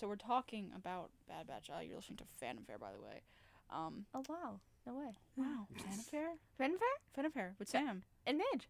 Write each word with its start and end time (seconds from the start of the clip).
so 0.00 0.08
we're 0.08 0.16
talking 0.16 0.70
about 0.74 1.10
Bad 1.28 1.46
Batch. 1.46 1.68
Uh, 1.68 1.80
you're 1.80 1.96
listening 1.96 2.16
to 2.18 2.24
FandomFare, 2.42 2.80
by 2.80 2.90
the 2.92 3.00
way. 3.00 3.20
Um, 3.70 4.06
Oh 4.14 4.22
wow, 4.28 4.58
no 4.86 4.94
way. 4.94 5.12
wow, 5.36 5.66
Phantom 5.76 6.00
Fair, 6.10 6.28
Ren 6.58 6.72
Fair 6.78 7.24
FandomFare 7.24 7.50
with 7.58 7.68
Sam. 7.68 8.02
and 8.26 8.38
Midge. 8.38 8.68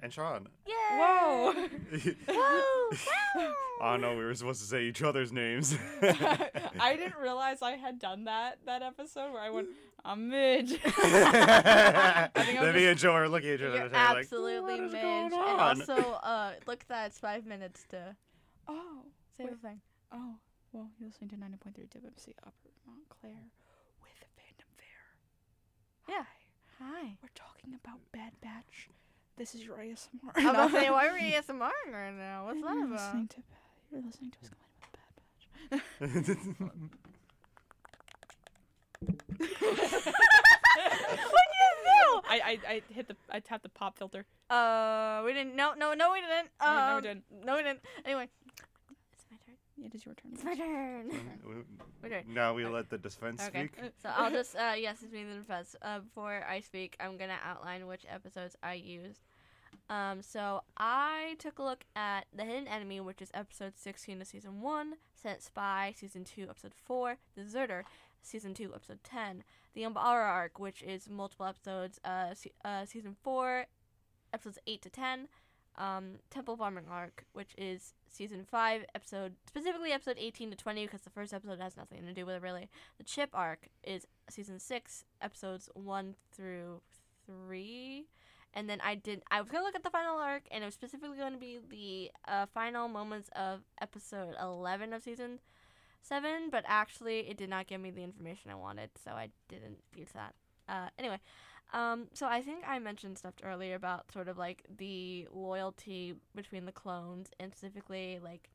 And 0.00 0.12
Sean. 0.12 0.46
Yay! 0.66 0.74
Whoa! 0.92 1.52
Whoa! 2.28 3.52
Oh 3.80 3.96
no, 3.96 4.10
we 4.16 4.24
were 4.24 4.34
supposed 4.34 4.60
to 4.60 4.66
say 4.66 4.84
each 4.84 5.02
other's 5.02 5.32
names. 5.32 5.76
I 6.02 6.94
didn't 6.96 7.16
realize 7.20 7.62
I 7.62 7.72
had 7.72 7.98
done 7.98 8.24
that 8.24 8.58
that 8.66 8.82
episode 8.82 9.32
where 9.32 9.42
I 9.42 9.50
went, 9.50 9.68
I'm 10.04 10.28
Midge. 10.28 10.78
then 10.82 12.30
I'm 12.36 12.74
me 12.74 12.86
and 12.86 12.98
Joe 12.98 13.12
are 13.14 13.28
looking 13.28 13.50
at 13.50 13.54
each 13.60 13.62
other 13.66 13.76
You're 13.76 13.88
like, 13.88 13.94
absolutely 14.18 14.76
what 14.76 14.80
is 14.86 14.92
Midge. 14.92 15.02
going 15.02 15.24
And 15.24 15.34
on? 15.34 15.80
also, 15.80 16.12
uh, 16.22 16.52
look, 16.66 16.84
that's 16.86 17.18
five 17.18 17.44
minutes 17.46 17.84
to 17.88 18.14
oh, 18.68 19.02
say 19.36 19.46
the 19.46 19.56
thing. 19.56 19.80
oh. 20.12 20.34
Well, 20.72 20.88
you're 20.98 21.08
listening 21.08 21.30
to 21.30 21.36
90.3 21.36 21.88
WMSC 21.88 22.34
Upper 22.46 22.70
Montclair 22.86 23.50
with 24.02 24.24
FandomFare. 24.36 25.08
Yeah. 26.08 26.24
Hi. 26.78 26.84
Hi. 27.02 27.16
We're 27.22 27.28
talking 27.34 27.74
about 27.82 27.98
Bad 28.12 28.32
Batch. 28.42 28.88
This 29.36 29.54
is 29.54 29.64
your 29.64 29.76
ASMR. 29.78 30.32
I'm 30.36 30.48
about 30.48 30.70
to 30.72 30.80
say, 30.80 30.90
why 30.90 31.06
are 31.08 31.14
we 31.14 31.20
ASMR 31.32 31.70
right 31.92 32.14
now? 32.14 32.46
What's 32.46 32.60
that 32.60 32.74
you're 32.74 32.84
about? 32.86 32.90
listening 32.92 33.28
to 33.28 33.36
you're 33.90 34.02
listening 34.02 34.30
to 34.32 34.38
us 34.42 34.50
complain 34.50 34.76
about 34.82 35.02
Bad 35.70 35.82
Batch. 36.10 36.78
what 40.10 41.44
did 41.48 41.64
you 41.64 41.72
do? 41.84 42.20
I, 42.30 42.40
I 42.44 42.58
I 42.68 42.82
hit 42.92 43.08
the 43.08 43.16
I 43.30 43.40
tapped 43.40 43.62
the 43.62 43.68
pop 43.70 43.96
filter. 43.98 44.26
Uh, 44.50 45.22
we 45.24 45.32
didn't. 45.32 45.56
No, 45.56 45.72
no, 45.76 45.94
no, 45.94 46.12
we 46.12 46.20
didn't. 46.20 46.48
no, 46.60 46.66
we 46.66 46.96
Um, 46.96 47.02
didn't. 47.02 47.24
No, 47.44 47.56
we 47.56 47.62
didn't. 47.62 47.80
Anyway, 48.04 48.24
it's 48.24 48.32
my 48.32 48.47
turn. 48.47 48.47
It 49.84 49.94
is 49.94 50.04
your 50.04 50.14
turn. 50.14 50.32
It's 50.34 50.44
my 50.44 50.54
turn. 50.54 51.10
Okay. 52.04 52.24
now 52.28 52.54
we 52.54 52.66
let 52.66 52.90
the 52.90 52.98
defense 52.98 53.42
Okay. 53.48 53.68
speak. 53.72 53.92
So 54.02 54.08
I'll 54.14 54.30
just 54.30 54.56
uh 54.56 54.74
yes, 54.76 55.02
it's 55.02 55.12
me 55.12 55.24
the 55.24 55.36
defense. 55.36 55.76
Uh, 55.82 56.00
before 56.00 56.44
I 56.48 56.60
speak, 56.60 56.96
I'm 57.00 57.16
gonna 57.16 57.38
outline 57.44 57.86
which 57.86 58.04
episodes 58.08 58.56
I 58.62 58.74
used. 58.74 59.20
Um, 59.90 60.22
so 60.22 60.62
I 60.76 61.36
took 61.38 61.58
a 61.58 61.62
look 61.62 61.84
at 61.96 62.26
the 62.34 62.44
Hidden 62.44 62.68
Enemy, 62.68 63.00
which 63.00 63.22
is 63.22 63.30
episode 63.32 63.74
16 63.76 64.20
of 64.20 64.26
season 64.26 64.60
one, 64.60 64.94
Senate 65.14 65.42
Spy, 65.42 65.94
season 65.96 66.24
two, 66.24 66.46
episode 66.50 66.74
four, 66.74 67.16
Deserter, 67.34 67.84
season 68.22 68.52
two, 68.54 68.72
episode 68.74 69.02
10, 69.04 69.44
the 69.74 69.82
Umbara 69.82 70.26
arc, 70.28 70.58
which 70.58 70.82
is 70.82 71.08
multiple 71.08 71.46
episodes, 71.46 71.98
uh, 72.04 72.34
se- 72.34 72.52
uh 72.64 72.84
season 72.84 73.16
four, 73.22 73.66
episodes 74.34 74.58
eight 74.66 74.82
to 74.82 74.90
ten, 74.90 75.28
um, 75.76 76.16
Temple 76.30 76.56
Bombing 76.56 76.84
arc, 76.90 77.24
which 77.32 77.54
is 77.56 77.94
season 78.10 78.44
five, 78.44 78.84
episode 78.94 79.34
specifically 79.46 79.92
episode 79.92 80.16
18 80.18 80.50
to 80.50 80.56
20, 80.56 80.86
because 80.86 81.02
the 81.02 81.10
first 81.10 81.32
episode 81.32 81.60
has 81.60 81.76
nothing 81.76 82.04
to 82.06 82.12
do 82.12 82.26
with 82.26 82.36
it 82.36 82.42
really. 82.42 82.68
The 82.98 83.04
Chip 83.04 83.30
arc 83.32 83.68
is 83.84 84.06
season 84.30 84.58
six, 84.58 85.04
episodes 85.20 85.68
one 85.74 86.14
through 86.32 86.80
three. 87.26 88.06
And 88.54 88.68
then 88.68 88.80
I 88.80 88.94
did. 88.94 89.22
I 89.30 89.40
was 89.40 89.50
gonna 89.50 89.64
look 89.64 89.76
at 89.76 89.84
the 89.84 89.90
final 89.90 90.18
arc, 90.18 90.44
and 90.50 90.62
it 90.62 90.66
was 90.66 90.74
specifically 90.74 91.18
going 91.18 91.34
to 91.34 91.38
be 91.38 91.58
the 91.68 92.10
uh, 92.32 92.46
final 92.46 92.88
moments 92.88 93.28
of 93.36 93.60
episode 93.80 94.34
eleven 94.40 94.94
of 94.94 95.02
season 95.02 95.38
seven. 96.00 96.48
But 96.50 96.64
actually, 96.66 97.28
it 97.28 97.36
did 97.36 97.50
not 97.50 97.66
give 97.66 97.80
me 97.80 97.90
the 97.90 98.02
information 98.02 98.50
I 98.50 98.54
wanted, 98.54 98.90
so 99.04 99.10
I 99.12 99.28
didn't 99.48 99.78
use 99.94 100.08
that. 100.14 100.34
Uh, 100.66 100.88
anyway, 100.98 101.20
um, 101.72 102.08
so 102.14 102.26
I 102.26 102.40
think 102.42 102.64
I 102.66 102.78
mentioned 102.78 103.18
stuff 103.18 103.34
earlier 103.42 103.74
about 103.74 104.10
sort 104.12 104.28
of 104.28 104.38
like 104.38 104.64
the 104.78 105.28
loyalty 105.32 106.14
between 106.34 106.64
the 106.66 106.72
clones, 106.72 107.30
and 107.40 107.52
specifically 107.54 108.18
like 108.22 108.48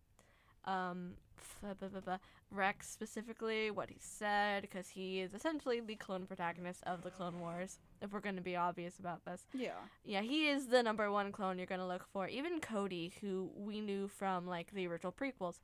um, 0.65 1.13
f- 1.37 1.77
b- 1.79 1.87
b- 1.93 1.99
b- 2.05 2.11
Rex 2.51 2.89
specifically 2.89 3.69
what 3.71 3.89
he 3.89 3.97
said 3.99 4.61
because 4.61 4.87
he 4.89 5.19
is 5.19 5.33
essentially 5.33 5.79
the 5.81 5.95
clone 5.95 6.25
protagonist 6.25 6.83
of 6.85 7.01
the 7.01 7.09
Clone 7.09 7.39
Wars. 7.39 7.79
If 8.01 8.11
we're 8.13 8.19
going 8.19 8.35
to 8.35 8.41
be 8.41 8.55
obvious 8.55 8.99
about 8.99 9.25
this, 9.25 9.45
Yeah. 9.53 9.71
yeah, 10.05 10.21
he 10.21 10.47
is 10.49 10.67
the 10.67 10.83
number 10.83 11.11
one 11.11 11.31
clone 11.31 11.57
you're 11.57 11.65
going 11.67 11.81
to 11.81 11.87
look 11.87 12.05
for. 12.13 12.27
Even 12.27 12.59
Cody, 12.59 13.13
who 13.21 13.49
we 13.55 13.81
knew 13.81 14.07
from 14.07 14.45
like 14.47 14.71
the 14.71 14.87
original 14.87 15.11
prequels, 15.11 15.59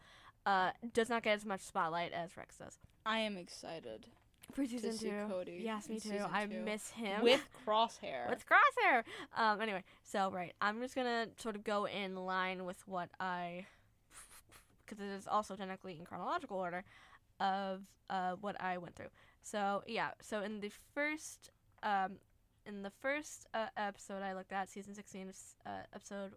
uh, 0.46 0.72
does 0.94 1.10
not 1.10 1.24
get 1.24 1.36
as 1.36 1.46
much 1.46 1.62
spotlight 1.62 2.12
as 2.12 2.36
Rex 2.36 2.58
does. 2.58 2.80
I 3.06 3.20
am 3.20 3.38
excited 3.38 4.08
For 4.54 4.66
to 4.66 4.94
see 4.94 5.12
Cody. 5.28 5.62
Yes, 5.64 5.90
me 5.90 6.00
too. 6.00 6.26
I 6.32 6.46
two. 6.46 6.60
miss 6.60 6.90
him. 6.90 7.24
with 7.24 7.42
crosshair. 7.68 8.30
with 8.30 8.44
crosshair. 8.46 9.04
Um. 9.38 9.62
Anyway, 9.62 9.84
so 10.04 10.32
right, 10.32 10.54
I'm 10.62 10.82
just 10.82 10.96
gonna 10.96 11.28
sort 11.38 11.56
of 11.56 11.64
go 11.64 11.86
in 11.86 12.16
line 12.16 12.66
with 12.66 12.88
what 12.88 13.10
I, 13.20 13.66
because 14.86 15.04
it 15.04 15.10
is 15.10 15.28
also 15.28 15.56
technically 15.56 15.98
in 16.00 16.06
chronological 16.06 16.58
order, 16.58 16.84
of 17.40 17.84
uh 18.10 18.34
what 18.42 18.60
I 18.62 18.78
went 18.78 18.96
through. 18.96 19.10
So 19.42 19.84
yeah, 19.88 20.10
so 20.22 20.42
in 20.42 20.60
the 20.60 20.72
first 20.94 21.52
um, 21.84 22.18
in 22.66 22.84
the 22.84 22.92
first 23.02 23.48
uh, 23.54 23.68
episode 23.78 24.22
I 24.22 24.34
looked 24.34 24.52
at, 24.52 24.70
season 24.70 24.94
16, 24.94 25.34
uh, 25.66 25.70
episode, 25.94 26.32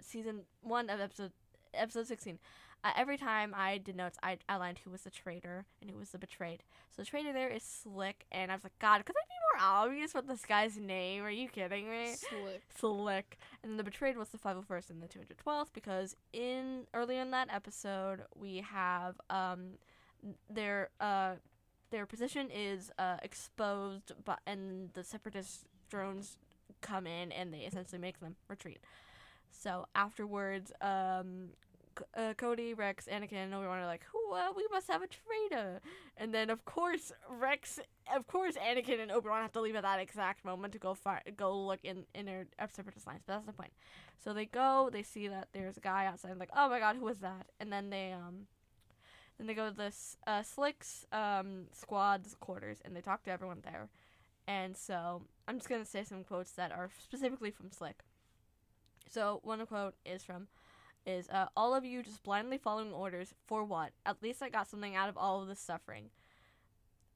season 0.00 0.40
one 0.62 0.90
of 0.90 1.00
episode 1.00 1.32
episode 1.74 2.06
16. 2.06 2.38
Uh, 2.84 2.92
every 2.96 3.18
time 3.18 3.54
I 3.56 3.78
did 3.78 3.96
notes, 3.96 4.18
I 4.22 4.38
outlined 4.48 4.78
who 4.84 4.90
was 4.90 5.02
the 5.02 5.10
traitor 5.10 5.66
and 5.80 5.90
who 5.90 5.98
was 5.98 6.10
the 6.10 6.18
betrayed. 6.18 6.62
So 6.94 7.02
the 7.02 7.06
traitor 7.06 7.32
there 7.32 7.48
is 7.48 7.62
Slick, 7.62 8.24
and 8.30 8.52
I 8.52 8.54
was 8.54 8.62
like, 8.62 8.78
God, 8.78 9.04
could 9.04 9.16
that 9.16 9.28
be 9.28 9.34
more 9.60 9.68
obvious 9.68 10.14
what 10.14 10.28
this 10.28 10.44
guy's 10.46 10.76
name? 10.78 11.24
Are 11.24 11.30
you 11.30 11.48
kidding 11.48 11.90
me? 11.90 12.14
Slick. 12.14 12.62
Slick. 12.78 13.38
And 13.62 13.72
then 13.72 13.76
the 13.78 13.84
betrayed 13.84 14.16
was 14.16 14.28
the 14.28 14.38
501st 14.38 14.90
and 14.90 15.02
the 15.02 15.08
212th 15.08 15.72
because 15.72 16.14
in 16.32 16.86
earlier 16.94 17.20
in 17.20 17.32
that 17.32 17.48
episode 17.52 18.20
we 18.36 18.58
have 18.58 19.20
um 19.30 19.70
their 20.50 20.90
uh 21.00 21.34
their 21.90 22.06
position 22.06 22.48
is 22.50 22.90
uh 22.98 23.16
exposed 23.22 24.12
but 24.24 24.40
and 24.46 24.90
the 24.94 25.02
separatist 25.04 25.64
drones 25.88 26.36
come 26.80 27.06
in 27.06 27.32
and 27.32 27.52
they 27.52 27.60
essentially 27.60 28.00
make 28.00 28.20
them 28.20 28.36
retreat. 28.48 28.78
So 29.50 29.86
afterwards 29.94 30.72
um 30.80 31.50
uh, 32.16 32.34
Cody, 32.36 32.74
Rex, 32.74 33.06
Anakin, 33.06 33.44
and 33.44 33.54
Obi-Wan 33.54 33.78
are 33.78 33.86
like, 33.86 34.04
"Who? 34.12 34.32
Uh, 34.32 34.48
we 34.56 34.66
must 34.70 34.88
have 34.88 35.02
a 35.02 35.06
traitor." 35.06 35.80
And 36.16 36.34
then, 36.34 36.50
of 36.50 36.64
course, 36.64 37.12
Rex, 37.28 37.80
of 38.14 38.26
course, 38.26 38.54
Anakin 38.56 39.00
and 39.00 39.10
Obi-Wan 39.10 39.42
have 39.42 39.52
to 39.52 39.60
leave 39.60 39.76
at 39.76 39.82
that 39.82 40.00
exact 40.00 40.44
moment 40.44 40.72
to 40.72 40.78
go 40.78 40.94
fi- 40.94 41.22
go 41.36 41.58
look 41.58 41.80
in 41.84 42.04
in 42.14 42.26
their 42.26 42.46
uh, 42.58 42.66
separatist 42.72 43.06
lines. 43.06 43.22
But 43.26 43.34
that's 43.34 43.46
the 43.46 43.52
point. 43.52 43.72
So 44.22 44.32
they 44.32 44.46
go, 44.46 44.90
they 44.92 45.02
see 45.02 45.28
that 45.28 45.48
there's 45.52 45.76
a 45.76 45.80
guy 45.80 46.06
outside, 46.06 46.36
like, 46.38 46.50
"Oh 46.56 46.68
my 46.68 46.78
God, 46.78 46.96
who 46.96 47.04
was 47.04 47.18
that?" 47.18 47.46
And 47.60 47.72
then 47.72 47.90
they 47.90 48.12
um, 48.12 48.46
then 49.38 49.46
they 49.46 49.54
go 49.54 49.70
to 49.70 49.76
this 49.76 50.16
uh, 50.26 50.42
Slick's 50.42 51.06
um 51.12 51.66
squad's 51.72 52.34
quarters, 52.40 52.78
and 52.84 52.94
they 52.94 53.00
talk 53.00 53.22
to 53.24 53.30
everyone 53.30 53.60
there. 53.64 53.88
And 54.46 54.76
so 54.76 55.22
I'm 55.46 55.58
just 55.58 55.68
gonna 55.68 55.84
say 55.84 56.04
some 56.04 56.24
quotes 56.24 56.52
that 56.52 56.72
are 56.72 56.90
specifically 57.02 57.50
from 57.50 57.70
Slick. 57.70 58.02
So 59.08 59.40
one 59.42 59.64
quote 59.66 59.94
is 60.04 60.22
from 60.22 60.48
is 61.08 61.28
uh, 61.30 61.46
all 61.56 61.74
of 61.74 61.84
you 61.84 62.02
just 62.02 62.22
blindly 62.22 62.58
following 62.58 62.92
orders 62.92 63.32
for 63.46 63.64
what? 63.64 63.92
At 64.04 64.22
least 64.22 64.42
I 64.42 64.50
got 64.50 64.68
something 64.68 64.94
out 64.94 65.08
of 65.08 65.16
all 65.16 65.40
of 65.40 65.48
this 65.48 65.58
suffering. 65.58 66.10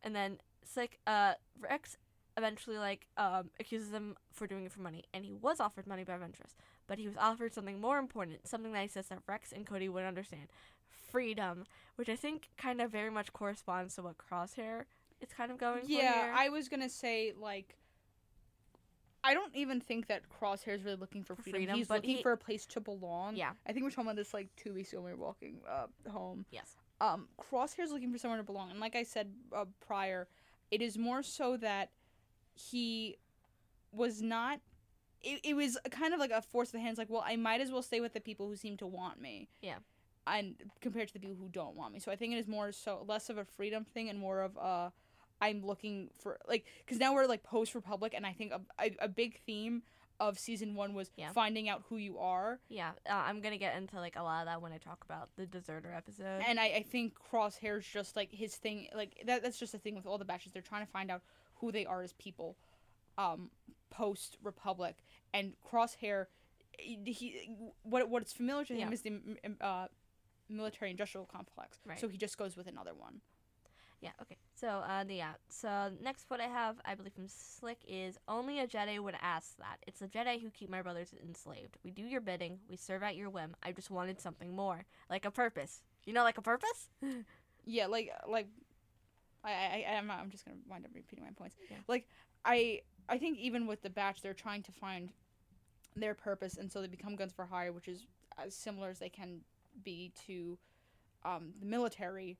And 0.02 0.16
then 0.16 0.38
Slick, 0.64 0.98
uh, 1.06 1.34
Rex 1.60 1.96
eventually 2.38 2.78
like 2.78 3.06
um 3.18 3.50
accuses 3.60 3.92
him 3.92 4.16
for 4.32 4.46
doing 4.46 4.64
it 4.64 4.72
for 4.72 4.80
money, 4.80 5.04
and 5.12 5.24
he 5.24 5.34
was 5.34 5.60
offered 5.60 5.86
money 5.86 6.02
by 6.02 6.14
Ventress, 6.14 6.54
but 6.86 6.98
he 6.98 7.06
was 7.06 7.16
offered 7.18 7.52
something 7.52 7.78
more 7.78 7.98
important, 7.98 8.48
something 8.48 8.72
that 8.72 8.80
he 8.82 8.88
says 8.88 9.08
that 9.08 9.18
Rex 9.28 9.52
and 9.52 9.66
Cody 9.66 9.90
would 9.90 10.04
understand, 10.04 10.48
freedom, 10.88 11.64
which 11.96 12.08
I 12.08 12.16
think 12.16 12.48
kind 12.56 12.80
of 12.80 12.90
very 12.90 13.10
much 13.10 13.34
corresponds 13.34 13.96
to 13.96 14.02
what 14.02 14.16
Crosshair 14.16 14.84
is 15.20 15.28
kind 15.36 15.50
of 15.52 15.58
going 15.58 15.82
for 15.82 15.90
Yeah. 15.90 16.34
I 16.34 16.48
was 16.48 16.68
gonna 16.68 16.88
say 16.88 17.34
like. 17.38 17.76
I 19.24 19.34
don't 19.34 19.54
even 19.54 19.80
think 19.80 20.08
that 20.08 20.22
Crosshair 20.28 20.74
is 20.74 20.82
really 20.82 20.96
looking 20.96 21.22
for 21.22 21.34
freedom. 21.36 21.52
freedom, 21.60 21.76
He's 21.76 21.90
looking 21.90 22.16
he- 22.16 22.22
for 22.22 22.32
a 22.32 22.36
place 22.36 22.66
to 22.66 22.80
belong. 22.80 23.36
yeah, 23.36 23.52
I 23.66 23.72
think 23.72 23.84
we 23.84 23.88
are 23.88 23.90
talking 23.90 24.06
about 24.06 24.16
this 24.16 24.34
like 24.34 24.48
two 24.56 24.74
weeks 24.74 24.92
ago 24.92 25.02
when 25.02 25.12
we 25.12 25.18
were 25.18 25.24
walking 25.24 25.60
uh, 25.68 25.86
home. 26.10 26.44
yes, 26.50 26.76
Um, 27.00 27.28
Crosshair's 27.40 27.92
looking 27.92 28.10
for 28.12 28.18
somewhere 28.18 28.38
to 28.38 28.44
belong, 28.44 28.70
and 28.70 28.80
like 28.80 28.96
I 28.96 29.02
said 29.04 29.32
uh, 29.54 29.64
prior, 29.80 30.28
it 30.70 30.82
is 30.82 30.98
more 30.98 31.22
so 31.22 31.56
that 31.58 31.90
he 32.54 33.16
was 33.92 34.20
not. 34.22 34.60
It, 35.22 35.40
it 35.44 35.54
was 35.54 35.78
kind 35.90 36.12
of 36.14 36.18
like 36.20 36.32
a 36.32 36.42
force 36.42 36.68
of 36.68 36.72
the 36.72 36.80
hands. 36.80 36.98
Like, 36.98 37.08
well, 37.08 37.22
I 37.24 37.36
might 37.36 37.60
as 37.60 37.70
well 37.70 37.82
stay 37.82 38.00
with 38.00 38.12
the 38.12 38.20
people 38.20 38.48
who 38.48 38.56
seem 38.56 38.76
to 38.78 38.86
want 38.86 39.20
me. 39.20 39.48
Yeah. 39.60 39.76
And 40.26 40.54
compared 40.80 41.08
to 41.08 41.14
the 41.14 41.20
people 41.20 41.36
who 41.36 41.48
don't 41.48 41.76
want 41.76 41.92
me, 41.92 41.98
so 42.00 42.10
I 42.12 42.16
think 42.16 42.32
it 42.32 42.38
is 42.38 42.46
more 42.48 42.70
so 42.72 43.04
less 43.08 43.28
of 43.28 43.38
a 43.38 43.44
freedom 43.44 43.84
thing 43.84 44.08
and 44.08 44.18
more 44.18 44.40
of 44.42 44.56
uh, 44.56 44.90
I'm 45.42 45.64
looking 45.66 46.08
for 46.20 46.38
like 46.48 46.64
because 46.84 46.98
now 46.98 47.12
we're 47.14 47.26
like 47.26 47.42
post 47.42 47.74
Republic, 47.74 48.12
and 48.16 48.24
I 48.24 48.32
think 48.32 48.52
a, 48.52 48.60
a, 48.80 48.96
a 49.00 49.08
big 49.08 49.38
theme 49.44 49.82
of 50.20 50.38
season 50.38 50.74
one 50.76 50.94
was 50.94 51.10
Yeah. 51.16 51.32
finding 51.32 51.68
out 51.68 51.82
who 51.88 51.96
you 51.96 52.18
are. 52.18 52.60
yeah. 52.68 52.92
Uh, 53.10 53.14
I'm 53.14 53.40
gonna 53.40 53.58
get 53.58 53.76
into 53.76 53.96
like 53.96 54.14
a 54.16 54.22
lot 54.22 54.40
of 54.42 54.46
that 54.46 54.62
when 54.62 54.72
I 54.72 54.78
talk 54.78 55.04
about 55.04 55.30
the 55.36 55.46
Deserter 55.46 55.92
episode. 55.92 56.42
And 56.46 56.60
I, 56.60 56.66
I 56.66 56.82
think 56.88 57.14
Crosshair's 57.18 57.84
just 57.86 58.14
like 58.14 58.30
his 58.32 58.54
thing. 58.54 58.86
Like 58.94 59.20
that. 59.26 59.42
That's 59.42 59.58
just 59.58 59.74
a 59.74 59.78
thing 59.78 59.96
with 59.96 60.06
all 60.06 60.18
the 60.18 60.24
batches. 60.24 60.52
They're 60.52 60.62
trying 60.62 60.86
to 60.86 60.92
find 60.92 61.10
out 61.10 61.22
who 61.56 61.72
they 61.72 61.84
are 61.86 62.02
as 62.02 62.12
people, 62.12 62.56
um, 63.18 63.50
post 63.90 64.36
Republic. 64.44 64.96
And 65.34 65.54
Crosshair, 65.68 66.26
he, 66.78 67.56
what 67.82 68.08
what's 68.08 68.32
familiar 68.32 68.64
to 68.66 68.74
him 68.74 68.88
Yeah. 68.88 68.94
is 68.94 69.02
the 69.02 69.20
uh, 69.60 69.86
military 70.48 70.90
industrial 70.92 71.26
complex. 71.26 71.78
Right. 71.84 71.98
So 71.98 72.08
he 72.08 72.16
just 72.16 72.38
goes 72.38 72.56
with 72.56 72.66
another 72.68 72.94
one. 72.94 73.22
Yeah, 74.02 74.10
okay. 74.20 74.36
So, 74.56 74.66
uh, 74.68 75.04
the, 75.04 75.14
yeah. 75.14 75.32
So, 75.48 75.90
next 76.02 76.26
quote 76.26 76.40
I 76.40 76.48
have, 76.48 76.76
I 76.84 76.96
believe 76.96 77.12
from 77.12 77.28
Slick, 77.28 77.78
is 77.86 78.18
Only 78.26 78.58
a 78.58 78.66
Jedi 78.66 78.98
would 78.98 79.14
ask 79.22 79.56
that. 79.58 79.78
It's 79.86 80.00
the 80.00 80.08
Jedi 80.08 80.42
who 80.42 80.50
keep 80.50 80.68
my 80.68 80.82
brothers 80.82 81.14
enslaved. 81.24 81.78
We 81.84 81.92
do 81.92 82.02
your 82.02 82.20
bidding, 82.20 82.58
we 82.68 82.76
serve 82.76 83.04
at 83.04 83.14
your 83.14 83.30
whim. 83.30 83.54
I 83.62 83.70
just 83.70 83.90
wanted 83.90 84.20
something 84.20 84.54
more. 84.56 84.84
Like 85.08 85.24
a 85.24 85.30
purpose. 85.30 85.82
You 86.04 86.12
know, 86.12 86.24
like 86.24 86.38
a 86.38 86.42
purpose? 86.42 86.88
Yeah, 87.64 87.86
like 87.86 88.10
like 88.28 88.48
I 89.44 89.84
I 89.88 89.94
I'm 89.96 90.06
not, 90.08 90.18
I'm 90.18 90.30
just 90.30 90.44
gonna 90.44 90.58
wind 90.68 90.84
up 90.84 90.90
repeating 90.94 91.24
my 91.24 91.30
points. 91.30 91.56
Yeah. 91.70 91.76
Like 91.88 92.08
I 92.44 92.80
I 93.08 93.18
think 93.18 93.38
even 93.38 93.66
with 93.66 93.82
the 93.82 93.90
batch, 93.90 94.22
they're 94.22 94.34
trying 94.34 94.62
to 94.64 94.72
find 94.72 95.12
their 95.94 96.14
purpose, 96.14 96.56
and 96.56 96.72
so 96.72 96.80
they 96.80 96.88
become 96.88 97.16
guns 97.16 97.32
for 97.32 97.44
hire, 97.44 97.72
which 97.72 97.88
is 97.88 98.06
as 98.38 98.54
similar 98.54 98.88
as 98.88 98.98
they 98.98 99.08
can 99.08 99.40
be 99.84 100.12
to 100.26 100.58
um, 101.24 101.52
the 101.60 101.66
military. 101.66 102.36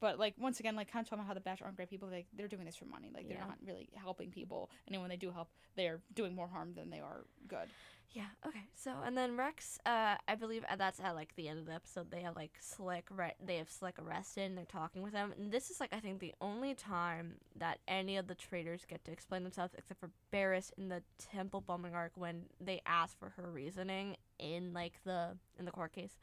But 0.00 0.18
like 0.18 0.34
once 0.38 0.60
again, 0.60 0.76
like 0.76 0.90
kind 0.90 1.04
of 1.04 1.08
talking 1.08 1.20
about 1.20 1.28
how 1.28 1.34
the 1.34 1.40
batch 1.40 1.62
aren't 1.62 1.76
great 1.76 1.90
people. 1.90 2.08
Like 2.08 2.26
they're 2.36 2.48
doing 2.48 2.64
this 2.64 2.76
for 2.76 2.86
money. 2.86 3.10
Like 3.14 3.28
they're 3.28 3.38
Yeah. 3.38 3.46
not 3.46 3.58
really 3.64 3.88
helping 3.94 4.30
people, 4.30 4.70
and 4.86 4.94
then 4.94 5.00
when 5.00 5.10
they 5.10 5.16
do 5.16 5.30
help, 5.30 5.48
they're 5.76 6.00
doing 6.14 6.34
more 6.34 6.48
harm 6.48 6.74
than 6.74 6.90
they 6.90 7.00
are 7.00 7.24
good. 7.48 7.68
Yeah, 8.12 8.26
okay. 8.46 8.62
So, 8.74 8.92
and 9.04 9.14
then 9.18 9.36
Rex, 9.36 9.78
uh, 9.84 10.14
I 10.26 10.36
believe 10.36 10.64
uh, 10.70 10.76
that's 10.76 11.00
at, 11.00 11.14
like, 11.14 11.34
the 11.36 11.48
end 11.48 11.58
of 11.58 11.66
the 11.66 11.74
episode. 11.74 12.10
They 12.10 12.20
have, 12.22 12.34
like, 12.36 12.52
Slick, 12.60 13.04
re- 13.10 13.34
they 13.44 13.56
have 13.56 13.68
Slick 13.68 13.98
arrested, 13.98 14.44
and 14.44 14.56
they're 14.56 14.64
talking 14.64 15.02
with 15.02 15.12
him. 15.12 15.34
And 15.36 15.50
this 15.52 15.70
is, 15.70 15.80
like, 15.80 15.92
I 15.92 15.98
think 15.98 16.20
the 16.20 16.32
only 16.40 16.74
time 16.74 17.34
that 17.56 17.80
any 17.88 18.16
of 18.16 18.28
the 18.28 18.34
traitors 18.36 18.86
get 18.88 19.04
to 19.04 19.10
explain 19.10 19.42
themselves, 19.42 19.74
except 19.76 20.00
for 20.00 20.10
Barris 20.30 20.70
in 20.78 20.88
the 20.88 21.02
temple 21.18 21.60
bombing 21.60 21.94
arc 21.94 22.12
when 22.14 22.44
they 22.58 22.80
ask 22.86 23.18
for 23.18 23.30
her 23.36 23.50
reasoning 23.50 24.16
in, 24.38 24.72
like, 24.72 24.94
the, 25.04 25.36
in 25.58 25.64
the 25.66 25.72
court 25.72 25.92
case. 25.92 26.16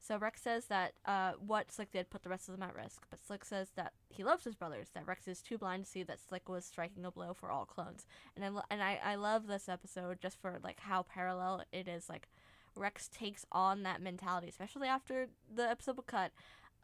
So 0.00 0.16
Rex 0.18 0.40
says 0.40 0.66
that 0.66 0.92
uh, 1.04 1.32
what 1.44 1.70
Slick 1.70 1.92
did 1.92 2.10
put 2.10 2.22
the 2.22 2.28
rest 2.28 2.48
of 2.48 2.54
them 2.58 2.68
at 2.68 2.74
risk, 2.74 3.02
but 3.10 3.24
Slick 3.24 3.44
says 3.44 3.68
that 3.76 3.92
he 4.08 4.24
loves 4.24 4.44
his 4.44 4.54
brothers. 4.54 4.88
That 4.94 5.06
Rex 5.06 5.28
is 5.28 5.42
too 5.42 5.58
blind 5.58 5.84
to 5.84 5.90
see 5.90 6.02
that 6.02 6.20
Slick 6.20 6.48
was 6.48 6.64
striking 6.64 7.04
a 7.04 7.10
blow 7.10 7.34
for 7.34 7.50
all 7.50 7.64
clones. 7.66 8.06
And 8.34 8.44
I 8.44 8.48
lo- 8.48 8.64
and 8.70 8.82
I, 8.82 8.98
I 9.04 9.14
love 9.16 9.46
this 9.46 9.68
episode 9.68 10.18
just 10.20 10.40
for 10.40 10.58
like 10.62 10.80
how 10.80 11.02
parallel 11.02 11.62
it 11.72 11.86
is. 11.86 12.08
Like 12.08 12.28
Rex 12.74 13.08
takes 13.08 13.44
on 13.52 13.82
that 13.82 14.00
mentality, 14.00 14.48
especially 14.48 14.88
after 14.88 15.28
the 15.54 15.68
episode 15.68 15.98
cut, 16.06 16.32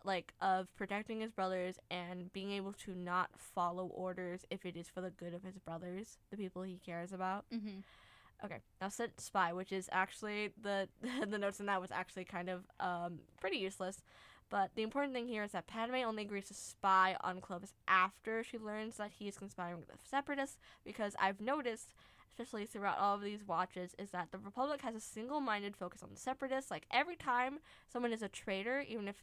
like 0.04 0.34
of 0.40 0.74
protecting 0.76 1.20
his 1.20 1.32
brothers 1.32 1.78
and 1.90 2.32
being 2.32 2.52
able 2.52 2.72
to 2.72 2.94
not 2.94 3.30
follow 3.36 3.86
orders 3.86 4.44
if 4.50 4.64
it 4.66 4.76
is 4.76 4.88
for 4.88 5.00
the 5.00 5.10
good 5.10 5.34
of 5.34 5.42
his 5.42 5.58
brothers, 5.58 6.18
the 6.30 6.36
people 6.36 6.62
he 6.62 6.78
cares 6.84 7.12
about. 7.12 7.44
Mm-hmm. 7.52 7.80
Okay, 8.44 8.58
now 8.80 8.88
Senate 8.88 9.20
Spy, 9.20 9.52
which 9.52 9.72
is 9.72 9.88
actually 9.92 10.50
the 10.60 10.88
the 11.28 11.38
notes 11.38 11.60
in 11.60 11.66
that 11.66 11.80
was 11.80 11.90
actually 11.90 12.24
kind 12.24 12.48
of 12.48 12.64
um 12.80 13.20
pretty 13.40 13.56
useless. 13.58 14.02
But 14.48 14.70
the 14.76 14.82
important 14.82 15.12
thing 15.12 15.26
here 15.26 15.42
is 15.42 15.52
that 15.52 15.66
Padme 15.66 15.96
only 16.06 16.22
agrees 16.22 16.46
to 16.48 16.54
spy 16.54 17.16
on 17.20 17.40
Clovis 17.40 17.74
after 17.88 18.44
she 18.44 18.58
learns 18.58 18.96
that 18.96 19.10
he 19.18 19.26
is 19.26 19.38
conspiring 19.38 19.78
with 19.78 19.88
the 19.88 19.98
Separatists, 20.08 20.58
because 20.84 21.16
I've 21.18 21.40
noticed, 21.40 21.94
especially 22.30 22.64
throughout 22.64 22.98
all 22.98 23.16
of 23.16 23.22
these 23.22 23.44
watches, 23.44 23.96
is 23.98 24.10
that 24.10 24.30
the 24.30 24.38
Republic 24.38 24.82
has 24.82 24.94
a 24.94 25.00
single-minded 25.00 25.76
focus 25.76 26.02
on 26.02 26.10
the 26.12 26.20
Separatists. 26.20 26.70
Like 26.70 26.86
every 26.92 27.16
time 27.16 27.58
someone 27.92 28.12
is 28.12 28.22
a 28.22 28.28
traitor, 28.28 28.84
even 28.88 29.08
if 29.08 29.16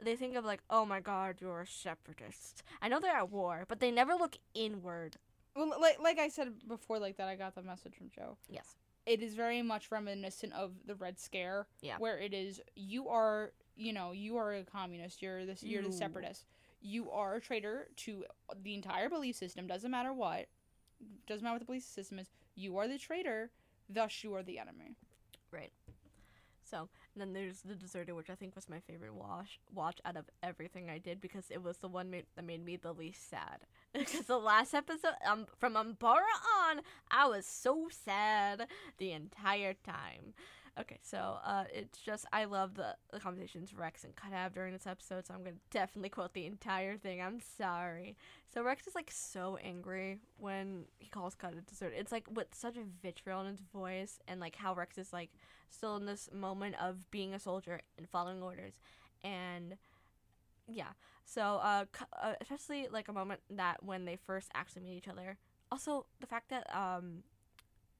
they 0.00 0.16
think 0.16 0.36
of 0.36 0.44
like, 0.44 0.60
oh 0.68 0.84
my 0.84 1.00
god, 1.00 1.36
you're 1.40 1.62
a 1.62 1.66
separatist. 1.66 2.62
I 2.80 2.88
know 2.88 3.00
they're 3.00 3.16
at 3.16 3.30
war, 3.30 3.64
but 3.68 3.80
they 3.80 3.90
never 3.90 4.14
look 4.14 4.36
inward. 4.54 5.16
Well, 5.54 5.72
like 5.80 5.98
like 6.00 6.18
I 6.18 6.28
said 6.28 6.52
before, 6.66 6.98
like 6.98 7.16
that, 7.18 7.28
I 7.28 7.36
got 7.36 7.54
the 7.54 7.62
message 7.62 7.94
from 7.96 8.08
Joe. 8.10 8.36
Yes. 8.48 8.76
it 9.06 9.20
is 9.22 9.34
very 9.34 9.62
much 9.62 9.90
reminiscent 9.90 10.52
of 10.54 10.72
the 10.86 10.94
Red 10.94 11.18
Scare. 11.18 11.66
Yeah. 11.80 11.96
Where 11.98 12.18
it 12.18 12.32
is 12.32 12.60
you 12.76 13.08
are, 13.08 13.52
you 13.76 13.92
know, 13.92 14.12
you 14.12 14.36
are 14.36 14.54
a 14.54 14.64
communist. 14.64 15.20
You're 15.22 15.44
this. 15.44 15.62
You're 15.62 15.82
the 15.82 15.88
separatist. 15.92 16.46
You 16.80 17.10
are 17.10 17.36
a 17.36 17.40
traitor 17.40 17.88
to 17.98 18.24
the 18.62 18.74
entire 18.74 19.08
belief 19.08 19.36
system. 19.36 19.66
Doesn't 19.66 19.90
matter 19.90 20.12
what. 20.12 20.46
Doesn't 21.26 21.42
matter 21.44 21.54
what 21.54 21.60
the 21.60 21.66
belief 21.66 21.82
system 21.84 22.18
is. 22.18 22.28
You 22.54 22.76
are 22.78 22.88
the 22.88 22.98
traitor. 22.98 23.50
Thus, 23.88 24.22
you 24.24 24.34
are 24.34 24.42
the 24.42 24.58
enemy. 24.58 24.96
So 26.72 26.88
and 27.14 27.20
then 27.20 27.34
there's 27.34 27.60
the 27.60 27.74
deserter, 27.74 28.14
which 28.14 28.30
I 28.30 28.34
think 28.34 28.54
was 28.56 28.68
my 28.68 28.80
favorite 28.80 29.14
watch 29.14 29.60
watch 29.74 30.00
out 30.06 30.16
of 30.16 30.24
everything 30.42 30.88
I 30.88 30.98
did 30.98 31.20
because 31.20 31.50
it 31.50 31.62
was 31.62 31.76
the 31.76 31.88
one 31.88 32.10
that 32.10 32.44
made 32.44 32.64
me 32.64 32.76
the 32.76 32.94
least 32.94 33.28
sad. 33.30 33.66
Because 33.92 34.24
the 34.26 34.38
last 34.38 34.72
episode, 34.72 35.16
um, 35.26 35.46
from 35.58 35.74
Umbara 35.74 36.32
on, 36.64 36.80
I 37.10 37.28
was 37.28 37.44
so 37.44 37.88
sad 37.90 38.66
the 38.96 39.12
entire 39.12 39.74
time. 39.74 40.32
Okay, 40.80 40.98
so 41.02 41.36
uh, 41.44 41.64
it's 41.70 41.98
just 41.98 42.24
I 42.32 42.44
love 42.44 42.74
the, 42.74 42.96
the 43.12 43.20
conversations 43.20 43.74
Rex 43.74 44.04
and 44.04 44.16
Cut 44.16 44.32
have 44.32 44.54
during 44.54 44.72
this 44.72 44.86
episode, 44.86 45.26
so 45.26 45.34
I'm 45.34 45.44
gonna 45.44 45.56
definitely 45.70 46.08
quote 46.08 46.32
the 46.32 46.46
entire 46.46 46.96
thing. 46.96 47.20
I'm 47.20 47.40
sorry. 47.58 48.16
So 48.54 48.62
Rex 48.62 48.86
is 48.86 48.94
like 48.94 49.10
so 49.10 49.58
angry 49.62 50.18
when 50.38 50.86
he 50.98 51.08
calls 51.08 51.34
Cut 51.34 51.52
a 51.52 51.60
deserter. 51.60 51.94
It's 51.94 52.10
like 52.10 52.24
with 52.30 52.54
such 52.54 52.78
a 52.78 52.84
vitriol 53.02 53.42
in 53.42 53.48
his 53.48 53.60
voice, 53.60 54.18
and 54.26 54.40
like 54.40 54.56
how 54.56 54.74
Rex 54.74 54.96
is 54.96 55.12
like 55.12 55.30
still 55.68 55.96
in 55.96 56.06
this 56.06 56.30
moment 56.32 56.76
of 56.80 57.10
being 57.10 57.34
a 57.34 57.38
soldier 57.38 57.80
and 57.98 58.08
following 58.08 58.42
orders 58.42 58.74
and 59.24 59.76
yeah 60.68 60.88
so 61.24 61.60
uh, 61.62 61.84
uh 62.20 62.34
especially 62.40 62.88
like 62.90 63.08
a 63.08 63.12
moment 63.12 63.40
that 63.50 63.82
when 63.82 64.04
they 64.04 64.16
first 64.16 64.50
actually 64.54 64.82
meet 64.82 64.96
each 64.96 65.08
other 65.08 65.36
also 65.70 66.06
the 66.20 66.26
fact 66.26 66.50
that 66.50 66.66
um 66.76 67.22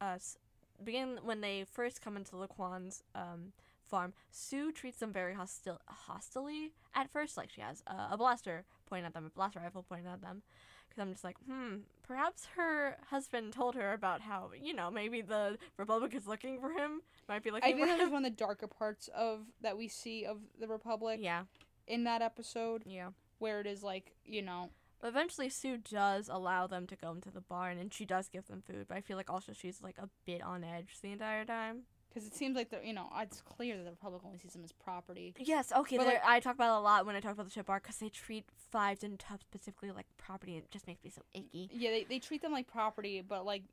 us 0.00 0.36
begin 0.84 1.18
when 1.22 1.40
they 1.40 1.64
first 1.70 2.02
come 2.02 2.16
into 2.16 2.36
Lawquane's 2.36 3.02
um 3.14 3.52
farm 3.86 4.12
Sue 4.30 4.72
treats 4.72 4.98
them 5.00 5.12
very 5.12 5.34
hostil 5.34 5.78
hostilely 5.86 6.72
at 6.94 7.10
first 7.10 7.36
like 7.36 7.50
she 7.50 7.60
has 7.60 7.82
uh, 7.86 8.08
a 8.10 8.16
blaster 8.16 8.64
pointing 8.88 9.06
at 9.06 9.12
them 9.14 9.26
a 9.26 9.30
blaster 9.30 9.60
rifle 9.60 9.84
pointing 9.86 10.06
at 10.10 10.22
them 10.22 10.42
because 10.88 11.00
I'm 11.02 11.12
just 11.12 11.24
like, 11.24 11.36
hmm, 11.48 11.76
perhaps 12.02 12.48
her 12.56 12.98
husband 13.08 13.54
told 13.54 13.74
her 13.76 13.94
about 13.94 14.20
how, 14.20 14.50
you 14.60 14.74
know, 14.74 14.90
maybe 14.90 15.22
the 15.22 15.56
Republic 15.78 16.14
is 16.14 16.26
looking 16.26 16.60
for 16.60 16.70
him. 16.72 17.00
Might 17.30 17.42
be 17.42 17.50
looking 17.50 17.72
I 17.72 17.74
think 17.74 17.86
that 17.86 17.98
him. 17.98 18.10
one 18.10 18.26
of 18.26 18.30
the 18.30 18.36
darker 18.36 18.66
parts 18.66 19.08
of 19.16 19.40
that 19.62 19.78
we 19.78 19.88
see 19.88 20.26
of 20.26 20.36
the 20.60 20.68
Republic 20.68 21.18
Yeah, 21.22 21.44
in 21.86 22.04
that 22.04 22.20
episode, 22.20 22.82
yeah. 22.84 23.08
where 23.38 23.58
it 23.60 23.66
is 23.66 23.82
like 23.82 24.12
you 24.26 24.42
know, 24.42 24.68
But 25.02 25.08
eventually, 25.08 25.48
Sue 25.50 25.76
does 25.78 26.28
allow 26.28 26.68
them 26.68 26.86
to 26.86 26.94
go 26.96 27.10
into 27.10 27.30
the 27.30 27.40
barn, 27.40 27.76
and 27.76 27.92
she 27.92 28.06
does 28.06 28.28
give 28.28 28.46
them 28.46 28.62
food. 28.64 28.86
But 28.88 28.96
I 28.96 29.00
feel 29.00 29.16
like 29.16 29.28
also 29.28 29.52
she's 29.52 29.82
like 29.82 29.98
a 29.98 30.08
bit 30.24 30.40
on 30.42 30.62
edge 30.62 31.00
the 31.02 31.10
entire 31.10 31.44
time. 31.44 31.82
because 32.08 32.24
it 32.26 32.34
seems 32.36 32.54
like 32.54 32.70
the 32.70 32.78
you 32.84 32.92
know 32.92 33.08
it's 33.18 33.40
clear 33.40 33.76
that 33.76 33.82
the 33.84 33.90
Republic 33.90 34.22
only 34.24 34.38
sees 34.38 34.52
them 34.52 34.62
as 34.62 34.70
property. 34.72 35.34
Yes, 35.40 35.72
okay. 35.72 35.96
But, 35.96 36.06
like- 36.06 36.22
I 36.24 36.38
talk 36.40 36.54
about 36.54 36.76
it 36.76 36.78
a 36.78 36.80
lot 36.82 37.04
when 37.04 37.16
I 37.16 37.20
talk 37.20 37.32
about 37.32 37.46
the 37.46 37.50
chip 37.52 37.68
arc 37.68 37.82
because 37.82 37.96
they 37.96 38.10
treat 38.10 38.44
Fives 38.70 39.02
and 39.02 39.18
Tufts 39.18 39.44
specifically 39.44 39.90
like 39.90 40.06
property, 40.18 40.54
and 40.54 40.62
it 40.64 40.70
just 40.70 40.86
makes 40.86 41.02
me 41.02 41.10
so 41.10 41.22
icky. 41.34 41.68
Yeah, 41.72 41.90
they, 41.90 42.04
they 42.04 42.18
treat 42.20 42.40
them 42.40 42.52
like 42.52 42.68
property, 42.68 43.22
but 43.26 43.44
like 43.44 43.64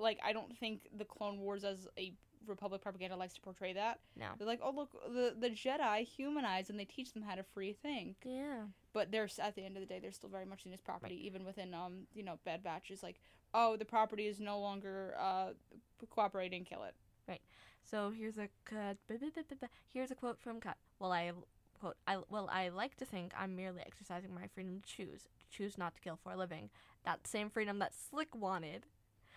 like 0.00 0.18
I 0.24 0.32
don't 0.32 0.56
think 0.56 0.82
the 0.96 1.04
Clone 1.04 1.40
Wars 1.40 1.64
as 1.64 1.88
a 1.98 2.12
Republic 2.48 2.82
propaganda 2.82 3.16
likes 3.16 3.34
to 3.34 3.40
portray 3.40 3.72
that. 3.72 4.00
No. 4.18 4.26
They're 4.38 4.46
like, 4.46 4.60
oh 4.62 4.70
look, 4.70 4.90
the 5.12 5.34
the 5.38 5.50
Jedi 5.50 6.06
humanize 6.06 6.70
and 6.70 6.78
they 6.78 6.84
teach 6.84 7.12
them 7.12 7.22
how 7.22 7.34
to 7.34 7.42
free 7.42 7.72
think. 7.72 8.16
Yeah. 8.24 8.64
But 8.92 9.10
they're 9.10 9.28
at 9.40 9.54
the 9.54 9.64
end 9.64 9.76
of 9.76 9.80
the 9.80 9.86
day, 9.86 9.98
they're 10.00 10.12
still 10.12 10.30
very 10.30 10.46
much 10.46 10.64
seen 10.64 10.72
as 10.72 10.80
property, 10.80 11.20
even 11.26 11.44
within 11.44 11.74
um 11.74 12.06
you 12.14 12.22
know 12.22 12.38
Bad 12.44 12.62
Batch 12.62 12.90
is 12.90 13.02
like, 13.02 13.20
oh 13.54 13.76
the 13.76 13.84
property 13.84 14.26
is 14.26 14.40
no 14.40 14.58
longer 14.58 15.14
uh 15.18 15.50
cooperating, 16.10 16.64
kill 16.64 16.82
it. 16.84 16.94
Right. 17.28 17.40
So 17.82 18.12
here's 18.16 18.38
a 18.38 18.48
cut. 18.64 18.96
Here's 19.92 20.10
a 20.10 20.14
quote 20.14 20.40
from 20.40 20.60
Cut. 20.60 20.76
Well, 20.98 21.12
I 21.12 21.32
quote. 21.78 21.96
I 22.06 22.18
well, 22.28 22.48
I 22.52 22.68
like 22.68 22.96
to 22.96 23.04
think 23.04 23.32
I'm 23.38 23.54
merely 23.54 23.82
exercising 23.86 24.34
my 24.34 24.46
freedom 24.54 24.80
to 24.80 24.88
choose, 24.88 25.28
choose 25.50 25.78
not 25.78 25.94
to 25.94 26.00
kill 26.00 26.18
for 26.22 26.32
a 26.32 26.36
living. 26.36 26.70
That 27.04 27.26
same 27.26 27.50
freedom 27.50 27.78
that 27.78 27.92
Slick 27.94 28.34
wanted. 28.34 28.86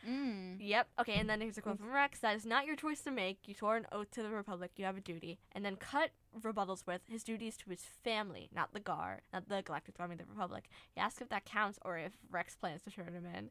Mm. 0.07 0.57
Yep. 0.59 0.87
Okay, 1.01 1.13
and 1.15 1.29
then 1.29 1.41
here's 1.41 1.57
a 1.57 1.61
quote 1.61 1.77
from 1.79 1.91
Rex. 1.91 2.19
That 2.19 2.35
is 2.35 2.45
not 2.45 2.65
your 2.65 2.75
choice 2.75 3.01
to 3.01 3.11
make. 3.11 3.39
You 3.47 3.53
swore 3.53 3.75
an 3.75 3.87
oath 3.91 4.11
to 4.11 4.23
the 4.23 4.29
Republic. 4.29 4.71
You 4.77 4.85
have 4.85 4.97
a 4.97 5.01
duty. 5.01 5.39
And 5.51 5.65
then 5.65 5.75
Cut 5.75 6.11
rebuttals 6.39 6.85
with 6.87 7.01
his 7.07 7.23
duties 7.23 7.57
to 7.57 7.69
his 7.69 7.81
family, 8.03 8.49
not 8.55 8.73
the 8.73 8.79
Gar, 8.79 9.21
not 9.33 9.49
the 9.49 9.61
Galactic 9.61 9.95
Army 9.99 10.13
of 10.13 10.19
the 10.19 10.25
Republic. 10.25 10.69
He 10.95 11.01
asks 11.01 11.21
if 11.21 11.29
that 11.29 11.45
counts 11.45 11.79
or 11.83 11.97
if 11.97 12.13
Rex 12.31 12.55
plans 12.55 12.81
to 12.83 12.91
turn 12.91 13.13
him 13.13 13.25
in. 13.25 13.49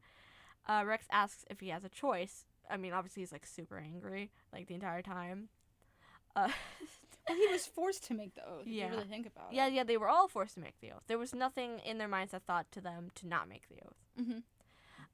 Uh, 0.67 0.85
Rex 0.85 1.07
asks 1.11 1.45
if 1.50 1.61
he 1.61 1.69
has 1.69 1.85
a 1.85 1.88
choice. 1.88 2.45
I 2.71 2.76
mean, 2.76 2.93
obviously 2.93 3.23
he's 3.23 3.33
like 3.33 3.47
super 3.47 3.78
angry 3.78 4.31
like 4.52 4.67
the 4.69 4.75
entire 4.75 5.02
time. 5.02 5.49
Uh, 6.37 6.49
Well, 7.28 7.37
he 7.37 7.47
was 7.52 7.67
forced 7.67 8.05
to 8.05 8.14
make 8.14 8.35
the 8.37 8.40
oath. 8.40 8.62
If 8.62 8.69
Yeah. 8.69 8.87
you 8.87 8.93
really 8.93 9.07
think 9.07 9.26
about 9.26 9.52
yeah, 9.52 9.67
it. 9.67 9.75
yeah, 9.75 9.85
they 9.85 9.99
were 9.99 10.09
all 10.09 10.28
forced 10.28 10.55
to 10.55 10.61
make 10.61 10.81
the 10.81 10.93
oath. 10.93 11.02
There 11.09 11.19
was 11.19 11.35
nothing 11.35 11.78
in 11.81 11.99
their 11.99 12.09
minds 12.09 12.33
that 12.33 12.45
thought 12.47 12.73
to 12.73 12.81
them 12.81 13.11
to 13.17 13.26
not 13.28 13.50
make 13.50 13.69
the 13.69 13.75
oath. 13.87 13.97
Mm-hmm. 14.19 14.38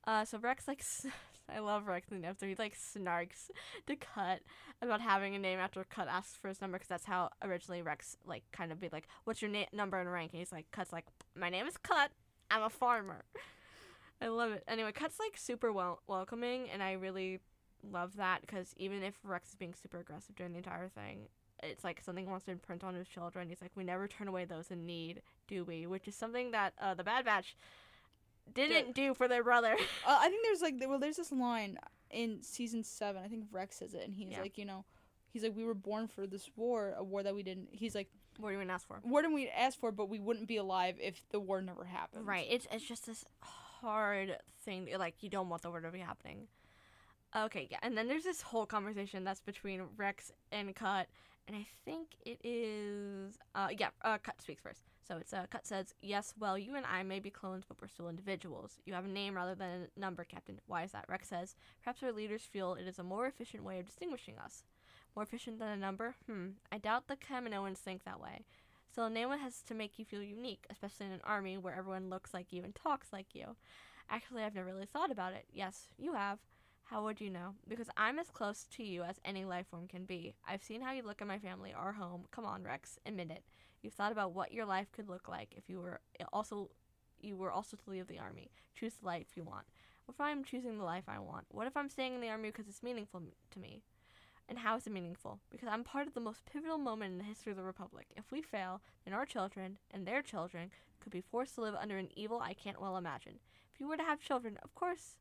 Uh, 0.07 0.25
so 0.25 0.39
Rex 0.39 0.69
like, 0.69 0.83
I 1.55 1.59
love 1.61 1.87
Rex 1.87 2.11
in 2.11 2.21
the 2.21 2.29
episode. 2.29 2.47
He 2.47 2.55
like 2.59 2.77
snarks 2.77 3.51
to 3.87 3.97
Cut 3.97 4.41
about 4.83 5.01
having 5.01 5.35
a 5.35 5.39
name 5.39 5.59
after 5.59 5.85
Cut 5.85 6.09
asks 6.09 6.37
for 6.37 6.49
his 6.49 6.61
number 6.61 6.79
because 6.79 6.89
that's 6.89 7.05
how 7.05 7.31
originally 7.43 7.83
Rex 7.83 8.17
like 8.27 8.45
kind 8.53 8.73
of 8.73 8.81
be 8.81 8.89
like, 8.93 9.09
"What's 9.25 9.43
your 9.43 9.51
na- 9.51 9.65
number 9.73 9.99
and 9.99 10.11
rank?" 10.11 10.33
And 10.33 10.39
he's 10.39 10.53
like, 10.53 10.67
"Cut's 10.73 10.93
like, 10.93 11.07
my 11.37 11.51
name 11.51 11.67
is 11.67 11.77
Cut. 11.77 12.11
I'm 12.51 12.63
a 12.63 12.71
farmer." 12.71 13.25
I 14.23 14.29
love 14.29 14.53
it. 14.53 14.65
Anyway, 14.69 14.93
Cut's 14.93 15.19
like 15.19 15.37
super 15.37 15.73
wel- 15.73 16.01
welcoming, 16.07 16.69
and 16.71 16.83
I 16.83 16.93
really 16.93 17.41
love 17.83 18.17
that 18.17 18.41
because 18.41 18.73
even 18.77 19.03
if 19.03 19.15
Rex 19.23 19.51
is 19.51 19.55
being 19.55 19.75
super 19.75 19.99
aggressive 19.99 20.35
during 20.37 20.53
the 20.53 20.59
entire 20.59 20.89
thing, 20.89 21.29
it's 21.63 21.85
like 21.85 22.01
something 22.01 22.29
wants 22.31 22.47
to 22.47 22.53
imprint 22.53 22.85
on 22.85 22.95
his 22.95 23.09
children. 23.09 23.49
He's 23.49 23.61
like, 23.61 23.73
we 23.75 23.85
never 23.85 24.09
turn 24.09 24.29
away 24.29 24.45
those 24.45 24.71
in 24.71 24.87
need, 24.87 25.23
do 25.49 25.65
we? 25.65 25.87
Which 25.87 26.09
is 26.09 26.15
something 26.15 26.51
that 26.53 26.75
uh, 26.81 26.95
the 26.95 27.05
Bad 27.05 27.25
Batch 27.25 27.57
didn't 28.53 28.95
do 28.95 29.15
for 29.15 29.29
their 29.29 29.43
brother. 29.45 29.77
Uh, 30.07 30.19
I 30.21 30.29
think 30.29 30.45
there's 30.45 30.61
like 30.61 30.75
well, 30.89 30.99
there's 30.99 31.17
this 31.17 31.33
line 31.33 31.79
in 32.11 32.43
season 32.43 32.85
seven. 32.85 33.23
I 33.25 33.29
think 33.29 33.45
Rex 33.51 33.77
says 33.77 33.95
it, 33.95 34.03
and 34.05 34.15
he's 34.15 34.31
Yeah. 34.33 34.41
like, 34.43 34.59
you 34.59 34.65
know, 34.65 34.85
he's 35.33 35.43
like, 35.43 35.57
we 35.57 35.65
were 35.65 35.75
born 35.75 36.07
for 36.09 36.27
this 36.27 36.49
war, 36.57 36.95
a 36.97 37.03
war 37.03 37.23
that 37.23 37.35
we 37.35 37.43
didn't. 37.43 37.69
He's 37.73 37.95
like, 37.95 38.09
what 38.39 38.49
do 38.49 38.55
you 38.55 38.59
even 38.61 38.71
ask 38.71 38.87
for? 38.87 39.01
war 39.05 39.23
didn't 39.23 39.35
we 39.35 39.49
ask 39.49 39.79
for, 39.79 39.91
but 39.93 40.09
we 40.09 40.19
wouldn't 40.19 40.47
be 40.49 40.57
alive 40.59 40.97
if 41.01 41.23
the 41.31 41.41
war 41.41 41.63
never 41.63 41.85
happened. 41.85 42.27
Right. 42.27 42.47
It's 42.51 42.67
it's 42.71 42.85
just 42.87 43.07
this 43.07 43.25
hard 43.81 44.37
thing. 44.65 44.89
Like 44.99 45.23
you 45.23 45.31
don't 45.31 45.49
want 45.49 45.63
the 45.63 45.71
war 45.71 45.81
to 45.81 45.91
be 45.91 46.01
happening. 46.01 46.49
Okay, 47.37 47.67
yeah, 47.71 47.79
and 47.83 47.97
then 47.99 48.07
there's 48.07 48.23
this 48.23 48.43
whole 48.43 48.65
conversation 48.65 49.25
that's 49.25 49.41
between 49.41 49.83
Rex 49.97 50.31
and 50.53 50.73
Cut, 50.75 51.09
and 51.47 51.57
I 51.57 51.67
think 51.85 52.09
it 52.25 52.39
is 52.45 53.39
uh 53.55 53.69
yeah 53.79 53.91
uh 54.03 54.19
Cut 54.19 54.41
speaks 54.41 54.63
first. 54.63 54.83
So 55.07 55.17
it's 55.19 55.33
uh 55.33 55.47
Cut 55.51 55.67
says 55.67 55.95
yes. 56.03 56.35
Well, 56.39 56.59
you 56.59 56.75
and 56.77 56.87
I 56.87 57.03
may 57.03 57.21
be 57.21 57.31
clones, 57.31 57.65
but 57.67 57.81
we're 57.81 57.89
still 57.89 58.09
individuals. 58.09 58.79
You 58.87 58.95
have 58.95 59.05
a 59.05 59.09
name 59.09 59.35
rather 59.35 59.55
than 59.55 59.89
a 59.97 60.01
number, 60.01 60.25
Captain. 60.25 60.61
Why 60.67 60.85
is 60.85 60.93
that? 60.93 61.07
Rex 61.09 61.29
says 61.29 61.57
perhaps 61.83 62.03
our 62.03 62.13
leaders 62.13 62.43
feel 62.43 62.75
it 62.75 62.87
is 62.87 62.99
a 62.99 63.03
more 63.05 63.27
efficient 63.27 63.65
way 63.65 63.79
of 63.79 63.87
distinguishing 63.87 64.39
us. 64.39 64.65
More 65.15 65.25
efficient 65.25 65.59
than 65.59 65.69
a 65.69 65.77
number? 65.77 66.17
Hmm. 66.27 66.49
I 66.73 66.79
doubt 66.79 67.07
the 67.07 67.17
Kaminoans 67.17 67.79
think 67.79 68.05
that 68.05 68.21
way. 68.21 68.45
Still, 68.91 69.07
a 69.07 69.11
name 69.11 69.31
has 69.31 69.61
to 69.63 69.75
make 69.75 69.99
you 69.99 70.05
feel 70.05 70.23
unique, 70.23 70.67
especially 70.71 71.07
in 71.07 71.13
an 71.13 71.21
army 71.25 71.59
where 71.59 71.75
everyone 71.75 72.11
looks 72.11 72.33
like 72.33 72.53
you 72.53 72.63
and 72.63 72.75
talks 72.75 73.13
like 73.13 73.35
you. 73.35 73.57
Actually, 74.09 74.43
I've 74.43 74.55
never 74.55 74.73
really 74.73 74.87
thought 74.87 75.11
about 75.11 75.33
it. 75.33 75.47
Yes, 75.53 75.89
you 75.99 76.15
have. 76.15 76.39
How 76.85 77.03
would 77.03 77.21
you 77.21 77.31
know? 77.31 77.55
Because 77.67 77.89
I'm 77.97 78.19
as 78.19 78.31
close 78.31 78.67
to 78.77 78.85
you 78.85 79.03
as 79.03 79.17
any 79.25 79.45
life 79.45 79.67
form 79.71 79.89
can 79.89 80.05
be. 80.05 80.35
I've 80.47 80.63
seen 80.63 80.83
how 80.83 80.93
you 80.93 81.03
look 81.03 81.23
at 81.23 81.29
my 81.29 81.39
family, 81.39 81.73
our 81.75 81.93
home. 81.93 82.27
Come 82.31 82.45
on, 82.45 82.63
Rex, 82.63 82.99
admit 83.07 83.31
it. 83.31 83.43
You've 83.83 83.95
thought 83.95 84.13
about 84.13 84.33
what 84.33 84.53
your 84.53 84.67
life 84.67 84.93
could 84.93 85.09
look 85.09 85.29
like 85.29 85.55
if 85.57 85.69
you 85.69 85.81
were 85.81 86.01
also 86.33 86.71
you 87.21 87.37
were 87.37 87.51
also 87.51 87.77
to 87.77 87.91
leave 87.91 88.07
the 88.07 88.19
army. 88.19 88.51
Choose 88.75 88.95
the 88.95 89.07
life 89.07 89.29
you 89.35 89.45
want. 89.45 89.65
What 90.05 90.15
if 90.15 90.21
I'm 90.21 90.45
choosing 90.45 90.77
the 90.77 90.85
life 90.85 91.05
I 91.09 91.19
want? 91.19 91.47
What 91.51 91.67
if 91.67 91.77
I'm 91.77 91.89
staying 91.89 92.15
in 92.15 92.21
the 92.21 92.29
army 92.29 92.51
because 92.51 92.69
it's 92.69 92.83
meaningful 92.83 93.23
to 93.51 93.59
me? 93.59 93.83
And 94.47 94.59
how 94.59 94.77
is 94.77 94.87
it 94.87 94.93
meaningful? 94.93 95.41
Because 95.51 95.69
I'm 95.69 95.85
part 95.85 96.07
of 96.07 96.13
the 96.13 96.21
most 96.21 96.45
pivotal 96.45 96.77
moment 96.77 97.13
in 97.13 97.19
the 97.19 97.25
history 97.25 97.51
of 97.51 97.57
the 97.57 97.65
Republic. 97.65 98.07
If 98.15 98.31
we 98.31 98.43
fail, 98.43 98.83
then 99.05 99.15
our 99.15 99.25
children 99.25 99.79
and 99.91 100.07
their 100.07 100.21
children 100.21 100.71
could 101.01 101.13
be 101.13 101.23
forced 101.23 101.55
to 101.55 101.63
live 101.63 101.75
under 101.75 101.97
an 101.97 102.11
evil 102.15 102.41
I 102.41 102.53
can't 102.53 102.81
well 102.81 102.99
imagine. 102.99 103.39
If 103.73 103.81
you 103.81 103.89
were 103.89 103.97
to 103.97 104.03
have 104.03 104.21
children, 104.21 104.59
of 104.63 104.75
course, 104.75 105.17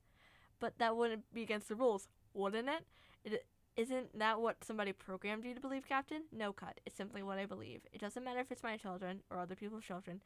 but 0.63 0.77
that 0.77 0.95
wouldn't 0.95 1.25
be 1.33 1.43
against 1.43 1.67
the 1.67 1.75
rules, 1.75 2.07
wouldn't 2.33 2.69
it? 2.69 2.85
it 3.25 3.45
isn't 3.75 4.17
that 4.17 4.39
what 4.39 4.63
somebody 4.63 4.93
programmed 4.93 5.43
you 5.43 5.53
to 5.53 5.59
believe, 5.59 5.85
Captain? 5.85 6.21
No 6.31 6.53
cut. 6.53 6.79
It's 6.85 6.95
simply 6.95 7.21
what 7.21 7.37
I 7.37 7.45
believe. 7.45 7.81
It 7.91 7.99
doesn't 7.99 8.23
matter 8.23 8.39
if 8.39 8.49
it's 8.49 8.63
my 8.63 8.77
children 8.77 9.23
or 9.29 9.39
other 9.39 9.55
people's 9.55 9.83
children. 9.83 10.21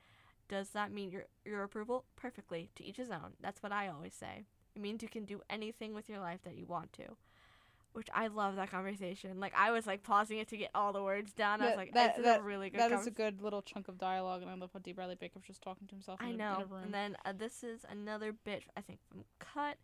Does 0.48 0.70
that 0.70 0.91
mean 0.91 1.10
your 1.10 1.25
your 1.44 1.63
approval? 1.63 2.06
Perfectly. 2.15 2.70
To 2.75 2.86
each 2.86 2.98
his 2.98 3.10
own. 3.10 3.34
That's 3.41 3.63
what 3.63 3.72
I 3.72 3.88
always 3.88 4.13
say. 4.13 4.44
It 4.75 4.82
means 4.84 5.01
you 5.01 5.10
can 5.10 5.25
do 5.25 5.41
anything 5.50 5.96
with 5.96 6.08
your 6.08 6.20
life 6.20 6.41
that 6.44 6.56
you 6.56 6.67
want 6.67 6.94
to. 6.94 7.17
Which 7.94 8.10
I 8.13 8.27
love 8.27 8.58
that 8.58 8.70
conversation. 8.70 9.39
Like 9.39 9.53
I 9.58 9.72
was 9.72 9.88
like 9.88 10.03
pausing 10.03 10.38
it 10.38 10.50
to 10.50 10.58
get 10.58 10.70
all 10.75 10.94
the 10.94 11.01
words 11.01 11.34
down. 11.34 11.62
I 11.62 11.65
was 11.65 11.72
That- 11.72 11.77
like, 11.77 11.94
that- 11.94 12.22
that- 12.22 12.39
a 12.41 12.44
really 12.44 12.70
good 12.70 12.79
That 12.79 12.91
is 12.91 13.08
a 13.08 13.12
good 13.12 13.41
little 13.41 13.63
chunk 13.63 13.88
of 13.88 13.98
dialogue, 13.98 14.44
and 14.44 14.51
I 14.51 14.53
love 14.53 14.70
how 14.72 14.77
D. 14.79 14.91
Bradley 14.91 15.15
Baker's 15.15 15.46
just 15.48 15.63
talking 15.63 15.88
to 15.88 15.96
himself. 15.96 16.20
I 16.22 16.32
know. 16.32 16.67
And 16.84 16.94
then 16.94 17.17
uh, 17.25 17.34
this 17.34 17.63
is 17.63 17.86
another 17.89 18.34
bit 18.34 18.63
I 18.77 18.82
think 18.82 19.00
from 19.10 19.24
Cut. 19.39 19.77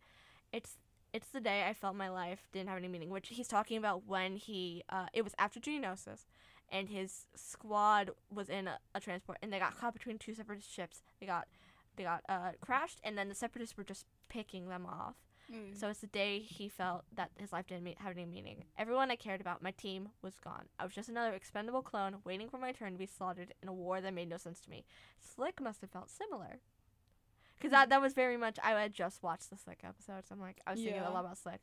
It's 0.54 0.78
it's 1.12 1.28
the 1.28 1.40
day 1.40 1.64
I 1.68 1.74
felt 1.74 1.94
my 1.94 2.08
life 2.08 2.48
didn't 2.52 2.68
have 2.68 2.78
any 2.78 2.88
meaning, 2.88 3.10
which 3.10 3.28
he's 3.28 3.48
talking 3.48 3.76
about 3.76 4.06
when 4.06 4.36
he 4.36 4.82
uh, 4.88 5.06
it 5.12 5.22
was 5.22 5.34
after 5.38 5.60
Geonosis, 5.60 6.26
and 6.70 6.88
his 6.88 7.26
squad 7.34 8.10
was 8.30 8.48
in 8.48 8.68
a, 8.68 8.78
a 8.94 9.00
transport 9.00 9.38
and 9.42 9.52
they 9.52 9.58
got 9.58 9.78
caught 9.78 9.94
between 9.94 10.18
two 10.18 10.34
separatist 10.34 10.72
ships. 10.72 11.02
They 11.20 11.26
got 11.26 11.46
they 11.96 12.04
got 12.04 12.22
uh, 12.28 12.52
crashed, 12.60 13.00
and 13.04 13.16
then 13.16 13.28
the 13.28 13.34
separatists 13.34 13.76
were 13.76 13.84
just 13.84 14.06
picking 14.28 14.68
them 14.68 14.86
off. 14.86 15.14
Mm. 15.52 15.78
So 15.78 15.88
it's 15.88 16.00
the 16.00 16.06
day 16.06 16.40
he 16.40 16.68
felt 16.68 17.04
that 17.14 17.30
his 17.38 17.52
life 17.52 17.66
didn't 17.66 17.98
have 17.98 18.12
any 18.12 18.24
meaning. 18.24 18.64
Everyone 18.78 19.10
I 19.10 19.16
cared 19.16 19.40
about, 19.40 19.62
my 19.62 19.72
team, 19.72 20.08
was 20.22 20.38
gone. 20.42 20.64
I 20.78 20.84
was 20.84 20.94
just 20.94 21.08
another 21.08 21.34
expendable 21.34 21.82
clone 21.82 22.16
waiting 22.24 22.48
for 22.48 22.58
my 22.58 22.72
turn 22.72 22.92
to 22.92 22.98
be 22.98 23.06
slaughtered 23.06 23.52
in 23.62 23.68
a 23.68 23.72
war 23.72 24.00
that 24.00 24.14
made 24.14 24.30
no 24.30 24.38
sense 24.38 24.60
to 24.60 24.70
me. 24.70 24.84
Slick 25.20 25.60
must 25.60 25.82
have 25.82 25.90
felt 25.90 26.10
similar. 26.10 26.60
Because 27.64 27.74
mm. 27.74 27.80
that, 27.80 27.88
that 27.88 28.02
was 28.02 28.12
very 28.12 28.36
much, 28.36 28.58
I 28.62 28.72
had 28.72 28.92
just 28.92 29.22
watched 29.22 29.48
the 29.48 29.56
Slick 29.56 29.80
episode, 29.84 30.26
so 30.28 30.34
I'm 30.34 30.40
like, 30.40 30.60
I 30.66 30.72
was 30.72 30.80
thinking 30.80 31.00
a 31.00 31.10
lot 31.10 31.20
about 31.20 31.38
Slick. 31.38 31.60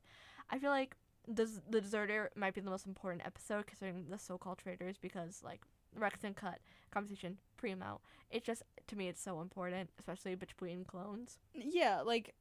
I 0.50 0.58
feel 0.58 0.72
like 0.72 0.96
the, 1.28 1.48
the 1.70 1.80
Deserter 1.80 2.32
might 2.36 2.56
be 2.56 2.62
the 2.62 2.72
most 2.72 2.88
important 2.88 3.24
episode 3.26 3.68
considering 3.68 4.06
the 4.10 4.18
so 4.18 4.40
called 4.40 4.58
traitors 4.58 4.96
because, 5.00 5.42
like, 5.44 5.62
Rex 5.96 6.24
and 6.24 6.36
Cut 6.36 6.60
conversation 6.90 7.38
primo. 7.56 8.02
It's 8.32 8.46
just, 8.46 8.64
to 8.88 8.96
me, 8.96 9.10
it's 9.10 9.22
so 9.22 9.42
important, 9.42 9.92
especially 10.00 10.34
between 10.34 10.86
clones. 10.86 11.38
yeah, 11.54 12.02
like 12.02 12.34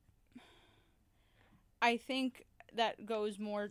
I 1.82 1.96
think 1.96 2.44
that 2.74 3.06
goes 3.06 3.38
more 3.38 3.70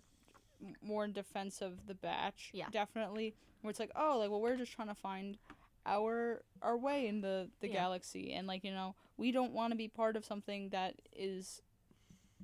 more 0.82 1.06
in 1.06 1.14
defense 1.14 1.62
of 1.62 1.88
the 1.88 1.96
batch. 1.96 2.50
Yeah. 2.54 2.66
definitely. 2.70 3.34
Where 3.62 3.70
it's 3.70 3.80
like, 3.80 3.92
oh, 3.96 4.18
like 4.20 4.30
well, 4.30 4.42
we're 4.42 4.58
just 4.58 4.74
trying 4.74 4.90
to 4.90 4.96
find 4.96 5.38
our 5.86 6.44
our 6.62 6.78
way 6.78 7.08
in 7.08 7.22
the 7.22 7.50
the 7.62 7.68
Yeah. 7.68 7.74
galaxy, 7.76 8.34
and 8.34 8.48
like 8.48 8.64
you 8.64 8.72
know, 8.72 8.96
we 9.18 9.32
don't 9.32 9.54
want 9.54 9.72
to 9.72 9.78
be 9.78 9.88
part 9.88 10.16
of 10.16 10.26
something 10.26 10.70
that 10.70 10.96
is, 11.16 11.62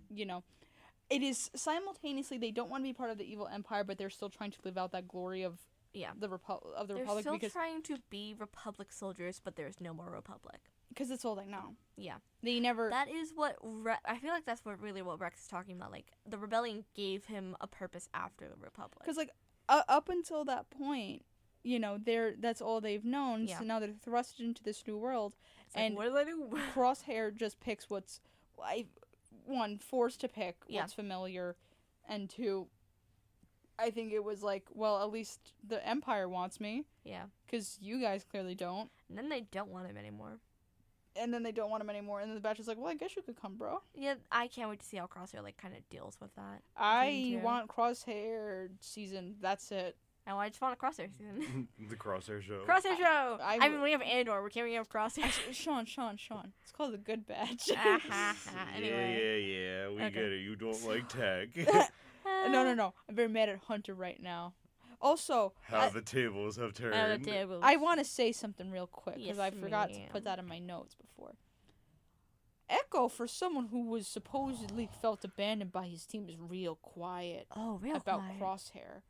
you 0.10 0.26
know. 0.26 0.44
It 1.10 1.22
is 1.22 1.52
simultaneously 1.56 2.40
they 2.40 2.50
don't 2.52 2.70
want 2.70 2.84
to 2.84 2.90
be 2.90 2.94
part 2.94 3.12
of 3.12 3.18
the 3.20 3.32
evil 3.32 3.48
empire, 3.48 3.84
but 3.84 3.98
they're 4.00 4.10
still 4.10 4.30
trying 4.30 4.52
to 4.52 4.60
live 4.64 4.76
out 4.78 4.92
that 4.94 5.08
glory 5.08 5.44
of 5.44 5.60
Yeah. 5.94 6.14
the 6.18 6.28
Repu- 6.28 6.74
of 6.74 6.88
the 6.88 6.96
They're 6.96 7.04
Republic 7.04 7.22
still 7.24 7.34
because 7.34 7.52
trying 7.54 7.84
to 7.84 8.00
be 8.10 8.34
Republic 8.34 8.92
soldiers, 8.92 9.40
but 9.44 9.56
there's 9.56 9.80
no 9.80 9.94
more 9.94 10.10
Republic. 10.10 10.60
because 10.90 11.12
it's 11.12 11.24
all 11.26 11.36
they 11.36 11.46
know. 11.46 11.76
Yeah. 11.98 12.20
They 12.42 12.60
never 12.60 12.90
That 12.90 13.08
is 13.10 13.34
what 13.34 13.58
Re- 13.62 13.98
I 14.06 14.18
feel 14.18 14.32
like 14.32 14.46
that's 14.46 14.64
what 14.66 14.80
really 14.80 15.02
what 15.02 15.20
Rex 15.20 15.42
is 15.42 15.48
talking 15.48 15.76
about. 15.76 15.92
Like 15.92 16.12
the 16.26 16.38
rebellion 16.38 16.86
gave 16.96 17.26
him 17.26 17.56
a 17.62 17.68
purpose 17.68 18.08
after 18.14 18.48
the 18.48 18.56
Republic. 18.56 19.00
because 19.00 19.18
like 19.18 19.30
uh, 19.70 19.84
up 19.88 20.10
until 20.10 20.44
that 20.46 20.70
point, 20.70 21.24
you 21.66 21.80
know, 21.80 21.98
they're 21.98 22.36
that's 22.40 22.62
all 22.62 22.80
they've 22.80 23.04
known. 23.04 23.48
Yeah. 23.48 23.60
So 23.60 23.66
now 23.66 23.80
they're 23.80 23.90
thrust 24.04 24.40
into 24.40 24.64
this 24.64 24.84
new 24.88 24.98
world. 24.98 25.36
It's 25.66 25.76
like, 25.76 25.86
and- 25.86 25.96
what 25.96 26.06
do 26.06 26.14
they 26.14 26.26
do? 26.26 26.48
Crosshair 26.74 27.36
just 27.36 27.60
picks 27.60 27.90
what's 27.90 28.22
I 28.64 28.86
one 29.46 29.80
forced 29.80 30.22
to 30.22 30.28
pick 30.28 30.58
Yeah. 30.68 30.82
what's 30.82 30.94
familiar, 30.94 31.56
and 32.08 32.30
two, 32.30 32.68
I 33.78 33.90
think 33.90 34.14
it 34.14 34.24
was 34.24 34.44
like, 34.44 34.64
well, 34.74 35.02
at 35.02 35.12
least 35.12 35.54
the 35.68 35.86
Empire 35.86 36.30
wants 36.30 36.60
me 36.60 36.86
yeah. 37.04 37.24
because 37.46 37.78
you 37.82 38.00
guys 38.00 38.24
clearly 38.24 38.56
don't. 38.56 38.90
And 39.10 39.18
then 39.18 39.30
they 39.30 39.42
don't 39.42 39.70
want 39.70 39.88
him 39.88 39.98
anymore. 39.98 40.40
And 41.18 41.34
then 41.34 41.44
they 41.44 41.52
don't 41.52 41.70
want 41.70 41.82
him 41.82 41.90
anymore. 41.90 42.20
And 42.22 42.30
then 42.30 42.36
the 42.36 42.42
batch 42.42 42.60
is 42.60 42.68
like, 42.68 42.78
well, 42.78 42.88
I 42.90 42.96
guess 42.96 43.16
you 43.16 43.22
could 43.22 43.40
come, 43.40 43.56
bro. 43.56 43.82
Yeah, 43.94 44.16
I 44.32 44.48
can't 44.48 44.70
wait 44.70 44.80
to 44.80 44.86
see 44.86 44.98
how 44.98 45.08
Crosshair 45.08 45.44
like 45.44 45.58
kind 45.58 45.76
of 45.76 45.88
deals 45.90 46.18
with 46.22 46.34
that. 46.36 46.62
I 46.76 47.40
want 47.44 47.70
Crosshair 47.70 48.70
season. 48.82 49.36
That's 49.42 49.72
it. 49.72 49.96
And 50.28 50.36
I 50.38 50.50
just 50.50 50.60
want 50.60 50.74
a 50.74 50.84
Crosshair 50.84 51.08
season. 51.16 51.68
the 51.90 51.96
Crosshair 51.96 52.42
Show. 52.42 52.64
Crosshair 52.68 52.98
show. 52.98 53.38
I 53.44 53.60
I, 53.62 53.70
mean, 53.70 53.82
we 53.82 53.92
have 53.92 54.02
Andor. 54.02 54.42
We 54.44 54.50
can't 54.50 54.66
even 54.68 54.78
have 54.78 54.90
Crosshair. 54.90 55.30
Sean, 55.54 55.86
Sean, 55.86 56.18
Sean. 56.18 56.52
It's 56.64 56.72
called 56.72 56.94
the 56.94 56.98
Good 56.98 57.28
Batch. 57.28 57.70
Ha, 57.76 58.02
ha. 58.10 58.36
anyway. 58.76 59.14
Yeah, 59.20 59.36
yeah, 59.36 59.84
yeah. 59.84 59.90
We 59.90 59.96
Okay. 60.02 60.10
get 60.12 60.24
it. 60.24 60.42
You 60.42 60.56
don't 60.56 60.84
like 60.88 61.08
tech. 61.10 61.50
no, 62.26 62.64
no, 62.64 62.74
no. 62.74 62.94
I'm 63.08 63.16
very 63.16 63.30
mad 63.30 63.50
at 63.50 63.60
Hunter 63.68 63.94
right 63.94 64.20
now. 64.22 64.54
Also, 65.00 65.54
How 65.62 65.82
I, 65.82 65.90
the 65.90 66.02
tables 66.02 66.56
have 66.56 66.74
turned. 66.74 66.96
Uh, 66.96 67.18
the 67.18 67.24
tables. 67.24 67.62
I 67.64 67.76
want 67.76 68.00
to 68.00 68.06
say 68.06 68.32
something 68.32 68.72
real 68.72 68.88
quick 68.88 69.18
because 69.18 69.38
Yes, 69.38 69.40
I 69.40 69.52
forgot 69.52 69.94
to 69.94 70.00
put 70.10 70.24
that 70.24 70.40
in 70.40 70.48
my 70.48 70.58
notes 70.58 70.96
before. 70.96 71.34
Echo, 72.68 73.08
for 73.08 73.28
someone 73.28 73.68
who 73.68 73.86
was 73.86 74.08
supposedly 74.08 74.90
felt 75.00 75.24
abandoned 75.24 75.72
by 75.72 75.86
his 75.86 76.06
team, 76.08 76.28
is 76.30 76.38
real 76.40 76.76
quiet 76.82 77.46
Oh, 77.56 77.78
real 77.80 77.98
about 77.98 78.22
quiet. 78.22 78.40
Crosshair. 78.42 79.02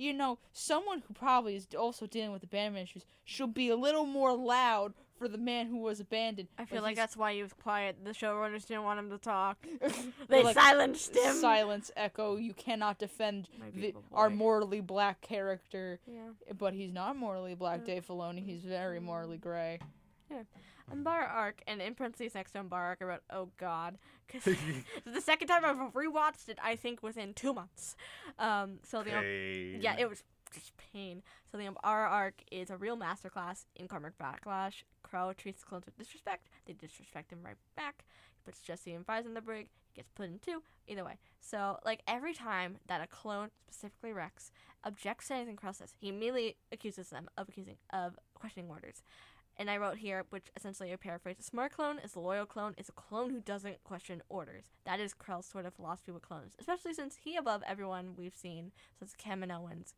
You 0.00 0.12
know, 0.14 0.38
someone 0.52 1.02
who 1.06 1.12
probably 1.14 1.56
is 1.56 1.66
also 1.78 2.06
dealing 2.06 2.32
with 2.32 2.42
abandonment 2.42 2.88
issues 2.88 3.04
should 3.24 3.52
be 3.52 3.68
a 3.68 3.76
little 3.76 4.06
more 4.06 4.32
loud 4.34 4.94
for 5.18 5.28
the 5.28 5.36
man 5.36 5.66
who 5.66 5.76
was 5.76 6.00
abandoned. 6.00 6.48
I 6.58 6.64
feel 6.64 6.80
like 6.80 6.92
he's- 6.96 7.02
that's 7.04 7.16
why 7.18 7.34
he 7.34 7.42
was 7.42 7.52
quiet. 7.52 7.96
The 8.02 8.12
showrunners 8.12 8.66
didn't 8.66 8.84
want 8.84 8.98
him 8.98 9.10
to 9.10 9.18
talk. 9.18 9.58
They're 10.28 10.42
like, 10.42 10.54
silenced 10.54 11.14
him. 11.14 11.34
Silence, 11.36 11.90
Echo. 11.94 12.36
You 12.36 12.54
cannot 12.54 12.98
defend 12.98 13.48
the, 13.74 13.94
our 14.12 14.30
boy. 14.30 14.36
morally 14.36 14.80
black 14.80 15.20
character. 15.20 16.00
Yeah. 16.06 16.30
But 16.56 16.72
he's 16.72 16.92
not 16.94 17.16
morally 17.16 17.54
black, 17.54 17.80
Mm. 17.82 17.84
Dave 17.84 18.06
Filoni. 18.06 18.42
He's 18.42 18.62
very 18.62 19.00
morally 19.00 19.36
gray. 19.36 19.80
Umbara 20.92 21.30
Arc, 21.30 21.62
and 21.66 21.80
in 21.80 21.94
parentheses 21.94 22.34
next 22.34 22.52
to 22.52 22.58
Umbara 22.62 22.72
Arc, 22.72 22.98
I 23.02 23.04
wrote, 23.04 23.22
oh 23.30 23.48
god. 23.58 23.98
Because 24.32 24.56
the 25.12 25.20
second 25.20 25.48
time 25.48 25.64
I've 25.64 25.92
rewatched 25.92 26.48
it, 26.48 26.58
I 26.62 26.76
think 26.76 27.02
within 27.02 27.34
two 27.34 27.52
months. 27.52 27.96
Um, 28.38 28.78
so 28.84 29.02
the 29.02 29.10
Pain. 29.10 29.78
yeah, 29.80 29.96
it 29.98 30.08
was 30.08 30.22
just 30.54 30.72
pain. 30.92 31.22
So 31.50 31.58
the 31.58 31.68
Bar 31.82 32.06
Arc 32.06 32.42
is 32.50 32.70
a 32.70 32.76
real 32.76 32.96
masterclass 32.96 33.64
in 33.74 33.88
karmic 33.88 34.16
backlash. 34.18 34.84
Krell 35.04 35.36
treats 35.36 35.62
the 35.62 35.66
clones 35.66 35.86
with 35.86 35.98
disrespect. 35.98 36.48
They 36.66 36.74
disrespect 36.74 37.32
him 37.32 37.40
right 37.44 37.56
back. 37.76 38.04
He 38.36 38.40
puts 38.44 38.60
Jesse 38.60 38.92
and 38.92 39.04
Fives 39.04 39.26
in 39.26 39.34
the 39.34 39.40
brig. 39.40 39.66
He 39.92 39.96
gets 39.96 40.10
put 40.10 40.26
in 40.28 40.38
two. 40.38 40.62
Either 40.86 41.04
way. 41.04 41.18
So, 41.40 41.78
like, 41.84 42.02
every 42.06 42.34
time 42.34 42.76
that 42.86 43.00
a 43.00 43.06
clone, 43.06 43.48
specifically 43.68 44.12
Rex, 44.12 44.50
objects 44.84 45.28
to 45.28 45.34
anything 45.34 45.56
Krell 45.56 45.74
says, 45.74 45.94
he 45.98 46.08
immediately 46.08 46.56
accuses 46.72 47.10
them 47.10 47.28
of 47.36 47.48
accusing 47.48 47.76
of 47.92 48.18
questioning 48.34 48.70
orders. 48.70 49.02
And 49.60 49.70
I 49.70 49.76
wrote 49.76 49.98
here, 49.98 50.24
which 50.30 50.46
essentially 50.56 50.90
I 50.90 50.96
paraphrase, 50.96 51.36
a 51.38 51.42
smart 51.42 51.72
clone 51.72 51.98
is 51.98 52.14
a 52.14 52.18
loyal 52.18 52.46
clone, 52.46 52.74
is 52.78 52.88
a 52.88 52.92
clone 52.92 53.28
who 53.28 53.40
doesn't 53.40 53.84
question 53.84 54.22
orders. 54.30 54.64
That 54.86 55.00
is 55.00 55.12
Krell's 55.12 55.44
sort 55.44 55.66
of 55.66 55.74
philosophy 55.74 56.12
with 56.12 56.22
clones, 56.22 56.54
especially 56.58 56.94
since 56.94 57.18
he, 57.24 57.36
above 57.36 57.62
everyone 57.66 58.14
we've 58.16 58.34
seen 58.34 58.72
since 58.98 59.14
Owens, 59.50 59.94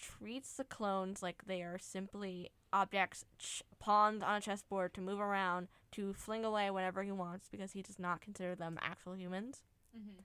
treats 0.00 0.52
the 0.52 0.62
clones 0.62 1.20
like 1.20 1.46
they 1.46 1.62
are 1.62 1.78
simply 1.80 2.50
objects, 2.72 3.24
ch- 3.40 3.64
pawns 3.80 4.22
on 4.22 4.36
a 4.36 4.40
chessboard 4.40 4.94
to 4.94 5.00
move 5.00 5.18
around, 5.18 5.66
to 5.90 6.12
fling 6.12 6.44
away 6.44 6.70
whenever 6.70 7.02
he 7.02 7.10
wants, 7.10 7.48
because 7.50 7.72
he 7.72 7.82
does 7.82 7.98
not 7.98 8.20
consider 8.20 8.54
them 8.54 8.78
actual 8.80 9.16
humans. 9.16 9.62
Mm-hmm. 9.98 10.20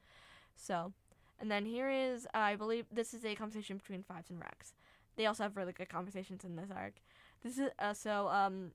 So, 0.55 0.93
and 1.39 1.49
then 1.49 1.65
here 1.65 1.89
is, 1.89 2.27
uh, 2.27 2.37
I 2.37 2.55
believe, 2.57 2.85
this 2.91 3.15
is 3.15 3.25
a 3.25 3.33
conversation 3.33 3.77
between 3.77 4.03
Fives 4.03 4.29
and 4.29 4.39
Rex. 4.39 4.75
They 5.15 5.25
also 5.25 5.43
have 5.43 5.57
really 5.57 5.73
good 5.73 5.89
conversations 5.89 6.43
in 6.43 6.55
this 6.55 6.71
arc. 6.75 6.93
This 7.43 7.57
is 7.57 7.69
uh, 7.79 7.93
so. 7.93 8.27
Um, 8.27 8.71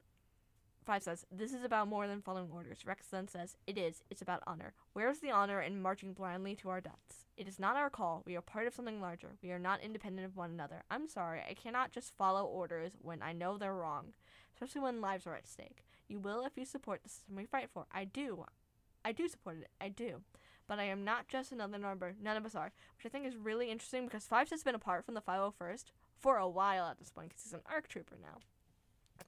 Five 0.86 1.02
says 1.02 1.26
this 1.32 1.52
is 1.52 1.64
about 1.64 1.88
more 1.88 2.06
than 2.06 2.22
following 2.22 2.48
orders. 2.52 2.86
Rex 2.86 3.08
then 3.08 3.26
says 3.26 3.56
it 3.66 3.76
is. 3.76 4.04
It's 4.08 4.22
about 4.22 4.44
honor. 4.46 4.72
Where 4.92 5.10
is 5.10 5.18
the 5.18 5.32
honor 5.32 5.60
in 5.60 5.82
marching 5.82 6.12
blindly 6.12 6.54
to 6.56 6.68
our 6.68 6.80
deaths? 6.80 7.26
It 7.36 7.48
is 7.48 7.58
not 7.58 7.74
our 7.74 7.90
call. 7.90 8.22
We 8.24 8.36
are 8.36 8.40
part 8.40 8.68
of 8.68 8.74
something 8.74 9.00
larger. 9.00 9.30
We 9.42 9.50
are 9.50 9.58
not 9.58 9.82
independent 9.82 10.26
of 10.26 10.36
one 10.36 10.50
another. 10.50 10.84
I'm 10.88 11.08
sorry. 11.08 11.40
I 11.40 11.54
cannot 11.54 11.90
just 11.90 12.16
follow 12.16 12.44
orders 12.44 12.92
when 13.02 13.20
I 13.20 13.32
know 13.32 13.58
they're 13.58 13.74
wrong, 13.74 14.12
especially 14.54 14.80
when 14.80 15.00
lives 15.00 15.26
are 15.26 15.34
at 15.34 15.48
stake. 15.48 15.84
You 16.06 16.20
will 16.20 16.44
if 16.44 16.56
you 16.56 16.64
support 16.64 17.02
the 17.02 17.08
system 17.08 17.34
we 17.34 17.46
fight 17.46 17.68
for. 17.74 17.86
I 17.92 18.04
do. 18.04 18.44
I 19.04 19.10
do 19.10 19.26
support 19.26 19.56
it. 19.56 19.70
I 19.80 19.88
do 19.88 20.22
but 20.68 20.78
I 20.78 20.84
am 20.84 21.04
not 21.04 21.28
just 21.28 21.52
another 21.52 21.78
number. 21.78 22.14
None 22.20 22.36
of 22.36 22.44
us 22.44 22.54
are, 22.54 22.72
which 22.96 23.06
I 23.06 23.08
think 23.08 23.26
is 23.26 23.36
really 23.36 23.70
interesting 23.70 24.04
because 24.04 24.24
Fives 24.24 24.50
has 24.50 24.64
been 24.64 24.74
apart 24.74 25.04
from 25.04 25.14
the 25.14 25.20
501st 25.20 25.84
for 26.20 26.36
a 26.38 26.48
while 26.48 26.86
at 26.86 26.98
this 26.98 27.10
point 27.10 27.28
because 27.30 27.42
he's 27.44 27.52
an 27.52 27.60
ARC 27.70 27.88
trooper 27.88 28.16
now. 28.20 28.38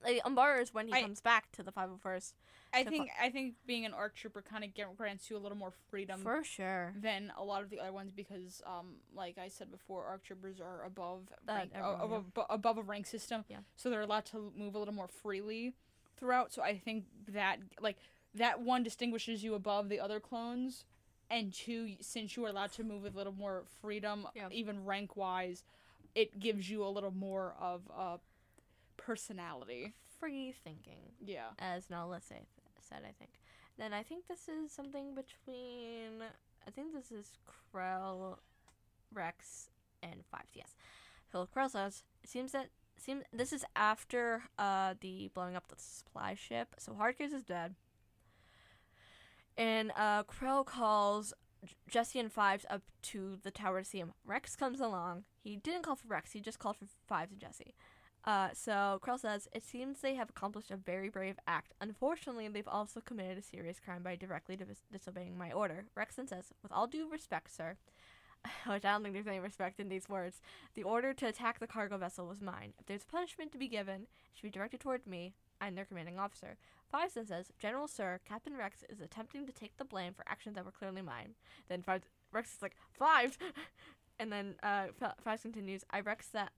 Like, 0.04 0.21
Umbar 0.25 0.61
is 0.61 0.73
when 0.75 0.87
he 0.88 0.92
I- 0.95 1.02
comes 1.02 1.21
back 1.21 1.50
to 1.52 1.62
the 1.62 1.73
501st. 1.73 2.35
I 2.75 2.85
think 2.85 3.09
I 3.18 3.30
think 3.30 3.54
being 3.66 3.87
an 3.87 3.95
ARC 3.95 4.14
trooper 4.14 4.42
kind 4.42 4.62
of 4.62 4.97
grants 4.97 5.30
you 5.30 5.37
a 5.37 5.38
little 5.38 5.57
more 5.57 5.73
freedom 5.90 6.21
for 6.21 6.45
sure. 6.45 6.92
than 6.95 7.33
a 7.38 7.42
lot 7.42 7.62
of 7.62 7.71
the 7.71 7.80
other 7.80 7.92
ones 7.92 8.12
because, 8.12 8.61
um, 8.66 8.97
like 9.14 9.38
I 9.38 9.49
said 9.49 9.71
before, 9.71 10.04
ARC 10.04 10.23
troopers 10.23 10.61
are 10.61 10.85
above 10.85 11.23
Uh, 11.49 11.52
rank, 11.54 11.73
everyone, 11.75 12.00
above, 12.02 12.47
above 12.50 12.76
a 12.78 12.83
rank 12.83 13.07
system, 13.07 13.47
Yeah. 13.49 13.61
so 13.76 13.88
they're 13.88 14.02
allowed 14.02 14.26
to 14.26 14.52
move 14.54 14.75
a 14.75 14.78
little 14.78 14.92
more 14.92 15.09
freely 15.09 15.73
throughout. 16.18 16.52
So 16.52 16.61
I 16.62 16.76
think 16.76 17.07
that 17.28 17.59
like 17.80 17.97
that 18.35 18.61
one 18.61 18.83
distinguishes 18.83 19.42
you 19.42 19.54
above 19.54 19.88
the 19.88 19.99
other 19.99 20.21
clones, 20.21 20.85
and 21.30 21.54
two, 21.54 21.97
since 22.02 22.37
you 22.37 22.45
are 22.45 22.49
allowed 22.50 22.73
to 22.73 22.85
move 22.85 23.02
with 23.02 23.14
a 23.14 23.16
little 23.16 23.33
more 23.33 23.64
freedom, 23.80 24.28
Yeah. 24.35 24.50
even 24.50 24.85
rank 24.85 25.16
wise, 25.16 25.64
it 26.18 26.40
gives 26.40 26.68
you 26.68 26.84
a 26.84 26.88
little 26.90 27.12
more 27.12 27.54
of 27.60 27.82
a 27.96 28.18
personality. 28.96 29.94
Free 30.18 30.52
thinking, 30.64 31.12
Yeah. 31.25 31.50
as 31.60 31.88
Nala 31.90 32.20
say, 32.20 32.46
said, 32.80 33.02
I 33.08 33.12
think. 33.12 33.30
Then 33.76 33.92
I 33.92 34.02
think 34.02 34.26
this 34.26 34.48
is 34.48 34.72
something 34.72 35.14
between. 35.14 36.22
I 36.66 36.70
think 36.72 36.92
this 36.92 37.12
is 37.12 37.38
Krell, 37.46 38.38
Rex, 39.12 39.70
and 40.02 40.25
Fives. 40.30 40.50
Yes. 40.54 40.75
So 41.30 41.46
Krell 41.54 41.70
says, 41.70 42.02
it 42.25 42.28
seems 42.30 42.52
that. 42.52 42.70
Seems 43.00 43.22
this 43.32 43.52
is 43.52 43.64
after 43.76 44.42
uh 44.58 44.94
the 45.00 45.30
blowing 45.32 45.54
up 45.54 45.68
the 45.68 45.76
supply 45.78 46.34
ship. 46.34 46.75
So 46.78 46.94
Hardcase 46.94 47.32
is 47.32 47.44
dead. 47.44 47.76
And 49.56 49.92
uh 49.96 50.25
Krell 50.25 50.66
calls 50.66 51.32
J- 51.64 51.74
Jesse 51.88 52.18
and 52.20 52.32
Fives 52.32 52.66
up 52.70 52.82
to 53.02 53.38
the 53.42 53.50
tower 53.50 53.80
to 53.80 53.84
see 53.84 53.98
him. 53.98 54.12
Rex 54.24 54.56
comes 54.56 54.80
along. 54.80 55.24
He 55.42 55.56
didn't 55.56 55.82
call 55.82 55.96
for 55.96 56.08
Rex. 56.08 56.32
He 56.32 56.40
just 56.40 56.58
called 56.58 56.76
for 56.76 56.86
Fives 57.06 57.32
and 57.32 57.40
Jesse. 57.40 57.74
Uh, 58.25 58.49
so 58.52 59.00
Krell 59.02 59.18
says, 59.18 59.49
It 59.52 59.64
seems 59.64 60.00
they 60.00 60.14
have 60.14 60.30
accomplished 60.30 60.71
a 60.71 60.76
very 60.76 61.08
brave 61.08 61.38
act. 61.47 61.73
Unfortunately, 61.80 62.49
they've 62.49 62.68
also 62.68 63.00
committed 63.00 63.38
a 63.38 63.42
serious 63.42 63.80
crime 63.80 64.02
by 64.02 64.16
directly 64.16 64.56
dis- 64.56 64.82
disobeying 64.92 65.38
my 65.38 65.52
order. 65.52 65.84
Rex 65.94 66.16
then 66.16 66.26
says, 66.26 66.52
With 66.62 66.73
all 66.73 66.86
due 66.86 67.08
respect, 67.10 67.54
sir, 67.54 67.76
which 68.66 68.84
I 68.84 68.92
don't 68.92 69.02
think 69.02 69.14
there's 69.14 69.26
any 69.26 69.40
respect 69.40 69.80
in 69.80 69.88
these 69.88 70.08
words, 70.08 70.40
the 70.74 70.82
order 70.82 71.12
to 71.14 71.26
attack 71.26 71.58
the 71.58 71.66
cargo 71.66 71.96
vessel 71.98 72.26
was 72.26 72.40
mine. 72.40 72.74
If 72.78 72.86
there's 72.86 73.04
punishment 73.04 73.52
to 73.52 73.58
be 73.58 73.68
given, 73.68 74.02
it 74.02 74.08
should 74.34 74.42
be 74.42 74.50
directed 74.50 74.80
toward 74.80 75.06
me. 75.06 75.34
I'm 75.60 75.74
their 75.74 75.84
commanding 75.84 76.18
officer. 76.18 76.56
Then 76.92 77.26
says, 77.26 77.52
General 77.58 77.88
Sir, 77.88 78.20
Captain 78.26 78.56
Rex 78.56 78.84
is 78.88 79.00
attempting 79.00 79.46
to 79.46 79.52
take 79.52 79.76
the 79.76 79.84
blame 79.84 80.14
for 80.14 80.24
actions 80.28 80.54
that 80.54 80.64
were 80.64 80.70
clearly 80.70 81.02
mine. 81.02 81.34
Then 81.68 81.82
Fives, 81.82 82.04
Rex 82.32 82.54
is 82.54 82.62
like, 82.62 82.76
Fives! 82.92 83.38
and 84.18 84.32
then 84.32 84.54
uh, 84.62 84.86
Fives 85.22 85.42
continues, 85.42 85.84
I 85.90 86.00
Rex 86.00 86.28
that. 86.28 86.52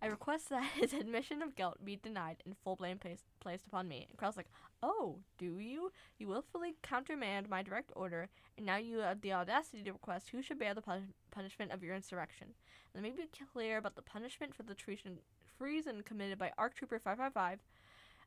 I 0.00 0.06
request 0.06 0.50
that 0.50 0.64
his 0.74 0.92
admission 0.92 1.42
of 1.42 1.56
guilt 1.56 1.78
be 1.84 1.96
denied 1.96 2.36
and 2.44 2.56
full 2.64 2.76
blame 2.76 2.98
placed, 2.98 3.24
placed 3.40 3.66
upon 3.66 3.88
me. 3.88 4.06
And 4.08 4.18
Krell's 4.18 4.36
like, 4.36 4.50
Oh, 4.82 5.18
do 5.38 5.58
you? 5.58 5.92
You 6.18 6.28
willfully 6.28 6.74
countermand 6.82 7.48
my 7.48 7.62
direct 7.62 7.92
order, 7.94 8.28
and 8.56 8.66
now 8.66 8.76
you 8.76 8.98
have 8.98 9.20
the 9.20 9.32
audacity 9.32 9.82
to 9.84 9.92
request 9.92 10.30
who 10.30 10.42
should 10.42 10.58
bear 10.58 10.74
the 10.74 10.82
pun- 10.82 11.14
punishment 11.30 11.70
of 11.70 11.84
your 11.84 11.94
insurrection. 11.94 12.48
Let 12.94 13.04
me 13.04 13.10
be 13.10 13.28
clear 13.52 13.78
about 13.78 13.94
the 13.94 14.02
punishment 14.02 14.54
for 14.54 14.64
the 14.64 14.74
treason, 14.74 15.18
treason 15.56 16.02
committed 16.02 16.38
by 16.38 16.50
ARC 16.58 16.74
Trooper 16.74 16.98
555, 16.98 17.60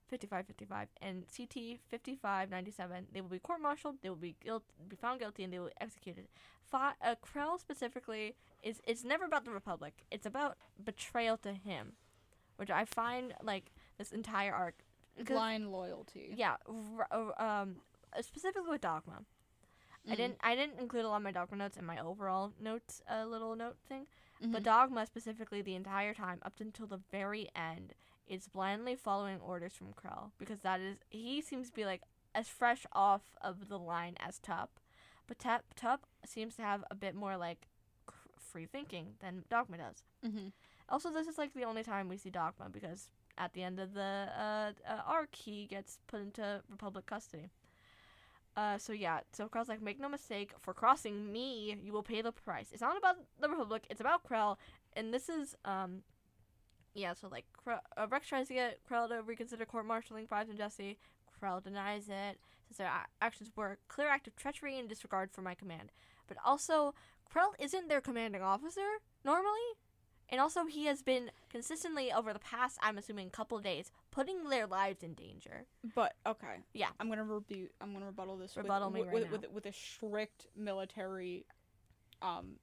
5555, 0.09 0.87
and 1.01 1.25
CT 1.35 1.79
5597. 1.89 3.07
They 3.11 3.21
will 3.21 3.29
be 3.29 3.39
court-martialed, 3.39 3.97
they 4.01 4.09
will 4.09 4.15
be, 4.15 4.35
guilt- 4.43 4.63
be 4.87 4.95
found 4.95 5.19
guilty, 5.19 5.43
and 5.43 5.51
they 5.53 5.59
will 5.59 5.67
be 5.67 5.73
executed. 5.81 6.27
Uh, 6.73 7.15
Krell 7.23 7.57
specifically 7.59 8.35
is 8.61 8.81
it's 8.85 9.03
never 9.05 9.23
about 9.23 9.45
the 9.45 9.51
Republic. 9.51 10.03
It's 10.11 10.25
about 10.25 10.57
betrayal 10.83 11.37
to 11.37 11.53
him, 11.53 11.93
which 12.57 12.69
I 12.69 12.83
find 12.83 13.33
like 13.41 13.71
this 13.97 14.11
entire 14.11 14.53
arc 14.53 14.83
Blind 15.25 15.71
loyalty. 15.71 16.33
yeah, 16.35 16.57
r- 16.67 17.07
uh, 17.11 17.31
um, 17.41 17.77
specifically 18.19 18.69
with 18.69 18.81
Dogma. 18.81 19.23
I 20.05 20.11
Mhm. 20.13 20.17
didn't 20.17 20.37
I 20.41 20.55
didn't 20.55 20.79
include 20.81 21.05
a 21.05 21.07
lot 21.07 21.17
of 21.17 21.23
my 21.23 21.31
Dogma 21.31 21.55
notes 21.57 21.77
in 21.77 21.85
my 21.85 21.97
overall 21.97 22.51
notes, 22.59 23.01
uh, 23.09 23.23
little 23.25 23.55
note 23.55 23.77
thing. 23.87 24.05
But 24.41 24.61
Mhm. 24.61 24.65
Dogma 24.65 25.05
specifically 25.05 25.61
the 25.61 25.75
entire 25.75 26.13
time 26.13 26.39
up 26.41 26.59
until 26.59 26.87
the 26.87 26.97
very 26.97 27.49
end 27.55 27.93
is 28.27 28.47
blindly 28.47 28.95
following 28.95 29.39
orders 29.39 29.73
from 29.73 29.93
Krell 29.93 30.31
because 30.37 30.59
that 30.61 30.79
is 30.81 30.97
he 31.09 31.41
seems 31.41 31.69
to 31.69 31.73
be 31.75 31.85
like 31.85 32.01
as 32.33 32.47
fresh 32.47 32.85
off 32.91 33.35
of 33.41 33.69
the 33.69 33.79
line 33.79 34.15
as 34.19 34.39
Tup, 34.39 34.79
but 35.27 35.39
Tup 35.39 35.63
Tup 35.75 36.05
seems 36.25 36.55
to 36.55 36.61
have 36.61 36.83
a 36.91 36.95
bit 36.95 37.15
more 37.15 37.37
like 37.37 37.67
cr- 38.07 38.29
free 38.37 38.65
thinking 38.65 39.13
than 39.19 39.43
Dogma 39.49 39.77
does. 39.77 40.03
Mhm. 40.25 40.51
Also, 40.89 41.09
this 41.11 41.27
is 41.27 41.37
like 41.37 41.53
the 41.53 41.63
only 41.63 41.83
time 41.83 42.09
we 42.09 42.17
see 42.17 42.29
Dogma 42.29 42.69
because 42.69 43.09
at 43.37 43.53
the 43.53 43.63
end 43.63 43.79
of 43.79 43.93
the 43.93 44.29
uh, 44.37 44.71
uh, 44.87 45.01
arc, 45.05 45.33
he 45.35 45.65
gets 45.65 45.99
put 46.07 46.21
into 46.21 46.61
Republic 46.69 47.05
custody. 47.05 47.49
Uh, 48.55 48.77
so 48.77 48.93
yeah, 48.93 49.19
so 49.33 49.49
Krell's 49.49 49.67
like, 49.67 49.81
make 49.81 49.99
no 49.99 50.07
mistake, 50.07 50.53
for 50.59 50.73
crossing 50.73 51.29
me, 51.33 51.75
you 51.83 51.91
will 51.91 52.03
pay 52.03 52.21
the 52.21 52.31
price. 52.31 52.69
It's 52.71 52.81
not 52.81 52.95
about 52.97 53.17
the 53.39 53.49
Republic, 53.49 53.85
it's 53.89 53.99
about 53.99 54.23
Krell, 54.23 54.55
and 54.95 55.13
this 55.13 55.27
is 55.27 55.55
um, 55.65 56.03
yeah. 56.95 57.13
So 57.13 57.27
like, 57.27 57.45
Krell, 57.65 57.79
uh, 57.97 58.07
Rex 58.09 58.27
tries 58.27 58.47
to 58.47 58.53
get 58.55 58.79
Krell 58.89 59.07
to 59.09 59.21
reconsider 59.21 59.65
court-martialing 59.65 60.27
Fives 60.27 60.49
and 60.49 60.57
Jesse. 60.57 60.97
Krell 61.41 61.61
denies 61.63 62.07
it, 62.09 62.39
says 62.67 62.77
their 62.77 62.87
a- 62.87 63.07
actions 63.23 63.51
were 63.55 63.73
a 63.73 63.77
clear 63.87 64.07
act 64.07 64.27
of 64.27 64.35
treachery 64.35 64.79
and 64.79 64.89
disregard 64.89 65.31
for 65.31 65.41
my 65.41 65.53
command. 65.53 65.91
But 66.27 66.37
also, 66.43 66.95
Krell 67.31 67.51
isn't 67.59 67.87
their 67.89 68.01
commanding 68.01 68.41
officer 68.41 68.99
normally. 69.23 69.59
And 70.27 70.41
also, 70.41 70.65
he 70.65 70.85
has 70.85 71.03
been 71.03 71.29
consistently 71.51 72.11
over 72.11 72.33
the 72.33 72.39
past, 72.39 72.79
I'm 72.81 72.97
assuming, 72.97 73.29
couple 73.29 73.59
days, 73.59 73.91
putting 74.09 74.49
their 74.49 74.65
lives 74.65 75.03
in 75.03 75.13
danger. 75.13 75.65
But 75.93 76.15
okay, 76.25 76.61
Yeah. 76.73 76.87
I'm 76.99 77.09
gonna 77.09 77.23
rebu- 77.23 77.69
I'm 77.79 77.93
gonna 77.93 78.07
rebuttal 78.07 78.37
this. 78.37 78.57
Rebuttal 78.57 78.89
with, 78.89 78.95
me 78.95 79.01
with, 79.01 79.07
right 79.09 79.13
with, 79.13 79.41
now. 79.43 79.47
with, 79.49 79.51
with 79.51 79.65
a 79.67 79.73
strict 79.73 80.47
military, 80.55 81.45
um, 82.23 82.55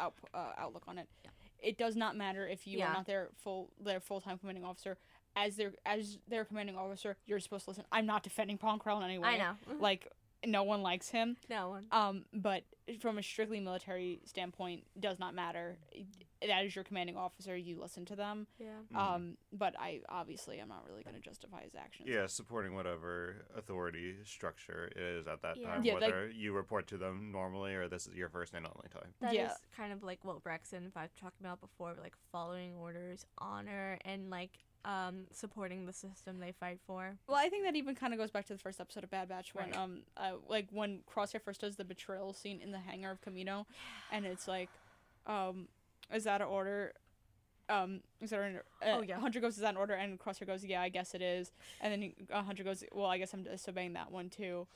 out, 0.00 0.12
uh, 0.34 0.52
outlook 0.58 0.82
on 0.86 0.98
it. 0.98 1.08
Yeah. 1.24 1.30
It 1.62 1.78
does 1.78 1.96
not 1.96 2.16
matter 2.16 2.46
if 2.46 2.66
you 2.66 2.78
Yeah. 2.78 2.90
are 2.90 2.94
not 2.94 3.06
their 3.06 3.28
full 3.42 3.70
their 3.80 4.00
full 4.00 4.20
time 4.20 4.38
commanding 4.38 4.64
officer. 4.64 4.98
As 5.34 5.56
their 5.56 5.72
as 5.86 6.18
their 6.28 6.44
commanding 6.44 6.76
officer, 6.76 7.16
you're 7.26 7.40
supposed 7.40 7.64
to 7.64 7.70
listen. 7.70 7.84
I'm 7.90 8.04
not 8.06 8.22
defending 8.22 8.58
Paul 8.58 8.78
Krell 8.78 8.98
in 8.98 9.04
any 9.04 9.18
way. 9.18 9.28
I 9.28 9.38
know. 9.38 9.54
Like 9.80 10.08
no 10.44 10.64
one 10.64 10.82
likes 10.82 11.08
him. 11.08 11.36
no 11.48 11.68
one. 11.70 11.86
Um, 11.92 12.24
but 12.34 12.64
from 13.00 13.18
a 13.18 13.22
strictly 13.22 13.60
military 13.60 14.20
standpoint, 14.24 14.84
does 14.98 15.18
not 15.18 15.34
matter. 15.34 15.78
That 16.46 16.64
is 16.64 16.74
your 16.74 16.82
commanding 16.84 17.16
officer. 17.16 17.56
You 17.56 17.80
listen 17.80 18.04
to 18.06 18.16
them. 18.16 18.48
Yeah. 18.58 18.80
Mhm. 18.92 18.96
Um, 18.96 19.38
but 19.52 19.78
I 19.78 20.00
obviously 20.08 20.58
I'm 20.58 20.68
not 20.68 20.84
really 20.88 21.04
going 21.04 21.14
to 21.14 21.20
justify 21.20 21.62
his 21.62 21.74
actions. 21.76 22.08
Yeah, 22.08 22.26
supporting 22.26 22.74
whatever 22.74 23.46
authority 23.54 24.16
structure 24.24 24.90
is 24.96 25.28
at 25.28 25.42
that 25.42 25.56
Yeah. 25.58 25.68
time, 25.68 25.84
Yeah, 25.84 25.92
like- 25.94 26.02
whether 26.02 26.28
you 26.28 26.52
report 26.52 26.88
to 26.88 26.98
them 26.98 27.30
normally 27.30 27.74
or 27.74 27.86
this 27.88 28.06
is 28.08 28.16
your 28.16 28.28
first 28.28 28.54
and 28.54 28.66
only 28.66 28.88
time. 28.88 29.14
That 29.20 29.30
is 29.30 29.36
Yeah. 29.36 29.54
kind 29.70 29.92
of 29.92 30.02
like 30.02 30.24
what 30.24 30.44
Rex 30.44 30.72
and 30.72 30.90
I've 30.96 31.14
talked 31.14 31.38
about 31.38 31.60
before, 31.60 31.94
like 31.94 32.16
following 32.32 32.74
orders, 32.74 33.24
honor, 33.38 33.98
and 34.04 34.28
like 34.28 34.58
um, 34.84 35.26
supporting 35.32 35.86
the 35.86 35.92
system 35.92 36.40
they 36.40 36.52
fight 36.52 36.80
for. 36.86 37.16
Well, 37.28 37.36
I 37.36 37.48
think 37.48 37.64
that 37.64 37.76
even 37.76 37.94
kind 37.94 38.12
of 38.12 38.18
goes 38.18 38.30
back 38.30 38.46
to 38.46 38.52
the 38.52 38.58
first 38.58 38.80
episode 38.80 39.04
of 39.04 39.10
Bad 39.10 39.28
Batch 39.28 39.54
when 39.54 39.66
Right. 39.70 39.76
um 39.78 40.02
uh, 40.16 40.32
like 40.48 40.66
when 40.70 41.00
Crosshair 41.12 41.40
first 41.40 41.60
does 41.60 41.76
the 41.76 41.84
betrayal 41.84 42.32
scene 42.32 42.60
in 42.60 42.72
the 42.72 42.78
hangar 42.80 43.10
of 43.10 43.20
Kamino, 43.20 43.66
and 44.10 44.26
it's 44.26 44.48
like, 44.48 44.68
um, 45.26 45.68
is 46.12 46.24
that 46.24 46.40
an 46.40 46.48
order? 46.48 46.92
Um, 47.68 48.00
is 48.20 48.30
that 48.30 48.40
an, 48.40 48.56
uh, 48.82 48.86
Oh, 48.98 49.02
yeah. 49.02 49.18
Hunter 49.20 49.40
goes, 49.40 49.54
is 49.54 49.60
that 49.60 49.70
an 49.70 49.76
order? 49.76 49.94
And 49.94 50.18
Crosshair 50.18 50.46
goes, 50.46 50.64
yeah, 50.64 50.82
I 50.82 50.88
guess 50.88 51.14
it 51.14 51.22
is. 51.22 51.52
And 51.80 51.92
then 51.92 52.02
he, 52.02 52.14
uh, 52.30 52.42
Hunter 52.42 52.64
goes, 52.64 52.82
well, 52.92 53.06
I 53.06 53.18
guess 53.18 53.32
I'm 53.32 53.44
disobeying 53.44 53.92
that 53.94 54.10
one 54.10 54.28
too, 54.28 54.66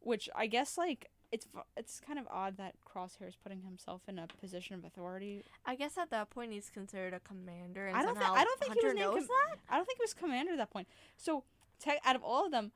which 0.00 0.28
I 0.36 0.46
guess 0.46 0.76
like 0.78 1.10
it's 1.34 1.46
it's 1.76 2.00
kind 2.00 2.18
of 2.18 2.26
odd 2.30 2.56
that 2.58 2.74
Crosshair 2.88 3.26
is 3.28 3.34
putting 3.36 3.62
himself 3.62 4.02
in 4.08 4.18
a 4.18 4.26
position 4.40 4.76
of 4.76 4.84
authority. 4.84 5.42
I 5.66 5.74
guess 5.74 5.98
at 5.98 6.10
that 6.10 6.30
point 6.30 6.52
he's 6.52 6.70
considered 6.70 7.12
a 7.12 7.20
commander, 7.20 7.86
and 7.88 7.96
I 7.96 8.02
don't 8.02 8.14
somehow 8.14 8.34
I 8.34 8.44
don't 8.44 8.60
think 8.60 8.74
he 8.80 8.86
was 8.86 8.94
named 8.94 9.12
com- 9.12 9.26
that. 9.26 9.58
I 9.68 9.76
don't 9.76 9.84
think 9.86 9.98
he 9.98 10.04
was 10.04 10.14
commander 10.14 10.52
at 10.52 10.58
that 10.58 10.70
point. 10.70 10.86
So, 11.16 11.42
te- 11.82 11.98
out 12.04 12.14
of 12.16 12.22
all 12.22 12.46
of 12.46 12.52
them, 12.52 12.70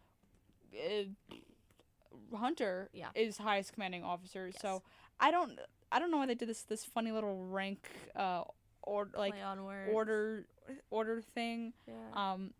uh, 0.74 1.04
Hunter 2.36 2.90
Yeah. 2.92 3.08
is 3.14 3.38
highest 3.38 3.72
commanding 3.72 4.02
officer. 4.04 4.48
Yes. 4.48 4.60
So 4.60 4.82
I 5.20 5.30
don't 5.30 5.58
I 5.90 5.98
don't 5.98 6.10
know 6.10 6.18
why 6.18 6.26
they 6.26 6.34
did 6.34 6.48
this 6.48 6.62
this 6.62 6.84
funny 6.84 7.12
little 7.12 7.46
rank 7.46 7.88
uh 8.16 8.42
or 8.82 9.08
like 9.16 9.32
Play 9.34 9.42
on 9.42 9.64
words. 9.64 9.90
order 9.92 10.46
order 10.90 11.22
thing. 11.22 11.72
Yeah. 11.86 11.94
Um, 12.32 12.52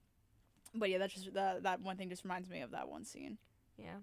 but 0.75 0.91
yeah, 0.91 0.99
that's 0.99 1.15
just 1.15 1.35
that 1.35 1.63
that 1.65 1.81
one 1.81 1.97
thing 1.97 2.09
just 2.09 2.25
reminds 2.25 2.49
me 2.49 2.61
of 2.61 2.71
that 2.71 2.89
one 2.89 3.05
scene. 3.05 3.39
yeah. 3.77 3.97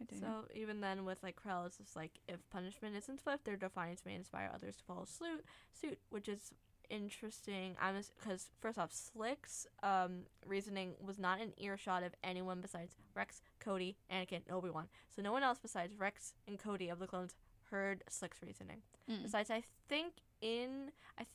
Continue. 0.00 0.24
So 0.24 0.44
even 0.54 0.80
then, 0.80 1.04
with 1.04 1.22
like 1.22 1.36
Krell, 1.36 1.66
it's 1.66 1.76
just 1.76 1.94
like 1.94 2.12
if 2.26 2.38
punishment 2.50 2.96
isn't 2.96 3.20
swift, 3.20 3.44
their 3.44 3.56
defiance 3.56 4.02
may 4.06 4.14
inspire 4.14 4.50
others 4.54 4.76
to 4.76 4.84
follow 4.84 5.04
suit. 5.04 5.44
Suit, 5.78 5.98
which 6.08 6.26
is 6.26 6.54
interesting. 6.88 7.76
I'm 7.80 7.94
because 8.18 8.48
first 8.60 8.78
off, 8.78 8.92
Slick's 8.92 9.66
um, 9.82 10.22
reasoning 10.46 10.94
was 11.04 11.18
not 11.18 11.40
an 11.40 11.52
earshot 11.58 12.02
of 12.02 12.12
anyone 12.24 12.60
besides 12.60 12.96
Rex, 13.14 13.42
Cody, 13.60 13.96
Anakin, 14.10 14.40
and 14.46 14.52
Obi 14.52 14.70
Wan. 14.70 14.88
So 15.14 15.22
no 15.22 15.32
one 15.32 15.42
else 15.42 15.58
besides 15.60 15.94
Rex 15.98 16.32
and 16.48 16.58
Cody 16.58 16.88
of 16.88 16.98
the 16.98 17.06
clones 17.06 17.34
heard 17.70 18.02
Slick's 18.08 18.38
reasoning. 18.42 18.78
Mm. 19.10 19.22
Besides, 19.22 19.50
I 19.50 19.62
think 19.88 20.14
in 20.40 20.92
I. 21.18 21.24
Th- 21.24 21.28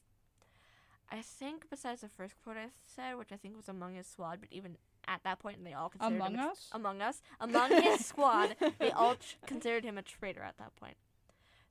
I 1.11 1.21
think 1.21 1.69
besides 1.69 2.01
the 2.01 2.09
first 2.09 2.33
quote 2.43 2.57
I 2.57 2.69
said, 2.83 3.15
which 3.19 3.31
I 3.31 3.35
think 3.35 3.55
was 3.55 3.69
among 3.69 3.93
his 3.93 4.07
squad, 4.07 4.39
but 4.39 4.49
even 4.51 4.75
at 5.07 5.23
that 5.23 5.39
and 5.57 5.65
they 5.65 5.73
all 5.73 5.89
considered 5.89 6.15
Among 6.15 6.33
him 6.33 6.39
a 6.39 6.47
Us? 6.51 6.69
among 6.71 7.01
us, 7.01 7.21
among 7.39 7.71
his 7.83 8.05
squad, 8.05 8.55
they 8.79 8.91
all 8.91 9.15
ch- 9.15 9.37
considered 9.45 9.83
him 9.83 9.97
a 9.97 10.01
traitor 10.01 10.41
at 10.41 10.57
that 10.57 10.75
point. 10.75 10.95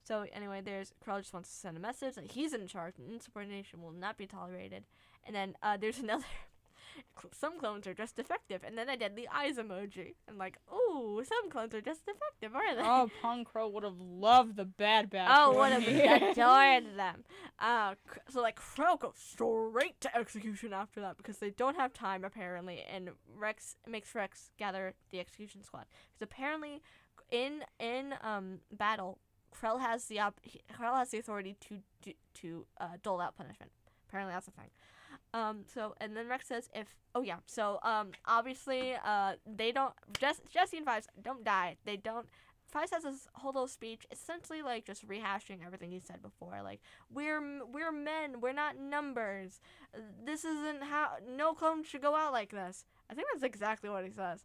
So 0.02 0.26
anyway, 0.34 0.60
there's 0.62 0.92
Krell 1.04 1.18
just 1.20 1.32
wants 1.32 1.48
to 1.50 1.56
send 1.56 1.76
a 1.76 1.80
message 1.80 2.14
that 2.16 2.32
he's 2.32 2.52
in 2.52 2.66
charge 2.66 2.98
and 2.98 3.10
insubordination 3.10 3.80
will 3.82 3.92
not 3.92 4.18
be 4.18 4.26
tolerated. 4.26 4.84
And 5.26 5.34
then 5.34 5.56
uh, 5.62 5.76
there's 5.78 5.98
another. 6.00 6.24
Some 7.32 7.58
clones 7.58 7.86
are 7.86 7.94
just 7.94 8.16
defective, 8.16 8.62
and 8.64 8.76
then 8.76 8.88
I 8.88 8.96
did 8.96 9.16
the 9.16 9.28
eyes 9.32 9.56
emoji. 9.56 10.14
And 10.28 10.38
like, 10.38 10.58
ooh, 10.72 11.22
some 11.26 11.50
clones 11.50 11.74
are 11.74 11.80
just 11.80 12.02
defective, 12.04 12.54
aren't 12.54 12.78
they? 12.78 12.84
oh, 12.84 13.10
Pong 13.22 13.44
Krell 13.44 13.72
would 13.72 13.84
have 13.84 13.98
loved 14.00 14.56
the 14.56 14.64
Bad 14.64 15.10
Batch. 15.10 15.30
Oh, 15.34 15.54
would 15.56 15.72
have 15.72 15.86
adored 16.22 16.96
them. 16.96 17.24
Uh, 17.58 17.94
so 18.28 18.40
like 18.42 18.58
Krell 18.60 18.98
goes 18.98 19.14
straight 19.16 20.00
to 20.00 20.16
execution 20.16 20.72
after 20.72 21.00
that 21.00 21.16
because 21.16 21.38
they 21.38 21.50
don't 21.50 21.76
have 21.76 21.92
time 21.92 22.24
apparently, 22.24 22.82
and 22.90 23.10
Rex 23.36 23.76
makes 23.88 24.14
Rex 24.14 24.50
gather 24.58 24.94
the 25.10 25.20
execution 25.20 25.62
squad 25.62 25.86
because 26.12 26.22
apparently, 26.32 26.82
in 27.30 27.64
in 27.78 28.14
um 28.22 28.58
battle, 28.72 29.18
Krell 29.54 29.80
has 29.80 30.06
the 30.06 30.20
op- 30.20 30.40
he- 30.42 30.60
Krell 30.72 30.96
has 30.96 31.10
the 31.10 31.18
authority 31.18 31.56
to 31.68 31.78
do, 32.02 32.12
to 32.34 32.66
uh, 32.80 32.88
dole 33.02 33.20
out 33.20 33.36
punishment. 33.36 33.70
Apparently 34.08 34.34
that's 34.34 34.48
a 34.48 34.52
thing. 34.52 34.70
Um, 35.34 35.64
so 35.66 35.96
and 36.00 36.16
then 36.16 36.28
Rex 36.28 36.46
says 36.46 36.70
if 36.72 36.86
oh 37.12 37.22
yeah 37.22 37.38
so 37.44 37.80
um 37.82 38.12
obviously 38.24 38.94
uh 39.04 39.32
they 39.44 39.72
don't 39.72 39.92
Jess, 40.16 40.40
Jesse 40.48 40.76
and 40.76 40.86
Fives 40.86 41.08
don't 41.20 41.42
die. 41.42 41.76
They 41.84 41.96
don't 41.96 42.26
Fives 42.68 42.92
has 42.92 43.02
this 43.02 43.26
whole 43.34 43.50
little 43.50 43.66
speech 43.66 44.06
essentially 44.12 44.62
like 44.62 44.86
just 44.86 45.06
rehashing 45.08 45.66
everything 45.66 45.90
he 45.90 45.98
said 45.98 46.22
before 46.22 46.60
like 46.62 46.80
we're 47.12 47.42
we're 47.72 47.90
men 47.90 48.40
we're 48.40 48.52
not 48.52 48.78
numbers. 48.78 49.60
This 50.24 50.44
isn't 50.44 50.84
how 50.84 51.14
no 51.28 51.52
clone 51.52 51.82
should 51.82 52.02
go 52.02 52.14
out 52.14 52.32
like 52.32 52.52
this. 52.52 52.84
I 53.10 53.14
think 53.14 53.26
that's 53.32 53.42
exactly 53.44 53.90
what 53.90 54.04
he 54.04 54.12
says. 54.12 54.44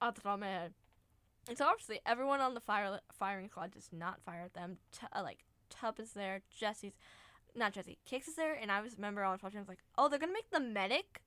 Off 0.00 0.14
the 0.14 0.20
top 0.20 0.34
of 0.34 0.40
my 0.40 0.46
head 0.46 0.74
and 1.48 1.58
so 1.58 1.66
obviously 1.66 1.98
everyone 2.06 2.40
on 2.40 2.54
the 2.54 2.60
fire 2.60 3.00
firing 3.12 3.48
squad 3.48 3.72
does 3.72 3.88
not 3.90 4.22
fire 4.22 4.42
at 4.44 4.54
them. 4.54 4.78
T- 4.92 5.08
uh, 5.12 5.24
like 5.24 5.44
Tup 5.70 5.98
is 5.98 6.12
there 6.12 6.42
Jesse's 6.56 6.94
not 7.56 7.72
Jesse 7.72 7.98
Kix 8.10 8.28
is 8.28 8.34
there 8.36 8.54
and 8.54 8.70
I 8.70 8.80
was 8.80 8.96
remember 8.96 9.24
I 9.24 9.32
was 9.32 9.42
watching 9.42 9.58
I 9.58 9.62
was 9.62 9.68
like 9.68 9.82
oh 9.98 10.08
they're 10.08 10.18
gonna 10.18 10.32
make 10.32 10.50
the 10.50 10.60
medic 10.60 11.20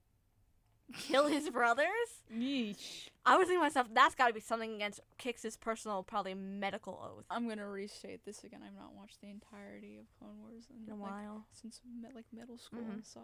kill 0.93 1.27
his 1.27 1.49
brothers 1.49 1.87
Yeesh. 2.33 3.07
I 3.25 3.37
was 3.37 3.47
thinking 3.47 3.59
to 3.61 3.63
myself, 3.63 3.87
that's 3.93 4.15
got 4.15 4.27
to 4.27 4.33
be 4.33 4.41
something 4.41 4.75
against 4.75 4.99
Kix's 5.17 5.55
personal, 5.55 6.03
probably 6.03 6.33
medical 6.33 6.99
oath. 7.01 7.23
I'm 7.29 7.47
gonna 7.47 7.67
restate 7.69 8.25
this 8.25 8.43
again. 8.43 8.59
I've 8.67 8.75
not 8.75 8.93
watched 8.93 9.21
the 9.21 9.29
entirety 9.29 9.97
of 9.99 10.05
Clone 10.19 10.39
Wars 10.41 10.65
in, 10.69 10.85
In 10.93 10.99
a 10.99 11.01
like, 11.01 11.11
while. 11.11 11.45
since 11.53 11.79
me- 12.01 12.09
like 12.13 12.25
middle 12.33 12.57
school. 12.57 12.81
Mhm. 12.81 13.05
So 13.05 13.21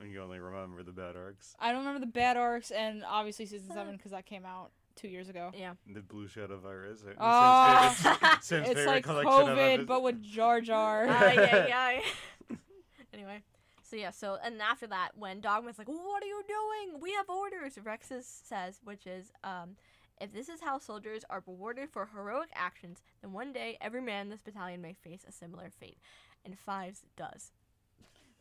And 0.00 0.10
you 0.10 0.20
only 0.20 0.40
remember 0.40 0.82
the 0.82 0.92
bad 0.92 1.16
arcs. 1.16 1.54
I 1.60 1.70
don't 1.70 1.78
remember 1.86 2.00
the 2.00 2.10
bad 2.10 2.36
arcs 2.36 2.70
and 2.72 3.04
obviously 3.06 3.46
season 3.46 3.70
seven 3.72 3.96
because 3.96 4.10
that 4.10 4.26
came 4.26 4.44
out 4.44 4.72
two 4.96 5.08
years 5.08 5.28
ago. 5.28 5.52
Yeah. 5.54 5.74
The 5.86 6.00
blue 6.02 6.26
shadow 6.26 6.58
virus. 6.58 7.02
uh, 7.04 7.12
Oh. 7.20 7.94
Sam's 7.94 8.08
favorite, 8.08 8.42
Sam's 8.42 8.68
it's 8.78 8.86
like 8.86 9.04
COVID, 9.04 9.86
but 9.86 10.02
with 10.02 10.20
Jar 10.22 10.60
Jar. 10.60 11.06
uh, 11.06 11.32
yeah, 11.32 11.66
yeah. 11.68 12.00
Anyway, 13.16 13.42
so 13.82 13.96
yeah, 13.96 14.10
so 14.10 14.38
and 14.42 14.60
after 14.60 14.86
that, 14.88 15.10
when 15.16 15.40
Dogma's 15.40 15.78
like, 15.78 15.88
"What 15.88 16.22
are 16.22 16.26
you 16.26 16.42
doing? 16.46 17.00
We 17.00 17.12
have 17.12 17.28
orders," 17.28 17.78
Rex 17.82 18.12
says, 18.20 18.80
which 18.84 19.06
is, 19.06 19.32
um, 19.44 19.76
if 20.20 20.32
this 20.32 20.48
is 20.48 20.60
how 20.60 20.78
soldiers 20.78 21.24
are 21.30 21.42
rewarded 21.46 21.90
for 21.90 22.06
heroic 22.06 22.48
actions, 22.54 23.02
then 23.22 23.32
one 23.32 23.52
day 23.52 23.78
every 23.80 24.00
man 24.00 24.26
in 24.26 24.30
this 24.30 24.40
battalion 24.40 24.80
may 24.80 24.92
face 24.94 25.24
a 25.26 25.32
similar 25.32 25.70
fate. 25.70 25.98
And 26.44 26.58
Fives 26.58 27.04
does. 27.16 27.52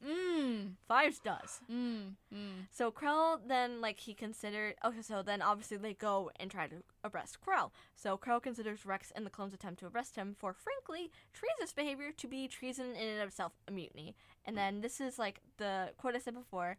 Mmm. 0.03 0.71
Fives 0.87 1.19
does. 1.19 1.61
Mmm. 1.71 2.15
Mmm. 2.33 2.67
So 2.71 2.91
Krell 2.91 3.39
then 3.47 3.81
like 3.81 3.99
he 3.99 4.13
considered 4.13 4.75
okay, 4.83 5.01
so 5.01 5.21
then 5.21 5.41
obviously 5.41 5.77
they 5.77 5.93
go 5.93 6.31
and 6.39 6.49
try 6.49 6.67
to 6.67 6.77
arrest 7.03 7.37
Krell. 7.45 7.71
So 7.95 8.17
Krell 8.17 8.41
considers 8.41 8.85
Rex 8.85 9.11
and 9.15 9.25
the 9.25 9.29
clones 9.29 9.53
attempt 9.53 9.79
to 9.79 9.87
arrest 9.87 10.15
him 10.15 10.35
for 10.37 10.53
frankly 10.53 11.11
treasonous 11.33 11.73
behavior 11.73 12.11
to 12.17 12.27
be 12.27 12.47
treason 12.47 12.95
in 12.95 13.07
and 13.07 13.21
of 13.21 13.29
itself 13.29 13.53
a 13.67 13.71
mutiny. 13.71 14.15
And 14.45 14.55
mm. 14.55 14.59
then 14.59 14.81
this 14.81 14.99
is 14.99 15.17
like 15.17 15.41
the 15.57 15.91
quote 15.97 16.15
I 16.15 16.19
said 16.19 16.35
before. 16.35 16.77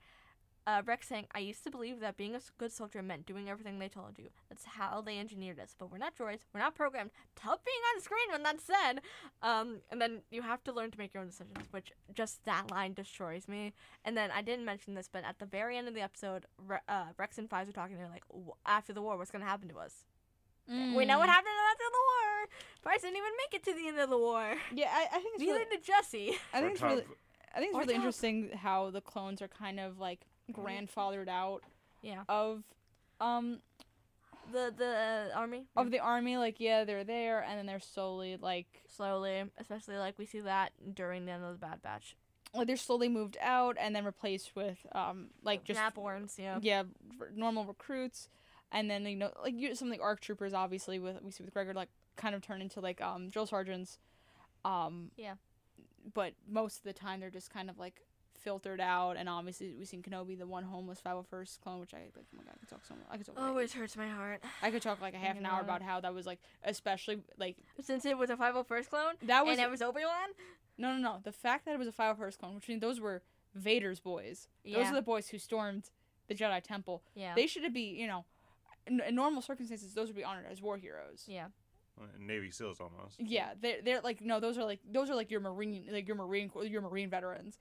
Uh, 0.66 0.82
Rex 0.84 1.06
saying, 1.08 1.26
I 1.32 1.38
used 1.38 1.62
to 1.64 1.70
believe 1.70 2.00
that 2.00 2.16
being 2.16 2.34
a 2.34 2.40
good 2.58 2.72
soldier 2.72 3.00
meant 3.00 3.24
doing 3.24 3.48
everything 3.48 3.78
they 3.78 3.88
told 3.88 4.18
you. 4.18 4.30
That's 4.48 4.64
how 4.64 5.00
they 5.00 5.16
engineered 5.18 5.60
us. 5.60 5.76
But 5.78 5.92
we're 5.92 5.98
not 5.98 6.16
droids. 6.16 6.40
We're 6.52 6.58
not 6.60 6.74
programmed. 6.74 7.10
Tup 7.36 7.64
being 7.64 7.78
on 7.94 8.00
screen 8.02 8.32
when 8.32 8.42
that's 8.42 8.64
said. 8.64 9.00
Um, 9.42 9.76
and 9.92 10.00
then 10.02 10.22
you 10.30 10.42
have 10.42 10.64
to 10.64 10.72
learn 10.72 10.90
to 10.90 10.98
make 10.98 11.14
your 11.14 11.20
own 11.22 11.28
decisions, 11.28 11.58
which 11.70 11.92
just 12.14 12.44
that 12.46 12.70
line 12.72 12.94
destroys 12.94 13.46
me. 13.46 13.74
And 14.04 14.16
then 14.16 14.30
I 14.32 14.42
didn't 14.42 14.64
mention 14.64 14.94
this, 14.94 15.08
but 15.12 15.22
at 15.24 15.38
the 15.38 15.46
very 15.46 15.76
end 15.76 15.86
of 15.86 15.94
the 15.94 16.00
episode, 16.00 16.46
Re- 16.66 16.78
uh, 16.88 17.06
Rex 17.16 17.38
and 17.38 17.48
Fives 17.48 17.70
are 17.70 17.72
talking. 17.72 17.96
They're 17.96 18.08
like, 18.08 18.26
"W- 18.28 18.52
after 18.66 18.92
the 18.92 19.02
war, 19.02 19.16
what's 19.16 19.30
going 19.30 19.42
to 19.44 19.48
happen 19.48 19.68
to 19.68 19.78
us? 19.78 20.04
We 20.68 21.04
know 21.04 21.18
what 21.20 21.28
happened 21.28 21.54
after 21.70 21.84
the 21.92 22.02
war. 22.10 22.48
Fives 22.82 23.02
didn't 23.02 23.18
even 23.18 23.30
make 23.38 23.54
it 23.54 23.64
to 23.66 23.72
the 23.72 23.86
end 23.86 24.00
of 24.00 24.10
the 24.10 24.18
war. 24.18 24.54
Yeah, 24.74 24.88
I, 24.92 25.02
I 25.16 25.20
think 25.20 25.34
it's 25.36 25.40
Neither 25.40 25.52
really, 25.60 25.70
did 25.70 25.84
Jesse. 25.84 26.32
I 26.52 26.60
think 26.60 26.72
it's 26.72 26.82
Or 26.82 26.88
really, 26.88 27.04
I 27.54 27.58
think 27.60 27.68
it's 27.68 27.76
Or 27.76 27.80
really 27.82 27.92
Tup. 27.94 27.96
interesting 28.00 28.50
how 28.52 28.90
the 28.90 29.00
clones 29.00 29.40
are 29.40 29.46
kind 29.48 29.78
of 29.78 30.00
like 30.00 30.26
grandfathered 30.52 31.28
out 31.28 31.62
Yeah. 32.02 32.24
of, 32.28 32.62
um, 33.20 33.60
The 34.52 34.72
the 34.76 35.30
uh, 35.34 35.38
army. 35.38 35.66
of 35.76 35.90
the 35.90 35.98
army. 35.98 36.36
Like, 36.36 36.60
yeah, 36.60 36.84
they're 36.84 37.04
there, 37.04 37.42
and 37.42 37.58
then 37.58 37.66
they're 37.66 37.80
slowly 37.80 38.36
like, 38.36 38.82
slowly, 38.88 39.44
especially 39.58 39.96
like 39.96 40.18
we 40.18 40.26
see 40.26 40.40
that 40.40 40.72
during 40.94 41.24
the 41.26 41.32
end 41.32 41.44
of 41.44 41.52
the 41.52 41.58
Bad 41.66 41.82
Batch. 41.82 42.16
like 42.54 42.66
they're 42.68 42.76
slowly 42.76 43.08
moved 43.08 43.36
out 43.40 43.76
and 43.78 43.94
then 43.94 44.04
replaced 44.04 44.54
with, 44.54 44.78
um, 44.92 45.30
like 45.42 45.64
just 45.64 45.80
natborns, 45.80 46.38
yeah. 46.38 46.58
yeah, 46.62 46.84
normal 47.34 47.64
recruits, 47.64 48.28
and 48.72 48.88
then 48.90 49.04
you 49.04 49.16
know, 49.16 49.32
like 49.42 49.54
you, 49.54 49.74
some 49.74 49.90
of 49.90 49.96
the 49.98 50.02
ARC 50.02 50.20
troopers, 50.20 50.54
obviously, 50.54 50.98
with 50.98 51.20
we 51.22 51.30
see 51.32 51.42
with 51.44 51.52
Gregor, 51.52 51.74
like 51.74 51.88
kind 52.16 52.34
of 52.34 52.40
turn 52.40 52.62
into 52.62 52.80
like 52.80 53.00
um 53.02 53.28
drill 53.30 53.46
sergeants, 53.46 53.98
um 54.64 55.10
Yeah. 55.16 55.34
but 56.14 56.32
most 56.48 56.78
of 56.78 56.82
the 56.84 56.92
time 56.92 57.20
they're 57.20 57.30
just 57.30 57.50
kind 57.50 57.68
of 57.68 57.78
like 57.78 58.00
filtered 58.46 58.80
out, 58.80 59.16
and 59.16 59.28
obviously 59.28 59.74
we've 59.76 59.88
seen 59.88 60.02
Kenobi, 60.04 60.38
the 60.38 60.46
one 60.46 60.62
homeless 60.62 61.00
501st 61.04 61.60
clone, 61.62 61.80
which 61.80 61.92
I 61.94 61.98
like. 62.14 62.26
Oh 62.32 62.36
my 62.36 62.44
god, 62.44 62.52
I 62.54 62.58
could 62.60 62.68
talk 62.68 62.84
so 62.86 62.94
much. 62.94 63.04
I 63.10 63.16
could 63.16 63.26
talk. 63.26 63.36
like- 63.36 63.44
Always 63.48 63.72
hurts 63.72 63.96
my 63.96 64.06
heart. 64.06 64.40
I 64.62 64.70
could 64.70 64.82
talk 64.82 65.00
like 65.00 65.14
a 65.14 65.18
half 65.26 65.36
an 65.36 65.44
hour 65.44 65.60
about 65.60 65.80
about 65.80 65.82
how 65.82 66.00
that 66.00 66.14
was 66.14 66.26
like, 66.26 66.38
especially 66.62 67.22
like 67.38 67.56
Since 67.82 68.04
it 68.04 68.16
was 68.16 68.30
a 68.30 68.36
501st 68.36 68.88
clone, 68.88 69.14
that 69.22 69.44
was 69.44 69.58
and 69.58 69.66
it 69.66 69.68
was 69.70 69.82
Obi 69.82 70.02
Wan. 70.04 70.28
no 70.78 70.92
no 70.92 70.98
no 70.98 71.18
the 71.24 71.32
fact 71.32 71.64
that 71.64 71.72
it 71.74 71.78
was 71.78 71.88
a 71.88 71.92
501st 71.92 72.38
clone, 72.38 72.54
which 72.54 72.68
means 72.68 72.80
those 72.80 73.00
were 73.00 73.20
Vader's 73.56 73.98
boys. 73.98 74.46
Those 74.64 74.74
Yeah. 74.74 74.92
are 74.92 74.94
the 74.94 75.02
boys 75.02 75.28
who 75.30 75.38
stormed 75.38 75.90
the 76.28 76.34
Jedi 76.36 76.62
Temple. 76.62 77.02
Yeah. 77.16 77.34
They 77.34 77.48
should 77.48 77.64
have 77.64 77.74
be, 77.74 77.96
you 78.00 78.06
know, 78.06 78.24
in, 78.86 79.00
in 79.00 79.14
normal 79.16 79.42
circumstances, 79.42 79.92
those 79.94 80.06
would 80.06 80.16
be 80.16 80.22
honored 80.24 80.44
as 80.48 80.62
war 80.62 80.76
heroes. 80.76 81.24
yeah. 81.26 81.46
Navy 82.18 82.50
SEALs 82.50 82.78
almost. 82.78 83.16
Yeah, 83.18 83.54
they're 83.60 83.80
they're 83.82 84.00
like 84.02 84.20
no, 84.20 84.38
those 84.38 84.58
are 84.58 84.64
like 84.64 84.80
those 84.92 85.08
are 85.08 85.14
like 85.14 85.30
your 85.30 85.40
marine 85.40 85.86
like 85.90 86.06
your 86.06 86.16
marine 86.16 86.50
Corps- 86.50 86.66
your 86.66 86.82
marine 86.82 87.08
veterans, 87.08 87.58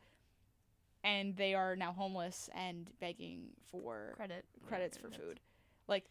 and 1.05 1.37
they 1.37 1.53
are 1.53 1.75
now 1.75 1.93
homeless 1.93 2.49
and 2.53 2.89
begging 2.99 3.49
for 3.71 4.13
Credit. 4.17 4.43
credits 4.67 4.97
yeah, 4.97 5.01
for 5.01 5.07
credits. 5.09 5.23
food. 5.25 5.39
Like, 5.87 6.05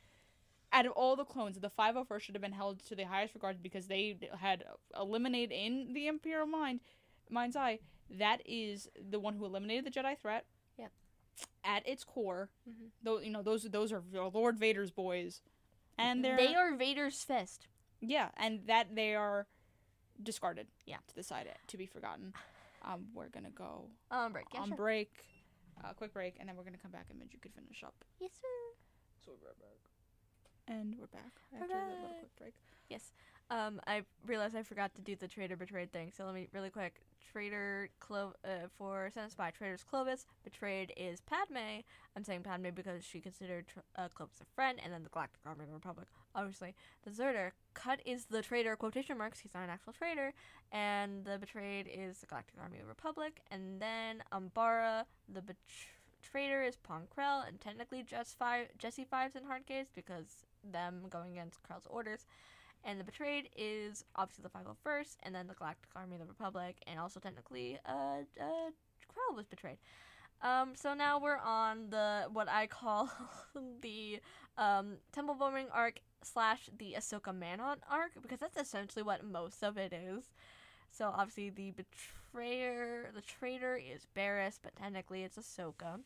out 0.73 0.87
of 0.87 0.93
all 0.93 1.17
the 1.17 1.25
clones, 1.25 1.59
the 1.59 1.69
501st 1.69 2.21
should 2.21 2.35
have 2.35 2.43
been 2.43 2.53
held 2.53 2.79
to 2.87 2.95
the 2.95 3.05
highest 3.05 3.35
regard 3.35 3.63
because 3.63 3.89
they 3.89 4.17
had 4.41 4.65
eliminated 4.99 5.53
in 5.53 5.93
the 5.93 6.07
Imperial 6.07 6.47
mind, 6.47 6.81
mind's 7.29 7.57
eye. 7.57 7.81
That 8.09 8.41
is 8.47 8.89
the 9.11 9.19
one 9.21 9.35
who 9.37 9.45
eliminated 9.45 9.85
the 9.85 9.91
Jedi 9.91 10.17
threat. 10.19 10.47
Yep. 10.79 10.93
At 11.65 11.87
its 11.89 12.05
core, 12.05 12.49
Mhm. 12.69 12.91
though 13.03 13.19
you 13.19 13.31
know 13.31 13.43
those 13.43 13.65
those 13.65 13.93
are 13.93 14.03
Lord 14.13 14.59
Vader's 14.59 14.91
boys, 14.93 15.43
and 15.99 16.25
they're 16.25 16.37
They 16.37 16.55
are 16.55 16.75
Vader's 16.77 17.23
fist. 17.25 17.67
yeah, 18.01 18.31
and 18.37 18.67
that 18.67 18.95
they 18.95 19.15
are 19.17 19.47
discarded. 20.23 20.69
Yeah. 20.87 20.99
to 21.09 21.15
the 21.17 21.23
side 21.25 21.53
to 21.67 21.77
be 21.77 21.87
forgotten. 21.87 22.35
Um, 22.85 23.07
we're 23.15 23.29
gonna 23.29 23.51
go 23.51 23.91
Um, 24.11 24.33
break. 24.33 24.47
Yeah, 24.53 24.61
on 24.61 24.69
sure. 24.69 24.77
break, 24.77 25.25
uh, 25.83 25.93
quick 25.95 26.13
break, 26.13 26.37
and 26.39 26.49
then 26.49 26.57
we're 26.57 26.65
gonna 26.65 26.79
come 26.79 26.91
back 26.93 27.07
and 27.11 27.19
Midge, 27.19 27.33
you 27.33 27.41
could 27.41 27.55
finish 27.55 27.83
up. 27.83 27.95
Yes, 28.21 28.33
sir. 28.41 28.77
So 29.25 29.33
we're 29.41 29.49
right 29.49 29.59
back. 29.59 29.91
And 30.67 30.97
we're 30.99 31.07
back 31.09 31.33
We're 31.53 31.61
after 31.63 31.75
the 31.75 31.95
little 31.95 32.17
quick 32.21 32.37
break. 32.37 32.55
Yes. 32.89 33.13
Um, 33.51 33.81
I 33.87 34.05
realized 34.27 34.57
I 34.57 34.63
forgot 34.63 34.95
to 34.95 35.03
do 35.03 35.17
the 35.17 35.29
traitor 35.29 35.57
betrayed 35.57 35.93
thing, 35.93 36.11
so 36.13 36.25
let 36.25 36.35
me 36.35 36.49
really 36.53 36.71
quick. 36.71 37.01
Traitor 37.31 37.89
Clo- 38.01 38.35
uh, 38.45 38.69
for 38.77 39.11
Senate 39.13 39.33
Spy 39.33 39.51
Traitor's 39.51 39.83
Clovis. 39.83 40.27
Betrayed 40.43 40.93
is 40.97 41.21
Padme. 41.21 41.83
I'm 42.17 42.25
saying 42.25 42.43
Padme 42.43 42.69
because 42.75 43.05
she 43.05 43.21
considered 43.21 43.67
uh, 43.97 44.09
Clovis 44.15 44.41
a 44.41 44.45
friend, 44.55 44.79
and 44.83 44.93
then 44.93 45.03
the 45.03 45.11
Galactic 45.11 45.41
Army 45.47 45.63
of 45.65 45.69
the 45.69 45.75
Republic, 45.75 46.07
obviously. 46.35 46.75
Deserter. 47.05 47.53
Cut 47.75 48.01
is 48.05 48.27
the 48.27 48.43
traitor, 48.43 48.77
quotation 48.77 49.19
marks, 49.19 49.41
he's 49.41 49.55
not 49.55 49.65
an 49.65 49.71
actual 49.71 49.93
traitor. 49.93 50.33
And 50.73 51.25
the 51.25 51.39
betrayed 51.39 51.89
is 51.93 52.19
the 52.19 52.27
Galactic 52.27 52.57
Army 52.61 52.79
of 52.79 52.85
the 52.85 52.89
Republic. 52.89 53.41
And 53.51 53.81
then 53.81 54.23
Umbara, 54.33 55.05
the 55.33 55.43
bet- 55.43 55.57
traitor 56.23 56.63
is 56.63 56.77
Pong 56.77 57.07
Krell, 57.17 57.47
and 57.47 57.61
technically 57.61 58.03
just 58.03 58.39
five, 58.39 58.69
Jesse 58.79 59.05
Fives 59.05 59.37
in 59.37 59.43
Hardcase 59.43 59.87
because 59.95 60.45
them 60.73 61.03
going 61.11 61.33
against 61.33 61.61
Krell's 61.63 61.87
orders. 61.89 62.27
And 62.85 63.01
the 63.01 63.05
betrayed 63.05 63.49
is 63.57 64.05
obviously 64.15 64.43
the 64.43 64.51
501st, 64.51 65.17
and 65.23 65.35
then 65.35 65.47
the 65.47 65.55
Galactic 65.55 65.89
Army 65.97 66.17
of 66.17 66.21
the 66.21 66.27
Republic, 66.27 66.77
and 66.87 67.01
also 67.01 67.19
technically, 67.19 67.79
uh, 67.87 68.23
uh, 68.39 68.71
Krell 69.09 69.35
was 69.35 69.47
betrayed. 69.47 69.79
Um, 70.43 70.73
so 70.75 70.93
now 70.93 71.19
we're 71.19 71.39
on 71.39 71.89
the 71.89 72.25
what 72.31 72.49
I 72.49 72.67
call 72.67 73.11
the 73.81 74.21
um, 74.59 74.97
temple 75.13 75.35
bombing 75.35 75.69
arc 75.73 76.01
slash 76.23 76.69
the 76.79 76.97
Ahsoka 76.99 77.35
Manhunt 77.35 77.81
arc 77.91 78.13
because 78.21 78.41
that's 78.41 78.59
essentially 78.59 79.03
what 79.03 79.25
most 79.25 79.63
of 79.63 79.79
it 79.79 79.93
is. 79.93 80.25
So 80.91 81.13
obviously 81.17 81.51
the 81.51 81.73
betrayer, 81.73 83.11
the 83.15 83.23
traitor 83.23 83.77
is 83.77 84.07
Barris, 84.15 84.61
but 84.63 84.77
technically 84.77 85.23
it's 85.23 85.39
Ahsoka 85.39 86.01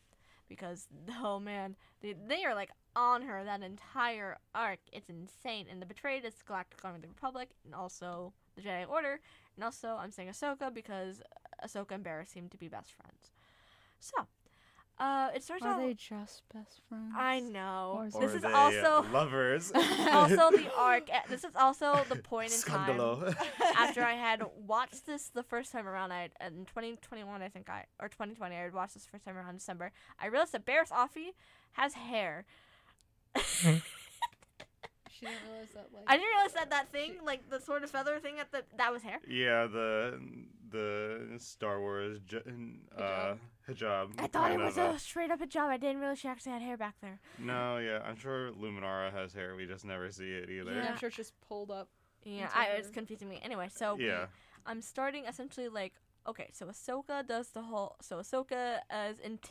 because 0.47 0.87
oh 1.21 1.39
man, 1.39 1.75
they 2.01 2.13
they 2.13 2.45
are 2.45 2.55
like 2.55 2.71
on 2.99 3.21
her 3.23 3.43
that 3.45 3.61
entire 3.61 4.37
arc. 4.53 4.79
It's 4.91 5.09
insane. 5.09 5.65
And 5.71 5.81
the 5.81 5.85
betrayed 5.85 6.25
is 6.25 6.33
Galactic 6.45 6.83
Army 6.83 6.97
of 6.97 7.01
the 7.03 7.07
Republic, 7.07 7.49
and 7.65 7.73
also 7.73 8.33
the 8.55 8.61
Jedi 8.61 8.87
Order, 8.89 9.19
and 9.55 9.63
also 9.63 9.97
I'm 9.99 10.11
saying 10.11 10.29
Ahsoka 10.29 10.73
because 10.73 11.21
Ahsoka 11.65 11.91
and 11.91 12.03
Barris 12.03 12.29
seem 12.29 12.49
to 12.49 12.57
be 12.57 12.67
best 12.67 12.91
friends. 12.93 13.31
So, 13.99 14.27
uh, 14.99 15.29
it 15.33 15.43
starts 15.43 15.63
Are 15.63 15.73
out. 15.75 15.79
they 15.79 15.93
just 15.93 16.43
best 16.53 16.81
friends? 16.89 17.13
I 17.17 17.39
know. 17.39 17.93
Or 17.99 18.05
is 18.07 18.13
This 18.13 18.33
are 18.33 18.35
is 18.37 18.41
they, 18.43 18.51
also 18.51 19.05
lovers. 19.13 19.71
also 20.11 20.51
the 20.57 20.69
arc. 20.77 21.09
eh, 21.09 21.21
This 21.29 21.43
is 21.45 21.51
also 21.55 22.03
the 22.09 22.17
point 22.17 22.51
in 22.53 22.61
time 22.61 22.97
Scandalo. 22.97 23.33
after 23.77 24.01
I 24.03 24.13
had 24.13 24.43
watched 24.67 25.05
this 25.05 25.29
the 25.29 25.43
first 25.43 25.71
time 25.71 25.87
around. 25.87 26.11
I 26.11 26.29
in 26.45 26.65
2021, 26.65 27.41
I 27.41 27.47
think 27.49 27.69
I 27.69 27.85
or 28.01 28.09
2020, 28.09 28.55
I 28.55 28.59
had 28.63 28.73
watched 28.73 28.95
this 28.95 29.05
first 29.05 29.23
time 29.25 29.37
around 29.37 29.55
December. 29.55 29.91
I 30.19 30.25
realized 30.27 30.51
that 30.51 30.65
Barris 30.65 30.89
Offee 30.89 31.31
has 31.73 31.93
hair. 31.93 32.45
She 35.11 35.25
didn't 35.25 35.41
realize 35.49 35.67
that. 35.75 35.87
Like, 35.93 36.03
I 36.07 36.15
didn't 36.15 36.29
realize 36.29 36.53
that 36.53 36.69
that 36.69 36.91
thing, 36.93 37.15
like 37.25 37.49
the 37.49 37.59
sort 37.59 37.83
of 37.83 37.89
feather 37.91 38.19
thing 38.19 38.39
at 38.39 38.51
the 38.53 38.63
that 38.77 38.93
was 38.93 39.01
hair. 39.01 39.19
yeah, 39.27 39.67
the 39.67 40.17
the 40.69 41.27
Star 41.39 41.81
Wars 41.81 42.19
j- 42.25 42.37
uh, 42.97 43.33
hijab. 43.67 44.11
I 44.17 44.27
thought 44.27 44.51
it 44.51 44.59
was 44.59 44.77
uh, 44.77 44.93
a 44.95 44.99
straight 44.99 45.29
up 45.29 45.41
hijab. 45.41 45.65
I 45.67 45.75
didn't 45.75 45.99
realize 45.99 46.19
she 46.19 46.29
actually 46.29 46.53
had 46.53 46.61
hair 46.61 46.77
back 46.77 46.95
there. 47.01 47.19
No, 47.37 47.79
yeah, 47.79 47.99
I'm 48.05 48.15
sure 48.15 48.51
Luminara 48.51 49.11
has 49.11 49.33
hair. 49.33 49.55
We 49.57 49.65
just 49.65 49.83
never 49.83 50.09
see 50.09 50.29
it 50.29 50.49
either. 50.49 50.71
yeah, 50.71 50.83
Yeah. 50.83 50.89
I'm 50.91 50.97
sure 50.97 51.07
it's 51.07 51.17
just 51.17 51.33
pulled 51.49 51.69
up. 51.71 51.89
Yeah, 52.23 52.49
I, 52.55 52.67
it's 52.77 52.89
confusing 52.89 53.27
me. 53.27 53.39
Anyway, 53.43 53.67
so 53.75 53.95
we- 53.95 54.05
Yeah. 54.07 54.27
I'm 54.65 54.81
starting 54.81 55.25
essentially 55.25 55.67
like 55.67 55.93
okay, 56.27 56.49
so 56.53 56.67
Ahsoka 56.67 57.27
does 57.27 57.49
the 57.49 57.63
whole 57.63 57.97
so 58.01 58.17
Ahsoka 58.19 58.77
is 59.09 59.19
in 59.19 59.37
t- 59.39 59.49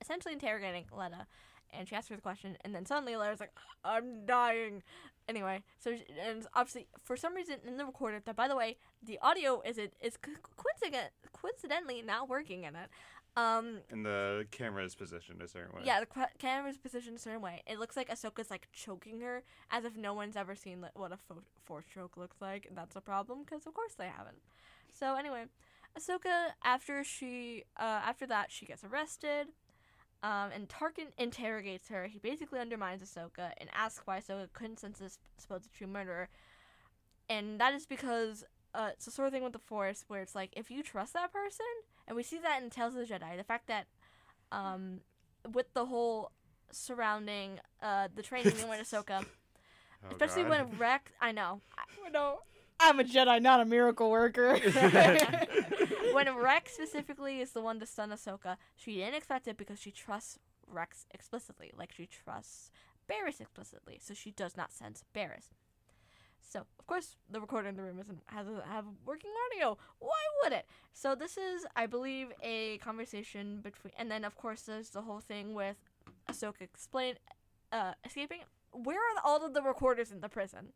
essentially 0.00 0.32
interrogating 0.32 0.84
Letta, 0.90 1.26
and 1.72 1.88
she 1.88 1.94
asks 1.94 2.08
her 2.08 2.16
the 2.16 2.22
question, 2.22 2.56
and 2.64 2.74
then 2.74 2.84
suddenly 2.86 3.16
Letta's 3.16 3.40
like, 3.40 3.52
"I'm 3.84 4.24
dying." 4.26 4.82
Anyway, 5.28 5.62
so 5.78 5.96
sh- 5.96 6.02
and 6.24 6.46
obviously 6.54 6.86
for 7.02 7.16
some 7.16 7.34
reason 7.34 7.56
in 7.66 7.76
the 7.76 7.84
recorder 7.84 8.20
that 8.24 8.36
by 8.36 8.46
the 8.46 8.54
way 8.54 8.76
the 9.02 9.18
audio 9.20 9.60
is 9.62 9.76
it 9.76 9.92
is 10.00 10.16
co- 10.16 10.30
coincident 10.56 11.10
coincidentally 11.32 12.00
not 12.02 12.28
working 12.28 12.62
in 12.64 12.76
it. 12.76 12.88
Um, 13.36 13.80
And 13.90 14.06
the 14.06 14.46
camera 14.50 14.84
is 14.84 14.94
positioned 14.94 15.42
a 15.42 15.48
certain 15.48 15.74
way. 15.76 15.82
yeah, 15.84 16.00
the 16.00 16.06
qu- 16.06 16.32
camera's 16.38 16.78
positioned 16.78 17.16
a 17.16 17.20
certain 17.20 17.42
way. 17.42 17.62
It 17.66 17.78
looks 17.78 17.96
like 17.96 18.08
Ahsoka's 18.08 18.50
like 18.50 18.68
choking 18.72 19.20
her, 19.20 19.42
as 19.70 19.84
if 19.84 19.94
no 19.96 20.14
one's 20.14 20.36
ever 20.36 20.54
seen 20.54 20.80
like, 20.80 20.96
what 20.98 21.12
a 21.12 21.16
fo- 21.18 21.42
force 21.64 21.84
choke 21.92 22.16
looks 22.16 22.40
like. 22.40 22.64
And 22.66 22.78
that's 22.78 22.96
a 22.96 23.00
problem 23.02 23.40
because 23.44 23.66
of 23.66 23.74
course 23.74 23.94
they 23.94 24.06
haven't. 24.08 24.38
So 24.92 25.16
anyway, 25.16 25.46
Ahsoka 25.98 26.50
after 26.64 27.02
she 27.04 27.64
uh, 27.76 28.00
after 28.04 28.26
that 28.28 28.50
she 28.52 28.64
gets 28.64 28.84
arrested, 28.84 29.48
um, 30.22 30.50
and 30.54 30.68
Tarkin 30.68 31.08
interrogates 31.18 31.88
her. 31.88 32.06
He 32.06 32.18
basically 32.18 32.58
undermines 32.60 33.02
Ahsoka 33.02 33.52
and 33.58 33.68
asks 33.74 34.02
why 34.06 34.18
Ahsoka 34.20 34.52
couldn't 34.52 34.80
sense 34.80 34.98
this 34.98 35.18
supposed 35.38 35.64
to 35.64 35.70
true 35.70 35.86
murderer, 35.86 36.28
and 37.28 37.60
that 37.60 37.74
is 37.74 37.86
because. 37.86 38.44
Uh, 38.74 38.90
it's 38.92 39.06
the 39.06 39.10
sort 39.10 39.26
of 39.26 39.32
thing 39.32 39.42
with 39.42 39.54
the 39.54 39.58
Force 39.58 40.04
where 40.06 40.20
it's 40.20 40.34
like 40.34 40.50
if 40.54 40.70
you 40.70 40.82
trust 40.82 41.14
that 41.14 41.32
person, 41.32 41.64
and 42.06 42.14
we 42.14 42.22
see 42.22 42.38
that 42.38 42.62
in 42.62 42.68
Tales 42.68 42.94
of 42.94 43.08
the 43.08 43.14
Jedi, 43.14 43.34
the 43.34 43.42
fact 43.44 43.68
that 43.68 43.86
um, 44.52 45.00
with 45.54 45.72
the 45.72 45.86
whole 45.86 46.30
surrounding 46.70 47.58
uh, 47.82 48.08
the 48.14 48.20
training 48.22 48.52
in 48.60 48.68
with 48.68 48.80
Ahsoka, 48.80 49.24
Oh, 50.04 50.08
especially 50.10 50.42
God. 50.42 50.50
when 50.68 50.78
Rex. 50.78 51.10
I 51.22 51.32
know 51.32 51.62
No, 52.12 52.40
I'm 52.78 53.00
a 53.00 53.04
Jedi, 53.04 53.40
not 53.40 53.60
a 53.60 53.64
miracle 53.64 54.10
worker. 54.10 54.58
when 56.16 56.36
Rex 56.36 56.72
specifically 56.72 57.40
is 57.40 57.52
the 57.52 57.60
one 57.60 57.78
to 57.80 57.86
stun 57.86 58.10
Ahsoka, 58.10 58.56
she 58.74 58.94
didn't 58.96 59.14
expect 59.14 59.46
it 59.46 59.56
because 59.56 59.78
she 59.78 59.90
trusts 59.90 60.38
Rex 60.66 61.06
explicitly, 61.12 61.70
like 61.76 61.92
she 61.92 62.06
trusts 62.06 62.70
Barris 63.06 63.40
explicitly, 63.40 63.98
so 64.02 64.14
she 64.14 64.30
does 64.30 64.56
not 64.56 64.72
sense 64.72 65.04
Barris. 65.12 65.50
So 66.40 66.60
of 66.78 66.86
course 66.86 67.16
the 67.28 67.40
recorder 67.40 67.68
in 67.68 67.76
the 67.76 67.82
room 67.82 67.98
isn't 67.98 68.20
has 68.26 68.46
a, 68.46 68.64
have 68.68 68.84
working 69.04 69.30
audio. 69.52 69.76
Why 69.98 70.22
would 70.42 70.52
it? 70.52 70.66
So 70.92 71.14
this 71.14 71.36
is, 71.36 71.66
I 71.74 71.86
believe, 71.86 72.28
a 72.42 72.78
conversation 72.78 73.60
between, 73.62 73.92
and 73.98 74.10
then 74.10 74.24
of 74.24 74.36
course 74.36 74.62
there's 74.62 74.90
the 74.90 75.02
whole 75.02 75.20
thing 75.20 75.54
with 75.54 75.76
Ahsoka 76.30 76.62
explain, 76.62 77.14
uh, 77.72 77.92
escaping. 78.04 78.40
Where 78.72 78.96
are 78.96 79.20
all 79.24 79.44
of 79.44 79.54
the 79.54 79.62
recorders 79.62 80.12
in 80.12 80.20
the 80.20 80.28
prison? 80.28 80.68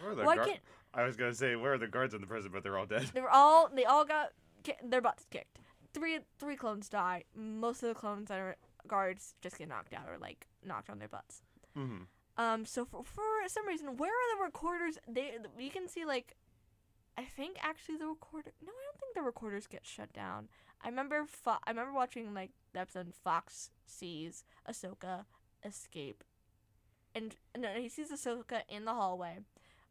Where 0.00 0.12
are 0.12 0.14
the 0.14 0.24
Why 0.24 0.36
guard- 0.36 0.60
I 0.94 1.04
was 1.04 1.16
gonna 1.16 1.34
say 1.34 1.56
where 1.56 1.74
are 1.74 1.78
the 1.78 1.88
guards 1.88 2.14
in 2.14 2.20
the 2.20 2.26
prison, 2.26 2.50
but 2.52 2.62
they're 2.62 2.78
all 2.78 2.86
dead. 2.86 3.10
they 3.14 3.20
were 3.20 3.30
all 3.30 3.68
they 3.74 3.84
all 3.84 4.04
got 4.04 4.32
ki- 4.62 4.74
their 4.82 5.00
butts 5.00 5.26
kicked. 5.30 5.58
Three 5.94 6.20
three 6.38 6.56
clones 6.56 6.88
die. 6.88 7.24
Most 7.34 7.82
of 7.82 7.88
the 7.88 7.94
clones 7.94 8.28
that 8.28 8.38
are 8.38 8.56
guards 8.86 9.34
just 9.42 9.58
get 9.58 9.68
knocked 9.68 9.92
out 9.94 10.08
or 10.08 10.18
like 10.18 10.46
knocked 10.64 10.90
on 10.90 10.98
their 10.98 11.08
butts. 11.08 11.42
hmm 11.74 12.02
Um, 12.36 12.64
so 12.64 12.84
for, 12.84 13.04
for 13.04 13.22
some 13.48 13.66
reason, 13.66 13.96
where 13.96 14.10
are 14.10 14.36
the 14.38 14.42
recorders? 14.44 14.98
They 15.06 15.36
you 15.58 15.70
can 15.70 15.86
see 15.88 16.04
like, 16.04 16.34
I 17.18 17.24
think 17.24 17.56
actually 17.62 17.96
the 17.98 18.06
recorder. 18.06 18.52
No, 18.64 18.72
I 18.72 18.82
don't 18.86 18.98
think 19.00 19.14
the 19.14 19.22
recorders 19.22 19.66
get 19.66 19.84
shut 19.84 20.12
down. 20.12 20.48
I 20.82 20.88
remember 20.88 21.24
Fo- 21.26 21.58
I 21.64 21.70
remember 21.70 21.92
watching 21.92 22.32
like 22.34 22.50
the 22.72 22.80
episode 22.80 23.12
Fox 23.14 23.70
sees 23.86 24.44
Ahsoka 24.68 25.26
escape, 25.64 26.24
and 27.14 27.36
no, 27.56 27.68
he 27.74 27.88
sees 27.88 28.10
Ahsoka 28.10 28.62
in 28.68 28.84
the 28.86 28.94
hallway, 28.94 29.38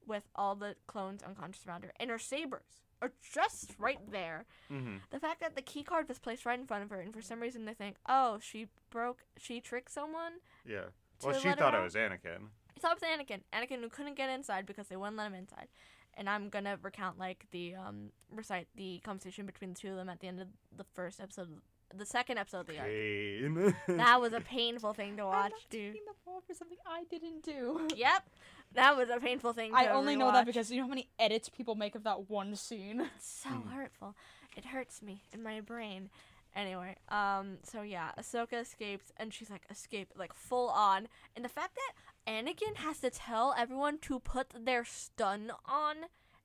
with 0.05 0.23
all 0.35 0.55
the 0.55 0.75
clones 0.87 1.21
unconscious 1.23 1.65
around 1.67 1.83
her, 1.85 1.93
and 1.99 2.09
her 2.09 2.17
sabers 2.19 2.81
are 3.01 3.11
just 3.33 3.71
right 3.79 3.99
there. 4.11 4.45
hmm 4.69 4.97
The 5.09 5.19
fact 5.19 5.39
that 5.41 5.55
the 5.55 5.61
key 5.61 5.83
card 5.83 6.07
was 6.07 6.19
placed 6.19 6.45
right 6.45 6.59
in 6.59 6.65
front 6.65 6.83
of 6.83 6.89
her, 6.91 6.99
and 7.01 7.13
for 7.13 7.21
some 7.21 7.39
reason 7.39 7.65
they 7.65 7.73
think, 7.73 7.95
oh, 8.07 8.39
she 8.41 8.67
broke, 8.89 9.23
she 9.37 9.59
tricked 9.61 9.91
someone. 9.91 10.33
Yeah. 10.65 10.85
Well, 11.23 11.33
she 11.39 11.51
thought 11.51 11.75
it 11.75 11.81
was 11.83 11.95
Anakin. 11.95 12.47
I 12.75 12.79
thought 12.79 12.97
it 12.97 13.01
was 13.01 13.19
Anakin. 13.27 13.41
Anakin 13.53 13.81
who 13.81 13.89
couldn't 13.89 14.15
get 14.15 14.29
inside 14.29 14.65
because 14.65 14.87
they 14.87 14.95
wouldn't 14.95 15.17
let 15.17 15.27
him 15.27 15.35
inside. 15.35 15.67
And 16.15 16.29
I'm 16.29 16.49
gonna 16.49 16.77
recount 16.81 17.17
like 17.19 17.45
the 17.51 17.75
um 17.75 18.11
recite 18.31 18.67
the 18.75 18.99
conversation 19.03 19.45
between 19.45 19.73
the 19.73 19.79
two 19.79 19.89
of 19.91 19.95
them 19.95 20.09
at 20.09 20.19
the 20.19 20.27
end 20.27 20.41
of 20.41 20.47
the 20.75 20.83
first 20.93 21.21
episode, 21.21 21.47
the 21.95 22.05
second 22.05 22.37
episode 22.37 22.61
of 22.61 22.67
the 22.67 22.79
arc. 22.79 23.75
That 23.87 24.19
was 24.19 24.33
a 24.33 24.41
painful 24.41 24.93
thing 24.93 25.15
to 25.17 25.25
watch, 25.25 25.35
I'm 25.35 25.41
watch, 25.43 25.51
not 25.51 25.69
dude. 25.69 25.93
taking 25.93 26.05
the 26.07 26.13
fall 26.25 26.41
for 26.45 26.53
something 26.53 26.77
I 26.85 27.03
didn't 27.09 27.43
do. 27.43 27.87
Yep, 27.95 28.29
that 28.73 28.95
was 28.97 29.09
a 29.09 29.19
painful 29.19 29.53
thing. 29.53 29.71
To 29.71 29.77
I 29.77 29.87
only 29.87 30.15
know 30.15 30.31
that 30.31 30.45
because 30.45 30.71
you 30.71 30.77
know 30.77 30.83
how 30.83 30.89
many 30.89 31.07
edits 31.19 31.49
people 31.49 31.75
make 31.75 31.95
of 31.95 32.03
that 32.03 32.29
one 32.29 32.55
scene. 32.55 33.01
it's 33.15 33.27
so 33.43 33.49
Mm. 33.49 33.71
hurtful. 33.73 34.15
It 34.55 34.65
hurts 34.65 35.01
me 35.01 35.23
in 35.33 35.43
my 35.43 35.61
brain. 35.61 36.09
Anyway, 36.53 36.97
um, 37.07 37.57
so 37.63 37.81
yeah, 37.81 38.11
Ahsoka 38.19 38.59
escapes, 38.61 39.13
and 39.15 39.33
she's 39.33 39.49
like, 39.49 39.61
escape, 39.69 40.11
like 40.17 40.33
full 40.33 40.67
on. 40.69 41.07
And 41.35 41.45
the 41.45 41.49
fact 41.49 41.75
that 41.77 41.93
Anakin 42.31 42.75
has 42.75 42.99
to 42.99 43.09
tell 43.09 43.55
everyone 43.57 43.99
to 43.99 44.19
put 44.19 44.47
their 44.65 44.83
stun 44.83 45.51
on, 45.65 45.95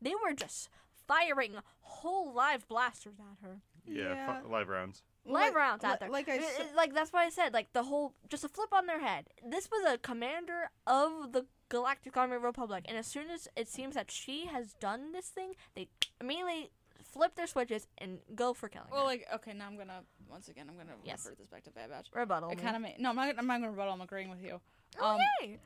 they 0.01 0.13
were 0.15 0.33
just 0.33 0.69
firing 1.09 1.55
whole 1.81 2.33
live 2.33 2.69
blasters 2.69 3.15
at 3.19 3.45
her. 3.45 3.57
Yeah, 3.85 4.15
Yeah. 4.15 4.41
fu- 4.43 4.49
live 4.49 4.69
rounds. 4.69 5.03
Live 5.27 5.47
Like- 5.53 5.55
rounds 5.55 5.85
out 5.85 6.01
there. 6.01 6.09
like 6.09 6.29
I 6.29 6.39
said- 6.41 6.75
like 6.75 6.95
that's 6.95 7.13
why 7.13 7.25
I 7.25 7.29
said 7.31 7.53
like 7.53 7.73
the 7.73 7.83
whole 7.85 8.15
just 8.29 8.45
a 8.45 8.49
flip 8.49 8.73
on 8.73 8.87
their 8.87 9.01
head. 9.01 9.29
This 9.45 9.69
was 9.71 9.85
a 9.93 9.99
commander 9.99 10.71
of 10.87 11.33
the 11.33 11.47
Galactic 11.69 12.17
Army 12.17 12.37
Republic, 12.37 12.85
and 12.89 12.97
as 12.97 13.07
soon 13.09 13.29
as 13.31 13.49
it 13.57 13.67
seems 13.69 13.95
that 13.97 14.11
she 14.11 14.47
has 14.47 14.75
done 14.75 15.13
this 15.13 15.29
thing, 15.29 15.55
they 15.75 15.89
immediately 16.21 16.71
flip 17.03 17.35
their 17.35 17.47
switches 17.49 17.89
and 17.99 18.21
go 18.35 18.55
for 18.55 18.69
killing 18.69 18.89
Well, 18.91 19.01
her. 19.01 19.07
like 19.07 19.27
okay, 19.35 19.53
now 19.53 19.67
I'm 19.67 19.77
gonna 19.77 20.05
once 20.29 20.49
again 20.49 20.69
I'm 20.69 20.77
gonna 20.77 20.95
Yes. 21.05 21.25
revert 21.25 21.39
this 21.39 21.49
back 21.49 21.65
to 21.65 21.71
Bad 21.71 21.91
Batch. 21.91 22.09
Rebuttal. 22.13 22.51
It 22.51 22.59
kind 22.61 22.77
of 22.77 22.99
no, 23.01 23.11
I'm 23.11 23.17
not. 23.17 23.35
I'm 23.39 23.47
not 23.47 23.55
gonna 23.61 23.71
rebuttal. 23.73 23.95
I'm 23.95 24.01
agreeing 24.01 24.31
with 24.31 24.43
you. 24.43 24.61
Oh, 25.01 25.07
um, 25.17 25.21
yay! 25.43 25.59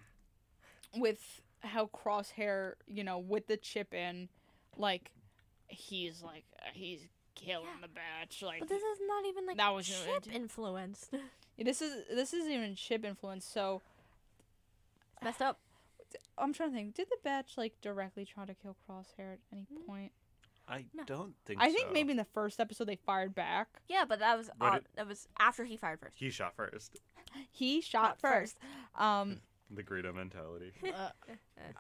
with 0.97 1.43
how 1.61 1.87
Crosshair, 1.87 2.75
you 2.87 3.05
know, 3.05 3.19
with 3.19 3.47
the 3.47 3.57
chip 3.57 3.93
in, 3.95 4.29
like 4.77 5.11
he's 5.69 6.23
like 6.23 6.45
he's 6.73 7.01
killing 7.45 7.67
Yeah. 7.67 7.81
the 7.83 7.89
batch. 7.89 8.43
Like 8.43 8.61
But 8.61 8.69
this 8.69 8.83
is 8.83 8.99
not 9.07 9.25
even 9.27 9.47
like 9.47 9.57
That 9.57 9.75
was 9.75 9.87
chip 9.89 10.27
it. 10.27 10.33
influenced. 10.35 11.11
this 11.59 11.83
is 11.83 12.05
this 12.09 12.33
isn't 12.35 12.53
even 12.53 12.75
chip 12.75 13.05
influenced. 13.05 13.53
So 13.53 13.83
Messed 15.23 15.43
up. 15.43 15.59
I'm 16.39 16.53
trying 16.53 16.71
to 16.71 16.77
think. 16.77 16.95
Did 16.95 17.09
the 17.11 17.19
batch 17.23 17.57
like 17.57 17.75
directly 17.83 18.25
try 18.25 18.45
to 18.47 18.55
kill 18.55 18.77
Crosshair 18.89 19.35
at 19.35 19.39
any 19.53 19.67
Mm. 19.73 19.87
point? 19.87 20.13
I 20.69 20.85
No. 20.95 21.03
don't 21.05 21.35
think. 21.45 21.61
I 21.61 21.71
think 21.73 21.89
so. 21.89 21.93
maybe 21.93 22.13
in 22.13 22.17
the 22.17 22.25
first 22.25 22.61
episode 22.61 22.85
they 22.85 22.97
fired 22.97 23.35
back. 23.35 23.81
Yeah, 23.89 24.05
but 24.05 24.21
that 24.21 24.39
was 24.39 24.51
uh, 24.61 24.79
it- 24.81 24.87
that 24.95 25.07
was 25.07 25.29
after 25.39 25.65
he 25.65 25.77
fired 25.77 26.01
first. 26.01 26.17
he 26.19 26.31
shot 26.31 26.55
first. 26.55 26.99
He 27.51 27.81
shot 27.81 27.91
Shot 27.91 28.21
first. 28.21 28.59
Um. 28.97 29.41
The 29.73 29.83
Greedo 29.83 30.15
mentality. 30.15 30.73
uh, 30.85 31.11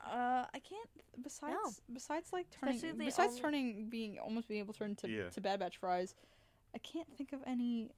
uh, 0.08 0.44
I 0.54 0.58
can't. 0.60 0.88
Besides, 1.22 1.82
besides 1.92 2.32
like 2.32 2.46
turning, 2.50 2.80
besides 2.98 3.30
only- 3.30 3.40
turning, 3.40 3.88
being 3.88 4.18
almost 4.18 4.48
being 4.48 4.60
able 4.60 4.72
to 4.74 4.78
turn 4.78 4.94
to 4.96 5.08
Yeah. 5.08 5.28
to 5.30 5.40
Bad 5.40 5.60
Batch 5.60 5.78
fries, 5.78 6.14
I 6.74 6.78
can't 6.78 7.08
think 7.16 7.32
of 7.32 7.40
any 7.46 7.90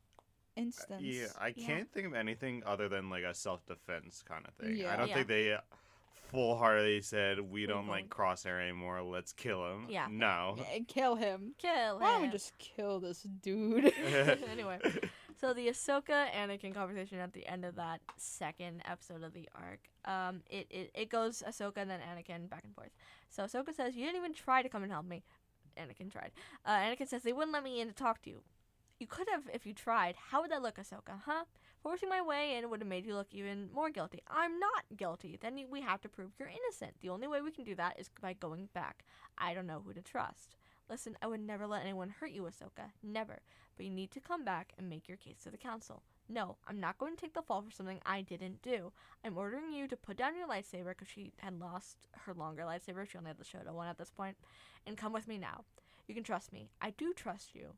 instance. 0.57 1.03
Yeah, 1.03 1.27
I 1.39 1.53
Yeah. 1.57 1.67
can't 1.67 1.93
think 1.93 2.07
of 2.07 2.15
anything 2.15 2.63
other 2.65 2.89
than 2.89 3.11
like 3.11 3.25
a 3.25 3.35
self 3.35 3.65
defense 3.67 4.23
kind 4.27 4.47
of 4.47 4.55
thing. 4.55 4.77
Yeah. 4.77 4.93
I 4.93 4.97
don't 4.97 5.09
Yeah. 5.09 5.15
think 5.15 5.29
they 5.29 5.57
full 6.31 6.57
heartedly 6.57 7.03
said 7.03 7.41
we 7.41 7.67
don't 7.67 7.87
going- 7.87 7.89
like 7.89 8.09
Crosshair 8.09 8.63
anymore. 8.63 9.03
Let's 9.03 9.35
kill 9.35 9.71
him. 9.71 9.87
Yeah. 9.91 10.09
No. 10.11 10.57
Yeah, 10.59 10.79
kill 10.89 11.17
him. 11.17 11.55
Kill 11.59 11.97
him. 11.97 12.01
Why 12.01 12.13
don't 12.13 12.23
we 12.23 12.29
just 12.29 12.57
kill 12.59 12.99
this 13.01 13.23
dude? 13.23 13.93
anyway, 14.51 14.79
so 15.43 15.53
the 15.53 15.67
Ahsoka 15.67 16.31
Anakin 16.31 16.73
conversation 16.73 17.19
at 17.19 17.33
the 17.33 17.45
end 17.49 17.65
of 17.65 17.75
that 17.75 18.01
second 18.17 18.81
episode 18.89 19.25
of 19.25 19.35
the 19.35 19.49
arc, 19.57 19.81
um, 20.05 20.41
it, 20.49 20.69
it, 20.71 20.91
it 20.95 21.11
goes 21.11 21.43
Ahsoka 21.45 21.79
and 21.79 21.91
then 21.91 21.99
Anakin 21.99 22.49
back 22.49 22.63
and 22.63 22.73
forth. 22.73 22.93
So 23.29 23.43
Ahsoka 23.43 23.75
says, 23.75 23.97
"You 23.97 24.05
didn't 24.05 24.19
even 24.19 24.35
try 24.35 24.63
to 24.63 24.69
come 24.69 24.85
and 24.85 24.93
help 24.93 25.05
me." 25.05 25.25
Anakin 25.77 26.13
tried. 26.13 26.31
Uh, 26.65 26.77
Anakin 26.77 27.09
says, 27.09 27.25
"They 27.25 27.33
wouldn't 27.33 27.53
let 27.53 27.65
me 27.65 27.81
in 27.81 27.89
to 27.89 27.95
talk 27.95 28.23
to 28.23 28.31
you. 28.31 28.43
You 29.01 29.09
could 29.09 29.27
have 29.33 29.43
if 29.53 29.67
you 29.67 29.75
tried. 29.75 30.15
How 30.31 30.43
would 30.43 30.53
that 30.53 30.63
look, 30.63 30.77
Ahsoka? 30.77 31.23
Huh? 31.27 31.43
Forcing 31.83 32.09
my 32.09 32.23
way 32.23 32.55
in 32.57 32.71
would 32.71 32.81
have 32.81 32.89
made 32.89 33.05
you 33.05 33.17
look 33.17 33.27
even 33.33 33.69
more 33.75 33.91
guilty. 33.91 34.21
I'm 34.29 34.61
not 34.61 34.85
guilty. 34.97 35.37
Then 35.41 35.59
we 35.69 35.81
have 35.81 36.01
to 36.03 36.09
prove 36.09 36.31
you're 36.39 36.49
innocent. 36.49 36.93
The 37.01 37.09
only 37.09 37.27
way 37.27 37.41
we 37.41 37.51
can 37.51 37.65
do 37.65 37.75
that 37.75 37.99
is 37.99 38.09
by 38.21 38.35
going 38.35 38.69
back. 38.75 39.05
I 39.37 39.55
don't 39.55 39.67
know 39.67 39.83
who 39.85 39.93
to 39.93 40.03
trust." 40.03 40.55
Listen, 40.89 41.17
I 41.23 41.27
would 41.27 41.41
never 41.41 41.67
let 41.67 41.83
anyone 41.83 42.11
hurt 42.11 42.33
you, 42.33 42.43
Ahsoka. 42.43 42.91
Never 43.03 43.41
but 43.77 43.87
you 43.87 43.93
need 43.93 44.11
to 44.13 44.21
come 44.21 44.45
back 44.45 44.73
and 44.79 44.89
make 44.89 45.09
your 45.09 45.17
case 45.17 45.39
to 45.45 45.51
the 45.51 45.57
council. 45.57 46.03
No, 46.29 46.57
I'm 46.67 46.81
not 46.81 46.99
going 46.99 47.15
to 47.15 47.21
take 47.21 47.35
the 47.35 47.43
fall 47.43 47.63
for 47.63 47.71
something 47.71 48.01
I 48.07 48.23
didn't 48.23 48.63
do. 48.63 48.93
I'm 49.25 49.37
ordering 49.37 49.73
you 49.73 49.87
to 49.89 49.97
put 49.97 50.17
down 50.17 50.37
your 50.37 50.49
lightsaber 50.49 50.91
because 50.91 51.09
she 51.09 51.33
had 51.39 51.59
lost 51.61 51.97
her 52.25 52.33
longer 52.35 52.63
lightsaber. 52.63 53.09
She 53.09 53.19
only 53.19 53.29
had 53.29 53.39
the 53.39 53.45
Shoto 53.45 53.73
one 53.73 53.89
at 53.89 53.99
this 53.99 54.11
point, 54.11 54.37
and 54.87 54.97
come 54.97 55.13
with 55.13 55.29
me 55.29 55.39
now. 55.39 55.65
You 56.07 56.15
can 56.15 56.25
trust 56.25 56.53
me. 56.53 56.71
I 56.81 56.91
do 56.91 57.13
trust 57.13 57.55
you, 57.55 57.75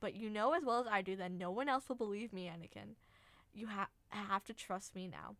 but 0.00 0.14
you 0.14 0.28
know 0.30 0.52
as 0.52 0.64
well 0.64 0.80
as 0.80 0.86
I 0.86 1.02
do 1.02 1.16
that 1.16 1.30
no 1.30 1.50
one 1.50 1.68
else 1.68 1.88
will 1.88 1.96
believe 1.96 2.32
me, 2.32 2.46
Anakin. 2.52 2.94
You 3.54 3.68
ha- 3.68 3.88
have 4.10 4.44
to 4.44 4.52
trust 4.54 4.94
me 4.94 5.08
now. 5.08 5.36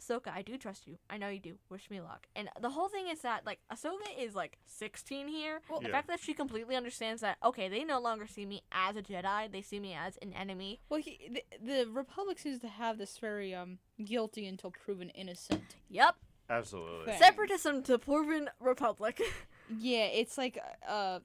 Ahsoka, 0.00 0.28
I 0.34 0.42
do 0.42 0.56
trust 0.56 0.86
you. 0.86 0.96
I 1.08 1.18
know 1.18 1.28
you 1.28 1.40
do. 1.40 1.56
Wish 1.68 1.90
me 1.90 2.00
luck. 2.00 2.26
And 2.34 2.48
the 2.60 2.70
whole 2.70 2.88
thing 2.88 3.08
is 3.08 3.20
that 3.20 3.44
like 3.46 3.58
Ahsoka 3.72 4.08
is 4.18 4.34
like 4.34 4.58
16 4.66 5.28
here. 5.28 5.60
Well- 5.68 5.80
the 5.80 5.88
fact 5.88 6.08
that 6.08 6.20
she 6.20 6.32
completely 6.34 6.76
understands 6.76 7.20
that 7.20 7.36
okay, 7.44 7.68
they 7.68 7.84
no 7.84 8.00
longer 8.00 8.26
see 8.26 8.46
me 8.46 8.62
as 8.72 8.96
a 8.96 9.02
Jedi. 9.02 9.50
They 9.52 9.62
see 9.62 9.80
me 9.80 9.94
as 9.94 10.16
an 10.22 10.32
enemy. 10.32 10.80
well, 10.88 11.00
he, 11.00 11.30
the, 11.32 11.42
the 11.84 11.90
Republic 11.90 12.38
seems 12.38 12.60
to 12.60 12.68
have 12.68 12.98
this 12.98 13.18
very 13.18 13.54
um 13.54 13.78
guilty 14.04 14.46
until 14.46 14.70
proven 14.70 15.10
innocent. 15.10 15.76
Yep. 15.88 16.16
Absolutely. 16.48 17.06
Thing. 17.12 17.18
Separatism 17.20 17.82
to 17.84 17.98
proven 17.98 18.48
republic. 18.60 19.20
Yeah, 19.78 20.06
it's 20.06 20.36
like 20.36 20.58
uh, 20.88 21.20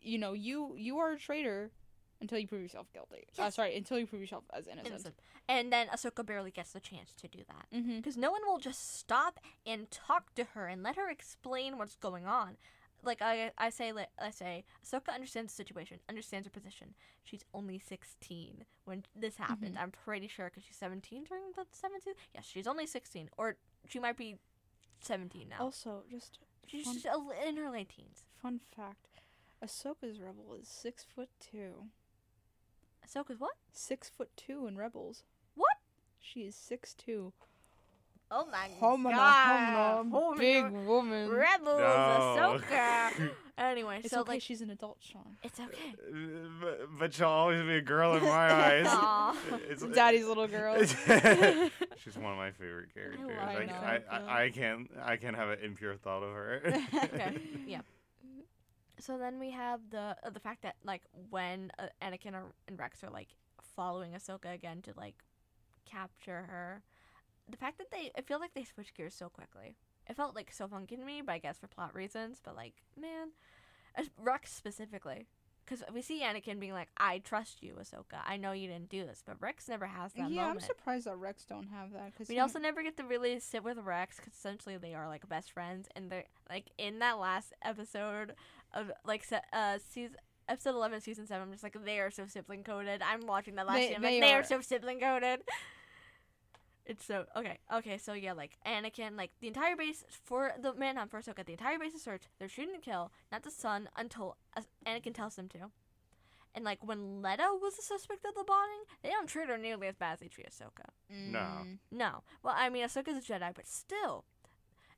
you 0.00 0.18
know, 0.18 0.32
you 0.32 0.74
you 0.76 0.98
are 0.98 1.12
a 1.14 1.18
traitor 1.18 1.72
until 2.20 2.38
you 2.38 2.46
prove 2.46 2.62
yourself 2.62 2.92
guilty. 2.92 3.26
Uh, 3.38 3.50
sorry, 3.50 3.76
until 3.76 3.98
you 3.98 4.06
prove 4.06 4.20
yourself 4.20 4.44
as 4.52 4.66
innocent. 4.66 4.88
Innocent. 4.88 5.14
And 5.48 5.72
then 5.72 5.88
Ahsoka 5.88 6.24
barely 6.24 6.50
gets 6.50 6.72
the 6.72 6.80
chance 6.80 7.14
to 7.14 7.28
do 7.28 7.38
that. 7.48 7.66
Mm-hmm. 7.76 7.96
Because 7.96 8.16
no 8.16 8.30
one 8.30 8.40
will 8.46 8.58
just 8.58 8.98
stop 8.98 9.40
and 9.66 9.90
talk 9.90 10.34
to 10.34 10.44
her 10.54 10.66
and 10.66 10.82
let 10.82 10.96
her 10.96 11.08
explain 11.10 11.78
what's 11.78 11.96
going 11.96 12.26
on. 12.26 12.56
Like 13.04 13.22
I, 13.22 13.52
I 13.56 13.70
say, 13.70 13.92
like, 13.92 14.08
I 14.20 14.30
say, 14.30 14.64
Ahsoka 14.84 15.14
understands 15.14 15.52
the 15.52 15.56
situation, 15.56 15.98
understands 16.08 16.46
her 16.46 16.50
position. 16.50 16.94
She's 17.22 17.44
only 17.54 17.78
16 17.78 18.64
when 18.84 19.04
this 19.14 19.36
happened. 19.36 19.78
I'm 19.78 19.92
pretty 19.92 20.26
sure 20.26 20.46
because 20.46 20.64
she's 20.64 20.76
17 20.76 21.24
during 21.24 21.44
the 21.54 21.64
17. 21.70 22.14
Yes, 22.34 22.44
she's 22.44 22.66
only 22.66 22.86
16, 22.86 23.30
or 23.38 23.56
she 23.86 24.00
might 24.00 24.16
be 24.16 24.36
17 25.00 25.48
now. 25.48 25.56
Also, 25.60 26.02
just 26.10 26.40
she's 26.66 26.84
fun- 26.86 26.94
just 26.94 27.06
a 27.06 27.48
in 27.48 27.56
her 27.56 27.70
late 27.70 27.88
teens. 27.94 28.24
fun 28.42 28.60
fact: 28.76 29.06
Ahsoka's 29.64 30.20
rebel 30.20 30.56
is 30.60 30.68
six 30.68 31.04
foot 31.04 31.28
two. 31.38 31.84
Ahsoka's 33.08 33.40
what? 33.40 33.54
Six 33.72 34.08
foot 34.08 34.28
two 34.36 34.66
in 34.66 34.76
rebels. 34.76 35.22
What? 35.54 35.76
She 36.20 36.40
is 36.40 36.54
six 36.54 36.94
two. 36.94 37.32
Oh 38.30 38.46
my 38.52 38.68
Homina, 38.78 39.12
god! 39.12 40.04
homina, 40.04 40.10
Homina. 40.12 40.38
big 40.38 40.70
woman. 40.86 41.30
Rebels, 41.30 41.78
No. 41.80 42.58
Ahsoka. 42.60 43.30
anyway, 43.58 44.00
It's 44.04 44.10
so 44.10 44.20
okay. 44.20 44.32
like, 44.32 44.42
she's 44.42 44.60
an 44.60 44.68
adult, 44.68 44.98
Sean. 45.00 45.38
it's 45.42 45.58
okay. 45.58 45.94
Uh, 45.96 46.12
but, 46.60 46.80
but 46.98 47.14
she'll 47.14 47.26
always 47.28 47.62
be 47.62 47.76
a 47.76 47.80
girl 47.80 48.14
in 48.18 48.22
my 48.22 48.28
eyes. 48.66 48.84
Aw. 48.86 49.34
It's- 49.70 49.82
Daddy's 49.94 50.26
little 50.26 50.46
girl. 50.46 50.76
She's 50.84 52.16
one 52.18 52.32
of 52.32 52.36
my 52.36 52.50
favorite 52.50 52.92
characters. 52.92 53.30
I 53.40 53.44
I, 53.54 54.02
I. 54.10 54.18
I, 54.18 54.44
I 54.44 54.50
can't 54.50 54.90
I 55.02 55.16
can't 55.16 55.34
have 55.34 55.48
an 55.48 55.60
impure 55.64 55.96
thought 55.96 56.22
of 56.22 56.30
her. 56.34 56.60
Okay, 57.04 57.38
yeah. 57.66 57.80
So 59.00 59.18
then 59.18 59.38
we 59.38 59.50
have 59.52 59.80
the 59.90 60.16
uh, 60.24 60.30
the 60.30 60.40
fact 60.40 60.62
that 60.62 60.76
like 60.84 61.02
when 61.30 61.70
uh, 61.78 61.86
Anakin 62.02 62.34
or, 62.34 62.52
and 62.66 62.78
Rex 62.78 63.02
are 63.04 63.10
like 63.10 63.28
following 63.76 64.12
Ahsoka 64.12 64.52
again 64.52 64.82
to 64.82 64.92
like 64.96 65.14
capture 65.84 66.42
her, 66.48 66.82
the 67.48 67.56
fact 67.56 67.78
that 67.78 67.90
they 67.90 68.10
I 68.16 68.22
feel 68.22 68.40
like 68.40 68.54
they 68.54 68.64
switch 68.64 68.94
gears 68.94 69.14
so 69.14 69.28
quickly. 69.28 69.76
It 70.08 70.16
felt 70.16 70.34
like 70.34 70.52
so 70.52 70.66
funky 70.68 70.96
to 70.96 71.04
me, 71.04 71.22
but 71.24 71.32
I 71.32 71.38
guess 71.38 71.58
for 71.58 71.68
plot 71.68 71.94
reasons. 71.94 72.40
But 72.42 72.56
like, 72.56 72.74
man, 72.98 73.28
as- 73.94 74.10
Rex 74.16 74.50
specifically, 74.52 75.26
because 75.64 75.84
we 75.92 76.00
see 76.00 76.22
Anakin 76.22 76.58
being 76.58 76.72
like, 76.72 76.88
"I 76.96 77.18
trust 77.18 77.62
you, 77.62 77.74
Ahsoka. 77.74 78.20
I 78.26 78.38
know 78.38 78.52
you 78.52 78.68
didn't 78.68 78.88
do 78.88 79.04
this," 79.04 79.22
but 79.24 79.36
Rex 79.40 79.68
never 79.68 79.86
has 79.86 80.14
that 80.14 80.30
yeah, 80.30 80.46
I'm 80.46 80.60
surprised 80.60 81.06
that 81.06 81.16
Rex 81.16 81.44
don't 81.44 81.68
have 81.68 81.92
that 81.92 82.12
because 82.12 82.28
We 82.28 82.38
also 82.38 82.58
never 82.58 82.82
get 82.82 82.96
to 82.96 83.04
really 83.04 83.38
sit 83.38 83.62
with 83.62 83.76
Rex 83.78 84.16
because 84.16 84.32
essentially 84.32 84.78
they 84.78 84.94
are 84.94 85.06
like 85.06 85.28
best 85.28 85.52
friends, 85.52 85.88
and 85.94 86.10
they're 86.10 86.24
like 86.48 86.70
in 86.78 87.00
that 87.00 87.18
last 87.18 87.52
episode 87.62 88.34
of 88.74 88.90
like 89.04 89.24
se- 89.24 89.40
uh 89.52 89.78
season 89.90 90.16
episode 90.48 90.74
eleven, 90.74 91.00
season 91.00 91.26
seven. 91.26 91.46
I'm 91.48 91.52
just 91.52 91.62
like 91.62 91.76
they 91.84 91.98
are 92.00 92.10
so 92.10 92.26
sibling 92.26 92.64
coded. 92.64 93.02
I'm 93.02 93.26
watching 93.26 93.54
that 93.56 93.66
last 93.66 93.76
They- 93.76 93.86
scene. 93.88 93.96
I'm 93.96 94.02
like, 94.02 94.12
they 94.12 94.20
they 94.20 94.34
are 94.34 94.40
are. 94.40 94.44
so 94.44 94.60
sibling 94.60 95.00
coded. 95.00 95.40
It's 96.86 97.04
so 97.04 97.26
okay. 97.36 97.58
Okay, 97.74 97.98
so 97.98 98.14
yeah, 98.14 98.32
like 98.32 98.52
Anakin, 98.66 99.14
like 99.16 99.30
the 99.40 99.46
entire 99.48 99.76
base 99.76 100.04
for 100.24 100.52
the 100.58 100.72
manhunt 100.72 101.10
for 101.10 101.20
Ahsoka, 101.20 101.44
the 101.44 101.52
entire 101.52 101.78
base 101.78 101.92
is 101.94 102.02
searched. 102.02 102.28
They're 102.38 102.48
shooting 102.48 102.74
to 102.76 102.80
kill, 102.80 103.12
not 103.30 103.42
the 103.42 103.50
son, 103.50 103.90
until 103.94 104.38
uh, 104.56 104.62
Anakin 104.86 105.12
tells 105.12 105.36
them 105.36 105.48
to. 105.50 105.70
And 106.54 106.64
like 106.64 106.78
when 106.82 107.20
Letta 107.20 107.44
was 107.60 107.76
the 107.76 107.82
suspect 107.82 108.24
of 108.24 108.34
the 108.34 108.42
bombing, 108.42 108.84
they 109.02 109.10
don't 109.10 109.28
treat 109.28 109.48
her 109.50 109.58
nearly 109.58 109.86
as 109.88 109.96
bad 109.96 110.14
as 110.14 110.20
they 110.20 110.28
treat 110.28 110.48
Ahsoka. 110.48 110.86
No. 111.10 111.38
Mm. 111.40 111.78
No. 111.90 112.22
Well, 112.42 112.54
I 112.56 112.70
mean, 112.70 112.86
Ahsoka's 112.86 113.18
a 113.18 113.32
Jedi, 113.32 113.54
but 113.54 113.68
still, 113.68 114.24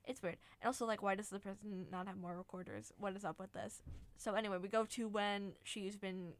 it's 0.06 0.22
weird. 0.22 0.36
And 0.60 0.66
also, 0.66 0.86
like, 0.86 1.02
why 1.02 1.14
does 1.14 1.28
the 1.28 1.38
prison 1.38 1.86
not 1.90 2.06
have 2.06 2.16
more 2.16 2.36
recorders? 2.36 2.92
What 2.98 3.14
is 3.16 3.24
up 3.24 3.38
with 3.38 3.52
this? 3.52 3.82
So 4.16 4.34
anyway, 4.34 4.58
we 4.58 4.68
go 4.68 4.84
to 4.84 5.08
when 5.08 5.52
she's 5.62 5.96
been, 5.96 6.32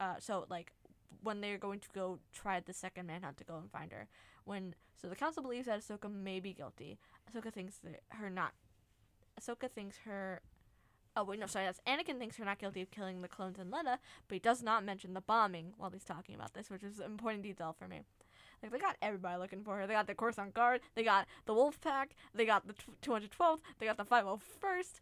uh, 0.00 0.16
so 0.18 0.46
like, 0.48 0.72
when 1.22 1.40
they're 1.40 1.58
going 1.58 1.80
to 1.80 1.88
go 1.94 2.18
try 2.32 2.60
the 2.60 2.72
second 2.72 3.06
manhunt 3.06 3.38
to 3.38 3.44
go 3.44 3.56
and 3.56 3.70
find 3.70 3.92
her. 3.92 4.08
When 4.44 4.74
so 5.00 5.08
the 5.08 5.16
council 5.16 5.42
believes 5.42 5.66
that 5.66 5.80
Ahsoka 5.80 6.12
may 6.12 6.40
be 6.40 6.52
guilty. 6.52 6.98
Ahsoka 7.30 7.52
thinks 7.52 7.78
that 7.78 8.00
her 8.10 8.30
not. 8.30 8.52
Ahsoka 9.40 9.70
thinks 9.70 9.98
her, 10.04 10.40
Oh 11.16 11.24
wait, 11.24 11.40
no, 11.40 11.46
sorry. 11.46 11.66
That's 11.66 11.80
Anakin 11.86 12.18
thinks 12.18 12.38
you're 12.38 12.46
not 12.46 12.58
guilty 12.58 12.80
of 12.80 12.90
killing 12.90 13.22
the 13.22 13.28
clones 13.28 13.58
and 13.58 13.70
Letta, 13.70 13.98
but 14.28 14.34
he 14.34 14.38
does 14.38 14.62
not 14.62 14.84
mention 14.84 15.14
the 15.14 15.20
bombing 15.20 15.72
while 15.76 15.90
he's 15.90 16.04
talking 16.04 16.34
about 16.34 16.54
this, 16.54 16.70
which 16.70 16.82
is 16.82 17.00
an 17.00 17.06
important 17.06 17.42
detail 17.42 17.74
for 17.76 17.88
me. 17.88 18.02
Like 18.62 18.72
they 18.72 18.78
got 18.78 18.96
everybody 19.02 19.38
looking 19.38 19.62
for 19.62 19.76
her. 19.76 19.86
They 19.86 19.94
got 19.94 20.06
the 20.06 20.14
Coruscant 20.14 20.54
Guard. 20.54 20.80
They 20.94 21.04
got 21.04 21.26
the 21.46 21.54
Wolf 21.54 21.80
Pack. 21.80 22.14
They 22.34 22.44
got 22.46 22.66
the 22.66 22.74
two 23.02 23.12
hundred 23.12 23.30
twelfth. 23.30 23.62
They 23.78 23.86
got 23.86 23.96
the 23.96 24.04
five 24.04 24.24
hundred 24.24 24.42
first. 24.60 25.00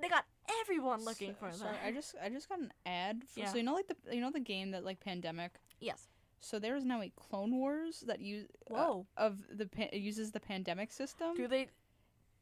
They 0.00 0.08
got 0.08 0.24
everyone 0.62 1.04
looking 1.04 1.30
So- 1.38 1.50
for 1.50 1.56
them. 1.56 1.74
I 1.84 1.92
just 1.92 2.14
I 2.22 2.28
just 2.28 2.48
got 2.48 2.58
an 2.60 2.72
ad. 2.86 3.22
For, 3.26 3.40
Yeah. 3.40 3.46
So 3.50 3.56
you 3.58 3.62
know 3.62 3.74
like 3.74 3.88
the 3.88 3.96
you 4.14 4.20
know 4.20 4.30
the 4.30 4.40
game 4.40 4.70
that 4.72 4.84
like 4.84 5.00
Pandemic. 5.00 5.52
yes. 5.80 6.08
So 6.44 6.58
there 6.58 6.74
is 6.74 6.84
now 6.84 7.00
a 7.00 7.08
Clone 7.10 7.56
Wars 7.56 8.02
that 8.08 8.18
use 8.18 8.48
uh, 8.68 8.74
Whoa. 8.74 9.06
of 9.16 9.38
the 9.56 9.66
pa- 9.66 9.90
uses 9.92 10.32
the 10.32 10.40
pandemic 10.40 10.90
system. 10.90 11.36
Do 11.36 11.46
they? 11.46 11.68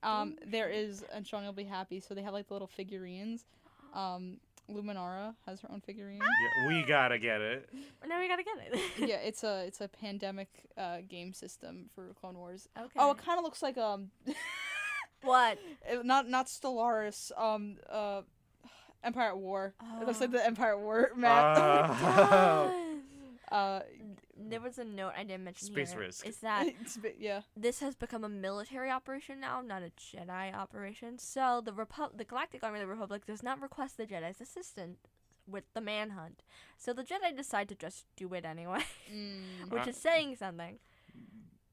Um, 0.03 0.37
there 0.47 0.71
is, 0.71 1.05
and 1.13 1.27
Sean 1.27 1.45
will 1.45 1.53
be 1.53 1.65
happy. 1.65 2.01
So 2.01 2.15
they 2.15 2.23
have 2.23 2.33
like 2.33 2.47
the 2.49 2.55
little 2.55 2.67
figurines. 2.67 3.45
Um, 3.93 4.39
Luminara 4.71 5.35
has 5.47 5.61
her 5.61 5.71
own 5.71 5.81
figurine. 5.81 6.19
Yeah, 6.21 6.69
we 6.69 6.83
gotta 6.85 7.19
get 7.19 7.41
it. 7.41 7.69
Now 8.09 8.19
we 8.21 8.29
gotta 8.29 8.43
get 8.43 8.55
it. 8.73 8.81
yeah, 9.09 9.17
it's 9.17 9.45
a 9.45 9.65
it's 9.67 9.81
a 9.81 9.89
pandemic 9.89 10.49
uh, 10.77 10.99
game 11.09 11.33
system 11.33 11.91
for 11.95 12.13
Clone 12.21 12.37
Wars. 12.39 12.69
Okay. 12.77 12.89
Oh, 12.97 13.11
it 13.13 13.19
kind 13.19 13.39
of 13.39 13.45
looks 13.45 13.63
like 13.63 13.77
um, 13.79 14.11
what? 15.23 15.59
not 16.03 16.29
not 16.29 16.47
Stellaris. 16.47 17.31
Um, 17.37 17.77
uh, 17.91 18.23
Empire 19.03 19.29
at 19.29 19.39
War. 19.39 19.75
It 20.01 20.07
looks 20.07 20.21
like 20.21 20.29
Oh. 20.31 20.33
the 20.33 20.45
Empire 20.45 20.73
at 20.73 20.81
War 20.81 21.11
map. 21.17 21.57
Ah. 21.59 22.73
uh, 23.53 23.81
there 24.49 24.61
was 24.61 24.79
a 24.79 24.85
note 24.85 25.13
I 25.17 25.25
didn't 25.25 25.45
mention 25.45 25.67
Space 25.69 25.93
here. 25.93 26.01
risk. 26.01 26.27
Is 26.27 26.39
that 26.39 26.67
bit- 27.03 27.17
yeah. 27.19 27.41
this 27.57 27.81
has 27.81 27.95
become 27.95 28.25
a 28.25 28.29
military 28.29 28.91
operation 28.91 29.41
now, 29.41 29.61
not 29.61 29.83
a 29.83 29.91
Jedi 29.91 30.55
operation. 30.55 31.19
So 31.19 31.61
the 31.65 31.73
Repu- 31.73 32.17
the 32.17 32.25
Galactic 32.25 32.63
Army 32.65 32.79
of 32.81 32.87
the 32.87 32.93
Republic 32.93 33.27
does 33.27 33.43
not 33.43 33.61
request 33.61 33.97
the 33.97 34.07
Jedi's 34.07 34.41
assistance 34.41 34.99
with 35.47 35.65
the 35.75 35.81
manhunt. 35.81 36.43
So 36.79 36.93
the 36.93 37.03
Jedi 37.03 37.37
decide 37.37 37.69
to 37.71 37.75
just 37.75 38.07
do 38.17 38.33
it 38.35 38.45
anyway, 38.45 38.83
Mm. 39.13 39.71
which 39.71 39.87
Uh, 39.87 39.91
is 39.91 39.97
saying 39.97 40.37
something. 40.37 40.79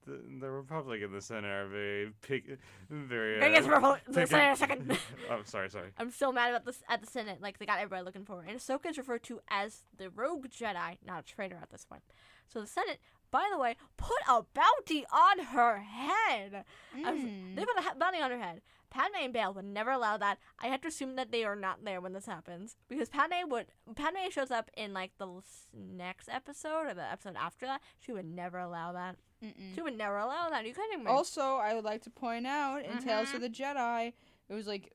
The, 0.08 0.22
the 0.40 0.50
Republic 0.50 1.02
and 1.04 1.14
the 1.14 1.22
Senate 1.22 1.46
are 1.52 1.68
very 1.68 2.12
pick, 2.22 2.58
very. 2.90 3.40
Bring 3.40 3.56
us 3.58 3.66
Uh, 3.66 3.70
Republic- 3.72 4.02
the 4.08 4.14
picky- 4.14 4.26
Senate 4.28 4.54
a 4.54 4.56
second. 4.56 4.98
oh, 5.32 5.42
sorry, 5.44 5.70
sorry. 5.70 5.90
I'm 5.98 6.12
so 6.12 6.32
mad 6.32 6.50
about 6.50 6.66
this 6.66 6.82
at 6.90 7.02
the 7.02 7.08
Senate. 7.08 7.42
Like 7.42 7.60
they 7.60 7.66
got 7.66 7.80
everybody 7.80 8.04
looking 8.06 8.24
for 8.26 8.42
her. 8.42 8.48
And 8.48 8.58
Ahsoka 8.58 8.90
is 8.90 8.98
referred 8.98 9.24
to 9.24 9.42
as 9.50 9.84
the 9.98 10.10
rogue 10.10 10.48
Jedi, 10.48 10.98
not 11.06 11.20
a 11.20 11.24
traitor 11.24 11.60
at 11.62 11.70
this 11.72 11.84
point. 11.86 12.04
So 12.48 12.62
the 12.62 12.68
Senate, 12.68 13.00
by 13.32 13.44
the 13.52 13.58
way, 13.60 13.76
put 13.98 14.18
a 14.30 14.44
bounty 14.54 15.06
on 15.12 15.40
her 15.48 15.80
head. 15.80 16.64
Mm. 16.98 17.56
They 17.58 17.66
put 17.66 17.76
a 17.78 17.96
bounty 17.96 18.22
on 18.22 18.32
her 18.32 18.40
head. 18.40 18.62
Padme 18.90 19.16
and 19.22 19.34
Bail 19.34 19.54
would 19.54 19.66
never 19.66 19.92
allow 19.92 20.16
that. 20.16 20.38
I 20.60 20.68
have 20.68 20.80
to 20.82 20.88
assume 20.88 21.18
that 21.18 21.30
they 21.30 21.44
are 21.44 21.58
not 21.58 21.84
there 21.84 22.00
when 22.00 22.14
this 22.14 22.26
happens 22.26 22.78
because 22.88 23.10
Padme 23.10 23.50
would. 23.50 23.66
Padme 23.96 24.30
shows 24.32 24.50
up 24.50 24.72
in 24.78 24.94
like 24.94 25.12
the 25.18 25.28
next 25.74 26.30
episode 26.32 26.88
or 26.88 26.94
the 26.94 27.04
episode 27.12 27.36
after 27.38 27.66
that. 27.66 27.82
She 28.00 28.14
would 28.14 28.26
never 28.26 28.58
allow 28.60 28.94
that. 28.94 29.18
Mm-mm. 29.44 29.76
She 29.76 29.82
would 29.82 29.98
never 29.98 30.18
allow 30.18 30.50
that. 30.50 30.64
Are 30.64 30.68
you 30.68 30.74
kidding 30.74 31.04
me? 31.04 31.12
Also, 31.12 31.42
I 31.42 31.74
would 31.76 31.84
like 31.84 32.02
to 32.04 32.10
point 32.10 32.48
out 32.48 32.84
in 32.84 32.98
Tales 33.00 33.34
of 33.34 33.42
the 33.42 33.50
Jedi, 33.50 34.14
it 34.50 34.54
was 34.54 34.68
like 34.68 34.92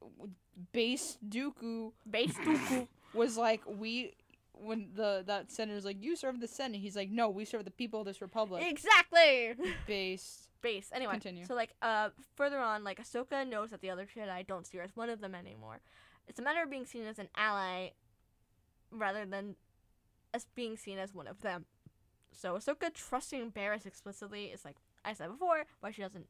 base 0.72 1.18
Dooku 1.26 1.92
Base 2.08 2.34
Dooku. 2.44 2.88
was 3.14 3.36
like 3.36 3.62
we 3.66 4.12
when 4.54 4.88
the 4.94 5.22
that 5.26 5.50
senator's 5.50 5.84
like 5.84 6.02
you 6.02 6.16
serve 6.16 6.40
the 6.40 6.48
Senate. 6.48 6.80
He's 6.80 6.96
like 6.96 7.10
no, 7.10 7.28
we 7.28 7.44
serve 7.44 7.64
the 7.64 7.70
people 7.70 8.00
of 8.00 8.06
this 8.06 8.20
republic. 8.20 8.64
exactly. 8.66 9.54
Base. 9.86 10.48
Base. 10.60 10.90
Anyway, 10.92 11.12
Continue. 11.12 11.44
so 11.44 11.54
like 11.54 11.74
uh 11.82 12.10
further 12.36 12.58
on, 12.58 12.84
like 12.84 13.00
Ahsoka 13.02 13.46
knows 13.48 13.70
that 13.70 13.80
the 13.80 13.90
other 13.90 14.06
Jedi 14.06 14.46
don't 14.46 14.66
see 14.66 14.78
her 14.78 14.84
as 14.84 14.94
one 14.96 15.08
of 15.10 15.20
them 15.20 15.34
anymore. 15.34 15.80
It's 16.28 16.38
a 16.38 16.42
matter 16.42 16.62
of 16.62 16.70
being 16.70 16.86
seen 16.86 17.04
as 17.06 17.18
an 17.18 17.28
ally 17.36 17.90
rather 18.90 19.24
than 19.24 19.56
as 20.34 20.46
being 20.54 20.76
seen 20.76 20.98
as 20.98 21.12
one 21.14 21.26
of 21.26 21.40
them. 21.42 21.66
So 22.32 22.54
Ahsoka 22.54 22.92
trusting 22.92 23.50
Barris 23.50 23.86
explicitly 23.86 24.46
is 24.46 24.64
like 24.64 24.76
I 25.04 25.12
said 25.14 25.28
before, 25.30 25.64
why 25.80 25.90
she 25.90 26.02
doesn't 26.02 26.26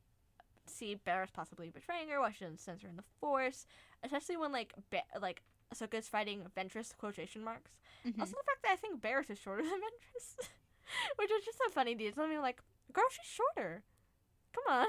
see 0.67 0.95
Barris 0.95 1.31
possibly 1.33 1.71
betraying 1.71 2.09
her, 2.09 2.21
why 2.21 2.33
she 2.33 2.45
doesn't 2.45 2.61
sense 2.61 2.83
her 2.83 2.89
in 2.89 2.97
the 2.97 3.05
Force, 3.21 3.67
especially 4.03 4.37
when 4.37 4.53
like 4.53 4.73
ba- 4.91 5.03
like 5.21 5.43
Ahsoka 5.75 5.95
is 5.95 6.09
fighting 6.09 6.43
Ventress 6.57 6.97
quotation 6.97 7.43
marks. 7.45 7.73
Mhm. 8.07 8.21
Also 8.21 8.33
the 8.33 8.43
fact 8.47 8.63
that 8.63 8.73
I 8.73 8.77
think 8.77 9.01
Barris 9.01 9.31
is 9.31 9.39
shorter 9.39 9.63
than 9.63 9.73
Ventress, 9.81 10.37
which 11.17 11.31
is 11.31 11.45
just 11.45 11.59
a 11.67 11.71
funny. 11.71 11.93
I 11.93 12.27
mean, 12.29 12.41
like, 12.41 12.61
girl, 12.93 13.05
she's 13.11 13.27
shorter. 13.27 13.83
Come 14.55 14.65
on. 14.81 14.87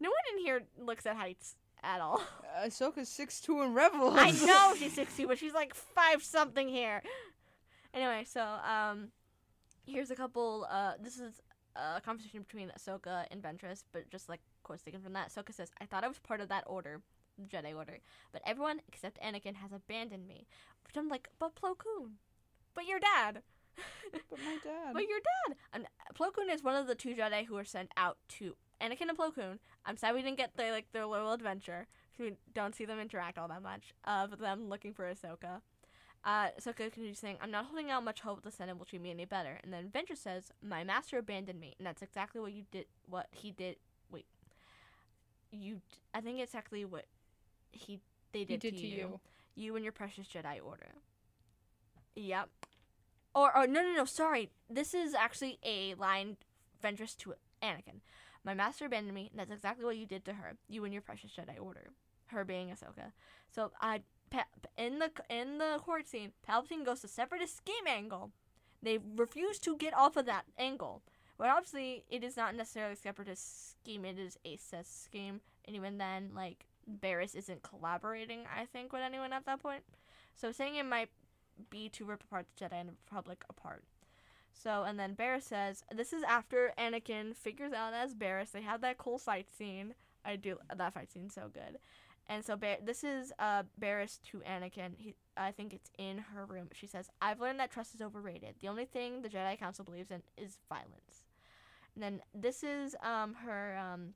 No 0.00 0.08
one 0.10 0.36
in 0.38 0.44
here 0.44 0.62
looks 0.78 1.04
at 1.06 1.16
heights 1.16 1.56
at 1.82 2.00
all. 2.00 2.22
Ahsoka's 2.64 3.08
six 3.08 3.40
two 3.40 3.60
in 3.62 3.74
Rebels. 3.74 4.16
I 4.16 4.30
know 4.30 4.74
she's 4.78 4.94
60, 4.94 5.24
but 5.26 5.38
she's 5.38 5.52
like 5.54 5.74
five 5.74 6.22
something 6.22 6.68
here. 6.68 7.02
Anyway, 7.94 8.24
so 8.26 8.40
um, 8.42 9.08
here's 9.86 10.10
a 10.10 10.16
couple. 10.16 10.66
Uh, 10.70 10.92
this 11.02 11.18
is 11.18 11.40
a 11.76 12.00
conversation 12.00 12.40
between 12.40 12.70
Ahsoka 12.70 13.26
and 13.30 13.42
Ventress, 13.42 13.84
but 13.92 14.10
just 14.10 14.28
like 14.28 14.40
quotes 14.62 14.82
taken 14.82 15.00
from 15.00 15.12
that. 15.14 15.30
Ahsoka 15.30 15.52
says, 15.52 15.70
"I 15.80 15.86
thought 15.86 16.04
I 16.04 16.08
was 16.08 16.18
part 16.18 16.40
of 16.40 16.48
that 16.48 16.64
order, 16.66 17.00
the 17.38 17.44
Jedi 17.44 17.74
Order, 17.74 17.98
but 18.32 18.42
everyone 18.46 18.80
except 18.88 19.20
Anakin 19.20 19.56
has 19.56 19.72
abandoned 19.72 20.26
me." 20.26 20.46
Which 20.86 20.96
I'm 20.96 21.08
like, 21.08 21.28
but 21.38 21.54
Plo 21.54 21.76
Koon, 21.76 22.18
but 22.74 22.86
your 22.86 22.98
dad. 22.98 23.42
but 24.12 24.38
my 24.44 24.58
dad. 24.62 24.92
But 24.92 25.08
your 25.08 25.20
dad. 25.20 25.56
And 25.72 25.86
Plo 26.14 26.32
Koon 26.32 26.50
is 26.50 26.62
one 26.62 26.74
of 26.74 26.86
the 26.86 26.94
two 26.94 27.14
Jedi 27.14 27.46
who 27.46 27.54
were 27.54 27.64
sent 27.64 27.90
out 27.96 28.18
to 28.30 28.56
Anakin 28.80 29.08
and 29.08 29.18
Plo 29.18 29.34
Koon. 29.34 29.58
I'm 29.86 29.96
sad 29.96 30.14
we 30.14 30.22
didn't 30.22 30.38
get 30.38 30.56
their 30.56 30.72
like 30.72 30.92
their 30.92 31.06
little 31.06 31.32
adventure. 31.32 31.86
We 32.18 32.34
don't 32.54 32.74
see 32.74 32.84
them 32.84 33.00
interact 33.00 33.38
all 33.38 33.48
that 33.48 33.62
much. 33.62 33.94
Of 34.04 34.38
them 34.38 34.68
looking 34.68 34.92
for 34.92 35.10
Ahsoka. 35.10 35.62
Uh, 36.24 36.48
Ahsoka 36.58 36.90
continues 36.92 37.18
saying, 37.18 37.38
"I'm 37.40 37.50
not 37.50 37.66
holding 37.66 37.90
out 37.90 38.04
much 38.04 38.20
hope 38.20 38.42
the 38.42 38.50
Senate 38.52 38.78
will 38.78 38.84
treat 38.84 39.02
me 39.02 39.10
any 39.10 39.24
better." 39.24 39.58
And 39.64 39.72
then 39.72 39.90
Ventress 39.90 40.18
says, 40.18 40.52
"My 40.62 40.84
master 40.84 41.18
abandoned 41.18 41.60
me, 41.60 41.74
and 41.78 41.86
that's 41.86 42.02
exactly 42.02 42.40
what 42.40 42.52
you 42.52 42.64
did. 42.70 42.86
What 43.08 43.26
he 43.32 43.50
did. 43.50 43.76
Wait, 44.10 44.26
you. 45.50 45.76
d- 45.76 45.98
I 46.14 46.20
think 46.20 46.38
it's 46.38 46.52
exactly 46.52 46.84
what 46.84 47.06
he 47.72 48.00
they 48.32 48.40
he 48.40 48.44
did, 48.44 48.60
did 48.60 48.74
to, 48.76 48.80
to 48.80 48.86
you. 48.86 48.96
you. 48.96 49.20
You 49.54 49.76
and 49.76 49.84
your 49.84 49.92
precious 49.92 50.26
Jedi 50.26 50.58
Order. 50.64 50.94
Yep. 52.16 52.48
Or, 53.34 53.56
or 53.56 53.66
no, 53.66 53.82
no, 53.82 53.92
no. 53.94 54.04
Sorry. 54.04 54.50
This 54.68 54.94
is 54.94 55.14
actually 55.14 55.58
a 55.62 55.94
line 55.94 56.36
Ventress 56.82 57.16
to 57.18 57.34
Anakin. 57.62 58.00
My 58.44 58.54
master 58.54 58.86
abandoned 58.86 59.14
me. 59.14 59.28
And 59.30 59.40
that's 59.40 59.50
exactly 59.52 59.84
what 59.84 59.96
you 59.96 60.06
did 60.06 60.24
to 60.26 60.34
her. 60.34 60.56
You 60.68 60.84
and 60.84 60.92
your 60.92 61.02
precious 61.02 61.30
Jedi 61.32 61.60
Order. 61.60 61.88
Her 62.26 62.44
being 62.44 62.68
Ahsoka. 62.68 63.12
So, 63.54 63.72
I 63.80 64.00
pa- 64.32 64.46
in 64.76 64.98
the 64.98 65.10
in 65.28 65.58
the 65.58 65.78
court 65.84 66.08
scene, 66.08 66.32
Palpatine 66.48 66.84
goes 66.84 67.00
to 67.00 67.08
separatist 67.08 67.56
scheme 67.56 67.86
angle. 67.86 68.32
They 68.82 68.98
refuse 69.16 69.58
to 69.60 69.76
get 69.76 69.94
off 69.94 70.16
of 70.16 70.26
that 70.26 70.46
angle. 70.58 71.02
But 71.38 71.50
obviously, 71.50 72.04
it 72.08 72.24
is 72.24 72.36
not 72.36 72.54
necessarily 72.54 72.96
separatist 72.96 73.70
scheme. 73.70 74.04
It 74.04 74.18
is 74.18 74.38
a 74.44 74.56
Sith 74.56 74.86
scheme. 74.86 75.40
And 75.64 75.76
even 75.76 75.98
then, 75.98 76.30
like 76.34 76.66
Barris 76.86 77.34
isn't 77.34 77.62
collaborating. 77.62 78.44
I 78.54 78.64
think 78.64 78.92
with 78.92 79.02
anyone 79.02 79.32
at 79.32 79.46
that 79.46 79.62
point. 79.62 79.82
So 80.34 80.50
saying 80.50 80.76
it 80.76 80.86
might 80.86 81.10
be 81.70 81.88
to 81.90 82.04
rip 82.04 82.22
apart 82.24 82.46
the 82.56 82.64
Jedi 82.64 82.80
and 82.80 82.88
the 82.88 82.94
Republic 83.06 83.44
apart. 83.48 83.84
So 84.52 84.84
and 84.84 84.98
then 84.98 85.14
Barris 85.14 85.46
says 85.46 85.84
this 85.94 86.12
is 86.12 86.22
after 86.22 86.72
Anakin 86.78 87.34
figures 87.34 87.72
out 87.72 87.94
as 87.94 88.14
Barris. 88.14 88.50
They 88.50 88.62
have 88.62 88.80
that 88.80 88.98
cool 88.98 89.18
fight 89.18 89.46
scene. 89.56 89.94
I 90.24 90.36
do 90.36 90.58
that 90.74 90.94
fight 90.94 91.10
scene 91.10 91.30
so 91.30 91.50
good. 91.52 91.78
And 92.28 92.44
so 92.44 92.56
Bar- 92.56 92.78
this 92.82 93.04
is 93.04 93.32
uh 93.38 93.64
Barris 93.78 94.18
to 94.30 94.38
Anakin. 94.38 94.92
He, 94.96 95.14
I 95.36 95.50
think 95.50 95.72
it's 95.74 95.90
in 95.98 96.18
her 96.18 96.46
room. 96.46 96.68
She 96.72 96.86
says, 96.86 97.10
"I've 97.20 97.40
learned 97.40 97.60
that 97.60 97.70
trust 97.70 97.94
is 97.94 98.00
overrated. 98.00 98.56
The 98.60 98.68
only 98.68 98.84
thing 98.84 99.22
the 99.22 99.28
Jedi 99.28 99.58
Council 99.58 99.84
believes 99.84 100.10
in 100.10 100.22
is 100.36 100.58
violence." 100.68 101.24
And 101.94 102.02
then 102.02 102.22
this 102.34 102.62
is 102.62 102.96
um 103.02 103.34
her 103.34 103.76
um 103.76 104.14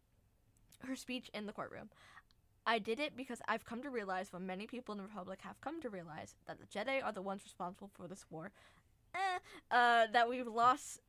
her 0.84 0.96
speech 0.96 1.30
in 1.34 1.46
the 1.46 1.52
courtroom. 1.52 1.90
I 2.66 2.78
did 2.80 2.98
it 2.98 3.16
because 3.16 3.40
I've 3.46 3.64
come 3.64 3.82
to 3.82 3.90
realize 3.90 4.32
what 4.32 4.42
many 4.42 4.66
people 4.66 4.92
in 4.92 4.98
the 4.98 5.04
Republic 5.04 5.40
have 5.42 5.60
come 5.60 5.80
to 5.82 5.88
realize 5.88 6.34
that 6.46 6.58
the 6.58 6.66
Jedi 6.66 7.02
are 7.04 7.12
the 7.12 7.22
ones 7.22 7.42
responsible 7.44 7.90
for 7.94 8.08
this 8.08 8.24
war. 8.28 8.50
Eh, 9.14 9.38
uh, 9.70 10.06
that 10.12 10.28
we've 10.28 10.48
lost, 10.48 11.00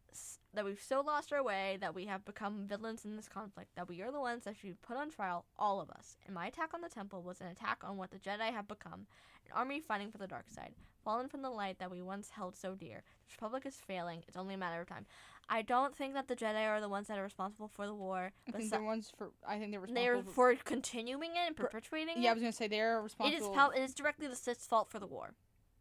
that 0.54 0.66
we've 0.66 0.82
so 0.82 1.02
lost 1.02 1.32
our 1.34 1.44
way, 1.44 1.78
that 1.82 1.94
we 1.96 2.06
have 2.06 2.26
become 2.26 2.66
villains 2.68 3.06
in 3.06 3.16
this 3.16 3.28
conflict, 3.28 3.70
that 3.76 3.88
we 3.88 4.02
are 4.02 4.12
the 4.12 4.20
ones 4.20 4.44
that 4.46 4.56
should 4.56 4.70
be 4.70 4.76
put 4.82 4.98
on 4.98 5.10
trial, 5.12 5.46
all 5.58 5.80
of 5.80 5.90
us. 5.92 6.18
And 6.26 6.34
my 6.34 6.48
attack 6.48 6.74
on 6.74 6.82
the 6.82 6.90
temple 6.90 7.22
was 7.22 7.42
an 7.42 7.48
attack 7.48 7.80
on 7.84 7.98
what 7.98 8.12
the 8.12 8.18
Jedi 8.18 8.52
have 8.52 8.68
become 8.68 9.06
an 9.46 9.52
army 9.56 9.80
fighting 9.80 10.12
for 10.12 10.18
the 10.18 10.28
dark 10.28 10.50
side, 10.50 10.74
fallen 11.04 11.28
from 11.30 11.42
the 11.42 11.50
light 11.50 11.80
that 11.80 11.92
we 11.92 12.02
once 12.02 12.30
held 12.32 12.56
so 12.56 12.74
dear. 12.74 13.04
The 13.28 13.34
Republic 13.36 13.66
is 13.66 13.76
failing, 13.76 14.24
it's 14.28 14.38
only 14.38 14.56
a 14.56 14.58
matter 14.58 14.82
of 14.82 14.88
time. 14.88 15.06
I 15.50 15.62
don't 15.62 15.96
think 15.96 16.14
that 16.16 16.28
the 16.28 16.36
Jedi 16.36 16.68
are 16.68 16.82
the 16.82 16.90
ones 16.90 17.08
that 17.08 17.18
are 17.18 17.24
responsible 17.24 17.70
for 17.70 17.86
the 17.86 17.94
war. 17.96 18.32
I 18.48 18.52
but 18.52 18.56
think 18.58 18.70
so- 18.70 18.78
they're 18.78 18.86
ones 18.86 19.12
for. 19.18 19.30
I 19.48 19.58
think 19.60 19.72
they're 19.72 19.80
they're 19.88 20.12
responsible. 20.14 20.34
for, 20.34 20.56
for 20.56 20.64
continuing 20.64 21.32
it 21.32 21.48
and 21.48 21.56
Per- 21.56 21.64
perpetuating 21.68 22.16
yeah, 22.22 22.32
I 22.32 22.34
was 22.34 22.42
gonna 22.42 22.52
say 22.52 22.68
they're 22.68 23.02
responsible. 23.02 23.52
is 23.52 23.56
pal- 23.56 23.72
it 23.72 23.80
is 23.82 23.94
directly 23.94 24.28
the 24.28 24.36
Sith's 24.36 24.66
fault 24.66 24.90
for 24.90 25.00
the 25.00 25.08
war. 25.08 25.34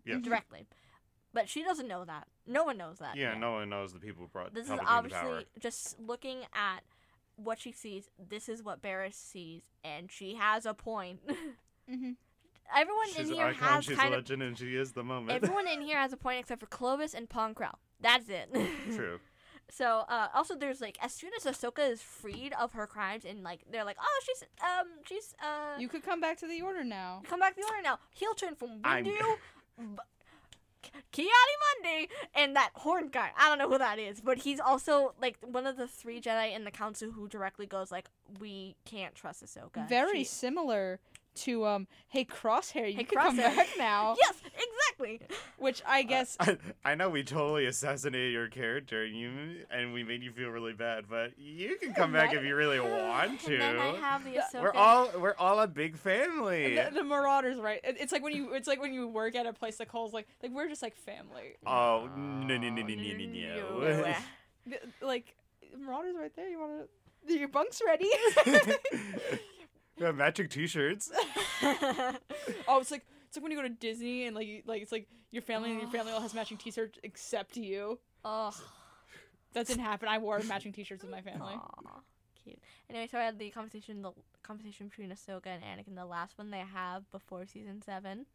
Yes. 0.04 0.22
Directly. 0.22 0.66
But 1.32 1.48
she 1.48 1.64
doesn't 1.64 1.88
know 1.88 2.04
that. 2.04 2.28
No 2.46 2.64
one 2.64 2.76
knows 2.78 2.98
that. 2.98 3.16
Yeah, 3.16 3.30
yet. 3.30 3.40
no 3.40 3.52
one 3.52 3.68
knows 3.68 3.92
the 3.92 3.98
people 3.98 4.22
who 4.22 4.28
brought 4.28 4.54
This 4.54 4.66
is 4.70 4.78
obviously 4.86 5.20
power. 5.20 5.42
just 5.58 5.98
looking 6.00 6.38
at 6.54 6.80
what 7.36 7.58
she 7.58 7.72
sees. 7.72 8.08
This 8.28 8.48
is 8.48 8.62
what 8.62 8.80
Barris 8.82 9.16
sees, 9.16 9.62
and 9.84 10.10
she 10.10 10.34
has 10.36 10.64
a 10.66 10.74
point. 10.74 11.20
hmm 11.90 12.12
everyone 12.74 13.06
She's 13.08 13.18
in 13.28 13.34
an 13.34 13.34
here 13.34 13.46
icon. 13.46 13.68
has 13.68 13.84
She's 13.84 13.96
a 13.96 14.00
kind 14.00 14.14
of 14.14 14.18
legend, 14.22 14.42
and 14.42 14.58
she 14.58 14.74
is 14.74 14.92
the 14.92 15.04
moment. 15.04 15.30
everyone 15.42 15.68
in 15.68 15.80
here 15.82 15.98
has 15.98 16.12
a 16.12 16.16
point 16.16 16.40
except 16.40 16.60
for 16.60 16.66
Clovis 16.66 17.14
and 17.14 17.28
Pong 17.28 17.54
Krell. 17.54 17.74
That's 18.00 18.28
it. 18.28 18.48
True. 18.94 19.20
So 19.70 20.04
uh, 20.08 20.28
also 20.34 20.54
there's 20.56 20.80
like 20.80 20.96
as 21.02 21.12
soon 21.12 21.30
as 21.36 21.44
Ahsoka 21.44 21.88
is 21.90 22.00
freed 22.02 22.52
of 22.58 22.72
her 22.74 22.86
crimes 22.86 23.24
and 23.24 23.42
like 23.42 23.62
they're 23.70 23.84
like 23.84 23.96
oh 24.00 24.20
she's 24.24 24.44
um 24.62 24.86
she's 25.04 25.34
uh 25.42 25.76
You 25.78 25.88
could 25.88 26.04
come 26.04 26.20
back 26.20 26.38
to 26.38 26.46
the 26.46 26.60
order 26.62 26.84
now. 26.84 27.22
come 27.28 27.40
back 27.40 27.54
to 27.56 27.60
the 27.60 27.66
order 27.66 27.82
now. 27.82 27.98
He'll 28.14 28.34
turn 28.34 28.54
from 28.54 28.80
I'm- 28.84 29.04
Windu, 29.04 29.36
B- 29.78 30.02
Kiani 31.12 31.26
Monday, 31.82 32.08
and 32.34 32.54
that 32.56 32.70
horn 32.74 33.08
guy. 33.08 33.30
I 33.38 33.48
don't 33.48 33.58
know 33.58 33.68
who 33.70 33.78
that 33.78 33.98
is, 33.98 34.20
but 34.20 34.38
he's 34.38 34.60
also 34.60 35.14
like 35.20 35.38
one 35.42 35.66
of 35.66 35.76
the 35.76 35.86
three 35.88 36.20
Jedi 36.20 36.54
in 36.54 36.64
the 36.64 36.70
council 36.70 37.10
who 37.10 37.26
directly 37.28 37.66
goes 37.66 37.90
like 37.90 38.06
we 38.40 38.76
can't 38.84 39.14
trust 39.14 39.44
Ahsoka. 39.44 39.88
Very 39.88 40.18
She- 40.18 40.24
similar 40.24 41.00
to 41.36 41.64
um. 41.66 41.86
Hey, 42.08 42.24
Crosshair, 42.24 42.88
you 42.90 42.96
Hey, 42.96 43.04
could 43.04 43.18
come 43.18 43.36
back 43.36 43.68
now. 43.78 44.16
yes, 44.20 44.34
exactly. 44.44 45.20
Which 45.58 45.82
I 45.86 46.02
guess 46.02 46.36
I, 46.40 46.56
I 46.84 46.94
know 46.94 47.10
we 47.10 47.22
totally 47.22 47.66
assassinated 47.66 48.32
your 48.32 48.48
character, 48.48 49.04
and 49.04 49.16
you 49.16 49.30
and 49.70 49.92
we 49.92 50.02
made 50.04 50.22
you 50.22 50.32
feel 50.32 50.48
really 50.48 50.72
bad, 50.72 51.04
but 51.08 51.38
you 51.38 51.76
can 51.80 51.92
come 51.94 52.12
back 52.12 52.32
if 52.34 52.42
you 52.44 52.56
really 52.56 52.80
want 52.80 53.40
to. 53.42 53.52
And 53.56 53.60
then 53.62 53.78
I 53.78 53.96
have 53.96 54.24
the 54.24 54.36
Ahsoka. 54.36 54.62
We're 54.62 54.72
all 54.74 55.10
we're 55.18 55.34
all 55.38 55.60
a 55.60 55.66
big 55.68 55.96
family. 55.96 56.74
the, 56.76 56.90
the 56.92 57.04
Marauders, 57.04 57.58
right? 57.58 57.80
It- 57.84 57.96
It's 58.00 58.12
like 58.12 58.22
when 58.22 58.34
you 58.34 58.54
it's 58.54 58.68
like 58.68 58.80
when 58.80 58.92
you 58.94 59.06
work 59.08 59.34
at 59.34 59.46
a 59.46 59.52
place 59.52 59.76
that 59.76 59.88
calls 59.88 60.12
like 60.12 60.26
like 60.42 60.52
we're 60.52 60.68
just 60.68 60.82
like 60.82 60.96
family. 60.96 61.54
Oh 61.66 62.08
no 62.16 62.56
no 62.56 62.56
no 62.56 62.82
no 62.82 62.82
no 62.82 62.94
no 62.94 64.02
no. 64.02 64.14
Like 65.06 65.36
Marauders 65.78 66.16
right 66.18 66.34
there. 66.34 66.48
You 66.48 66.58
want 66.58 66.72
to? 67.26 67.38
Your 67.38 67.48
bunk's 67.48 67.82
ready. 67.84 68.08
We 69.98 70.04
have 70.04 70.16
matching 70.16 70.48
T-shirts. 70.48 71.10
oh, 71.62 72.80
it's 72.80 72.90
like 72.90 73.04
it's 73.26 73.36
like 73.36 73.42
when 73.42 73.50
you 73.52 73.58
go 73.58 73.62
to 73.62 73.68
Disney 73.68 74.26
and 74.26 74.36
like 74.36 74.46
you, 74.46 74.62
like 74.66 74.82
it's 74.82 74.92
like 74.92 75.08
your 75.30 75.42
family 75.42 75.70
and 75.70 75.80
your 75.80 75.90
family 75.90 76.12
all 76.12 76.20
has 76.20 76.34
matching 76.34 76.56
T-shirts 76.56 76.98
except 77.02 77.56
you. 77.56 77.98
oh. 78.24 78.52
That 79.52 79.66
didn't 79.66 79.84
happen. 79.84 80.06
I 80.06 80.18
wore 80.18 80.38
matching 80.40 80.72
T-shirts 80.72 81.02
with 81.02 81.10
my 81.10 81.22
family. 81.22 81.54
Aw, 81.54 82.00
cute. 82.44 82.58
Anyway, 82.90 83.08
so 83.10 83.16
I 83.16 83.22
had 83.22 83.38
the 83.38 83.48
conversation, 83.48 84.02
the 84.02 84.12
conversation 84.42 84.88
between 84.88 85.08
Ahsoka 85.08 85.46
and 85.46 85.62
Anakin, 85.62 85.94
the 85.94 86.04
last 86.04 86.36
one 86.36 86.50
they 86.50 86.58
have 86.58 87.10
before 87.10 87.46
season 87.46 87.80
seven. 87.80 88.26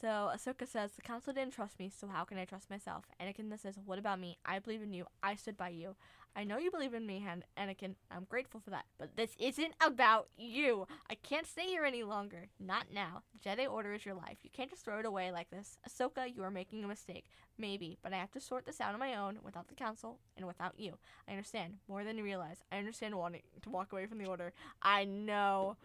So 0.00 0.08
Ahsoka 0.08 0.66
says, 0.66 0.90
"The 0.92 1.02
council 1.02 1.32
didn't 1.32 1.54
trust 1.54 1.78
me, 1.78 1.88
so 1.88 2.08
how 2.08 2.24
can 2.24 2.36
I 2.36 2.44
trust 2.46 2.68
myself?" 2.68 3.04
Anakin 3.20 3.48
then 3.48 3.58
says, 3.58 3.78
"What 3.84 4.00
about 4.00 4.18
me? 4.18 4.38
I 4.44 4.58
believe 4.58 4.82
in 4.82 4.92
you. 4.92 5.06
I 5.22 5.36
stood 5.36 5.56
by 5.56 5.68
you. 5.68 5.94
I 6.36 6.44
know 6.44 6.58
you 6.58 6.70
believe 6.70 6.94
in 6.94 7.06
me, 7.06 7.24
Han- 7.26 7.44
Anakin. 7.58 7.96
I'm 8.10 8.24
grateful 8.24 8.60
for 8.60 8.70
that. 8.70 8.84
But 8.98 9.16
this 9.16 9.30
isn't 9.38 9.74
about 9.84 10.28
you. 10.36 10.86
I 11.10 11.14
can't 11.16 11.46
stay 11.46 11.66
here 11.66 11.84
any 11.84 12.02
longer. 12.02 12.48
Not 12.58 12.86
now. 12.92 13.22
Jedi 13.44 13.68
Order 13.70 13.94
is 13.94 14.06
your 14.06 14.14
life. 14.14 14.38
You 14.42 14.50
can't 14.52 14.70
just 14.70 14.84
throw 14.84 15.00
it 15.00 15.06
away 15.06 15.32
like 15.32 15.50
this. 15.50 15.76
Ahsoka, 15.88 16.32
you 16.34 16.42
are 16.42 16.50
making 16.50 16.84
a 16.84 16.88
mistake. 16.88 17.26
Maybe, 17.58 17.98
but 18.02 18.12
I 18.12 18.16
have 18.18 18.30
to 18.32 18.40
sort 18.40 18.64
this 18.64 18.80
out 18.80 18.94
on 18.94 19.00
my 19.00 19.16
own 19.16 19.38
without 19.42 19.68
the 19.68 19.74
council 19.74 20.18
and 20.36 20.46
without 20.46 20.78
you. 20.78 20.98
I 21.28 21.32
understand 21.32 21.74
more 21.88 22.04
than 22.04 22.16
you 22.16 22.24
realize. 22.24 22.58
I 22.70 22.78
understand 22.78 23.14
wanting 23.16 23.42
to 23.62 23.70
walk 23.70 23.92
away 23.92 24.06
from 24.06 24.18
the 24.18 24.26
Order. 24.26 24.52
I 24.82 25.04
know." 25.04 25.76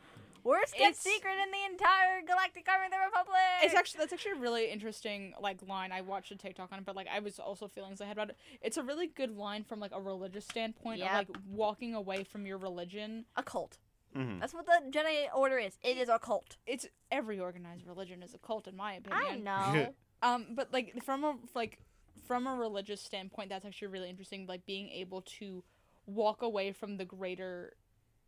Worst 0.45 0.75
kept 0.75 0.95
secret 0.95 1.33
in 1.43 1.51
the 1.51 1.65
entire 1.73 2.21
Galactic 2.25 2.65
Army 2.69 2.85
of 2.85 2.91
the 2.91 2.97
Republic. 3.05 3.35
It's 3.63 3.73
actually 3.73 3.99
that's 3.99 4.13
actually 4.13 4.33
a 4.33 4.35
really 4.35 4.69
interesting 4.71 5.33
like 5.41 5.57
line. 5.67 5.91
I 5.91 6.01
watched 6.01 6.31
a 6.31 6.35
TikTok 6.35 6.71
on 6.71 6.79
it, 6.79 6.85
but 6.85 6.95
like 6.95 7.07
I 7.13 7.19
was 7.19 7.39
also 7.39 7.67
feelings 7.67 7.99
I 7.99 8.05
had 8.05 8.15
about 8.15 8.29
it. 8.29 8.37
It's 8.61 8.77
a 8.77 8.83
really 8.83 9.07
good 9.07 9.35
line 9.35 9.63
from 9.63 9.79
like 9.79 9.91
a 9.93 9.99
religious 9.99 10.45
standpoint 10.45 10.99
Yep. 10.99 11.09
of 11.09 11.15
like 11.15 11.37
walking 11.49 11.95
away 11.95 12.23
from 12.23 12.45
your 12.45 12.57
religion. 12.59 13.25
a 13.35 13.43
cult. 13.43 13.79
Mhm. 14.15 14.39
That's 14.39 14.53
what 14.53 14.65
the 14.65 14.79
Jedi 14.91 15.25
Order 15.35 15.57
is. 15.57 15.77
It 15.83 15.97
is 15.97 16.07
a 16.07 16.19
cult. 16.19 16.57
It's 16.65 16.87
every 17.11 17.39
organized 17.39 17.85
religion 17.85 18.23
is 18.23 18.33
a 18.33 18.37
cult 18.37 18.67
in 18.67 18.75
my 18.77 18.93
opinion. 18.93 19.47
I 19.47 19.73
know. 19.73 19.93
Um, 20.21 20.47
but 20.55 20.71
like 20.71 21.03
from 21.03 21.23
a 21.23 21.35
like 21.53 21.79
from 22.25 22.47
a 22.47 22.55
religious 22.55 23.01
standpoint, 23.01 23.49
that's 23.49 23.65
actually 23.65 23.89
really 23.89 24.09
interesting. 24.09 24.47
Like 24.47 24.65
being 24.65 24.89
able 24.89 25.21
to 25.39 25.63
walk 26.07 26.41
away 26.41 26.71
from 26.71 26.97
the 26.97 27.05
greater 27.05 27.73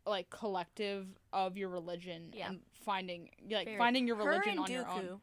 like 0.08 0.30
collective 0.30 1.06
of 1.32 1.56
your 1.56 1.68
religion 1.68 2.32
Yeah. 2.34 2.48
and 2.48 2.60
finding 2.72 3.30
like 3.50 3.66
Very- 3.66 3.78
finding 3.78 4.06
your 4.06 4.16
Her 4.16 4.24
religion 4.24 4.50
and 4.52 4.60
on 4.60 4.70
your 4.70 4.88
own. 4.88 5.20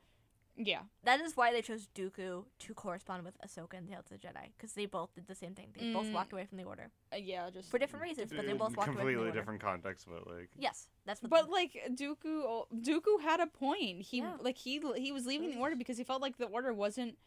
Yeah. 0.57 0.83
That 1.03 1.19
is 1.19 1.35
why 1.35 1.51
they 1.51 1.61
chose 1.61 1.89
Dooku 1.93 2.45
to 2.59 2.73
correspond 2.73 3.25
with 3.25 3.37
Ahsoka 3.41 3.73
and 3.73 3.89
Tales 3.89 4.05
of 4.09 4.21
the 4.21 4.25
Jedi, 4.27 4.51
because 4.55 4.71
they 4.73 4.85
both 4.85 5.13
did 5.13 5.27
the 5.27 5.35
same 5.35 5.53
thing. 5.53 5.73
They 5.77 5.91
both 5.91 6.05
Mm. 6.05 6.13
walked 6.13 6.31
away 6.31 6.45
from 6.45 6.57
the 6.57 6.63
Order 6.63 6.91
Uh, 7.11 7.17
yeah, 7.17 7.49
just 7.49 7.69
for 7.69 7.77
different 7.77 8.03
reasons, 8.03 8.31
but 8.31 8.45
they 8.45 8.53
both 8.53 8.77
walked 8.77 8.87
away 8.87 8.95
from 8.95 8.95
the 8.95 9.01
completely 9.11 9.31
different 9.33 9.59
context, 9.61 10.07
but 10.07 10.25
like 10.27 10.49
Yes, 10.57 10.87
that's 11.03 11.21
what. 11.21 11.29
But 11.29 11.49
like 11.49 11.73
Dooku, 11.89 12.67
Dooku 12.73 13.19
had 13.21 13.41
a 13.41 13.47
point. 13.47 14.03
He 14.03 14.19
Yeah. 14.19 14.37
like 14.39 14.57
he 14.57 14.79
he 14.95 15.11
was 15.11 15.25
leaving 15.25 15.49
the 15.51 15.57
order 15.59 15.75
because 15.75 15.97
he 15.97 16.05
felt 16.05 16.21
like 16.21 16.37
the 16.37 16.47
order 16.47 16.73
wasn't 16.73 17.17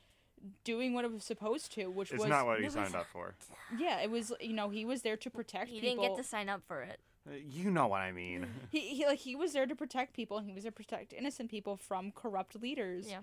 doing 0.64 0.94
what 0.94 1.04
it 1.04 1.12
was 1.12 1.24
supposed 1.24 1.72
to, 1.72 1.88
which 1.90 2.12
it's 2.12 2.20
was 2.20 2.28
not 2.30 2.46
what 2.46 2.58
he 2.60 2.64
it 2.64 2.66
was- 2.68 2.74
signed 2.74 2.94
up 2.94 3.06
for. 3.08 3.34
yeah, 3.76 3.98
it 4.00 4.10
was 4.10 4.32
you 4.40 4.54
know 4.54 4.70
he 4.70 4.86
was 4.86 5.02
there 5.02 5.16
to 5.18 5.28
protect 5.28 5.68
he 5.68 5.80
people. 5.80 6.02
didn't 6.02 6.16
get 6.16 6.22
to 6.22 6.26
sign 6.26 6.48
up 6.48 6.62
for 6.62 6.80
it. 6.80 7.00
Uh, 7.28 7.34
You 7.48 7.70
know 7.70 7.86
what 7.88 8.00
I 8.00 8.12
mean. 8.12 8.46
he, 8.70 8.80
he 8.94 9.06
like 9.06 9.18
he 9.18 9.34
was 9.36 9.52
there 9.52 9.66
to 9.66 9.74
protect 9.76 10.14
people 10.14 10.38
and 10.38 10.46
he 10.46 10.52
was 10.54 10.62
there 10.64 10.70
to 10.72 10.76
protect 10.76 11.12
innocent 11.12 11.50
people 11.50 11.76
from 11.76 12.12
corrupt 12.12 12.60
leaders. 12.60 13.06
Yeah. 13.08 13.20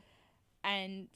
And 0.64 1.08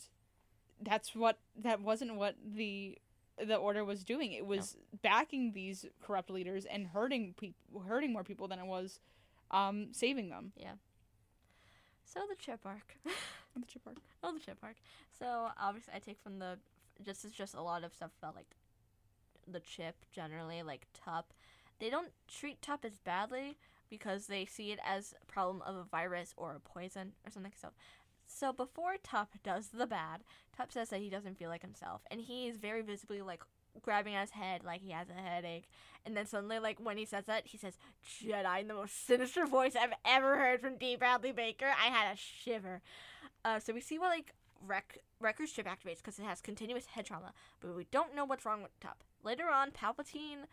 that's 0.81 1.13
what 1.15 1.39
that 1.57 1.81
wasn't 1.81 2.15
what 2.15 2.35
the 2.55 2.97
the 3.37 3.55
order 3.55 3.85
was 3.85 4.03
doing. 4.03 4.31
It 4.33 4.45
was 4.45 4.75
backing 5.01 5.53
these 5.53 5.85
corrupt 6.01 6.29
leaders 6.29 6.65
and 6.65 6.87
hurting 6.87 7.33
people 7.39 7.81
hurting 7.81 8.11
more 8.13 8.23
people 8.23 8.47
than 8.47 8.59
it 8.59 8.65
was 8.65 8.99
um 9.51 9.87
saving 9.91 10.29
them. 10.29 10.51
Yeah. 10.57 10.73
So 12.05 12.21
the 12.29 12.35
chip 12.35 12.59
arc. 12.65 12.95
The 13.55 13.65
chip 13.65 13.81
arc. 13.87 13.97
oh, 14.23 14.31
the 14.33 14.39
chip 14.39 14.57
arc. 14.63 14.75
So 15.17 15.47
obviously, 15.59 15.91
I 15.93 15.99
take 15.99 16.19
from 16.21 16.37
the 16.39 16.59
just 17.03 17.25
it's 17.25 17.33
just 17.33 17.55
a 17.55 17.61
lot 17.61 17.83
of 17.83 17.93
stuff 17.93 18.11
about 18.21 18.35
like 18.35 18.55
the 19.51 19.59
chip 19.59 19.95
generally, 20.13 20.61
like 20.61 20.85
Tup. 20.93 21.33
They 21.79 21.89
don't 21.89 22.11
treat 22.27 22.61
Tup 22.61 22.85
as 22.85 22.97
badly 22.97 23.57
because 23.89 24.27
they 24.27 24.45
see 24.45 24.71
it 24.71 24.79
as 24.85 25.13
a 25.21 25.25
problem 25.25 25.61
of 25.63 25.75
a 25.75 25.83
virus 25.83 26.33
or 26.37 26.53
a 26.53 26.59
poison 26.59 27.13
or 27.25 27.31
something. 27.31 27.53
So, 27.59 27.69
so 28.27 28.53
before 28.53 28.95
Tup 29.01 29.33
does 29.43 29.69
the 29.69 29.87
bad, 29.87 30.21
Tup 30.55 30.71
says 30.71 30.89
that 30.89 30.99
he 30.99 31.09
doesn't 31.09 31.37
feel 31.37 31.49
like 31.49 31.61
himself, 31.61 32.01
and 32.11 32.21
he 32.21 32.47
is 32.47 32.57
very 32.57 32.81
visibly 32.81 33.21
like 33.21 33.41
grabbing 33.81 34.15
at 34.15 34.21
his 34.21 34.31
head 34.31 34.63
like 34.63 34.81
he 34.81 34.91
has 34.91 35.07
a 35.09 35.13
headache. 35.13 35.69
And 36.05 36.15
then 36.15 36.25
suddenly, 36.25 36.59
like 36.59 36.79
when 36.79 36.97
he 36.97 37.05
says 37.05 37.25
that, 37.25 37.47
he 37.47 37.57
says 37.57 37.77
Jedi 38.05 38.61
in 38.61 38.67
the 38.67 38.73
most 38.73 39.05
sinister 39.05 39.45
voice 39.45 39.75
I've 39.75 39.93
ever 40.05 40.37
heard 40.37 40.61
from 40.61 40.77
D. 40.77 40.95
Bradley 40.95 41.31
Baker. 41.31 41.67
I 41.67 41.87
had 41.87 42.13
a 42.13 42.17
shiver. 42.17 42.81
Uh, 43.43 43.59
so 43.59 43.73
we 43.73 43.81
see 43.81 43.97
what 43.97 44.09
like 44.09 44.33
Wreck 44.65 44.99
Wrecker's 45.19 45.51
chip 45.51 45.67
activates 45.67 45.97
because 45.97 46.19
it 46.19 46.23
has 46.23 46.41
continuous 46.41 46.87
head 46.87 47.05
trauma, 47.05 47.33
but 47.61 47.75
we 47.75 47.87
don't 47.91 48.15
know 48.15 48.25
what's 48.25 48.45
wrong 48.45 48.61
with 48.61 48.77
Tup. 48.79 49.03
Later 49.23 49.49
on, 49.49 49.71
Palpatine 49.71 50.45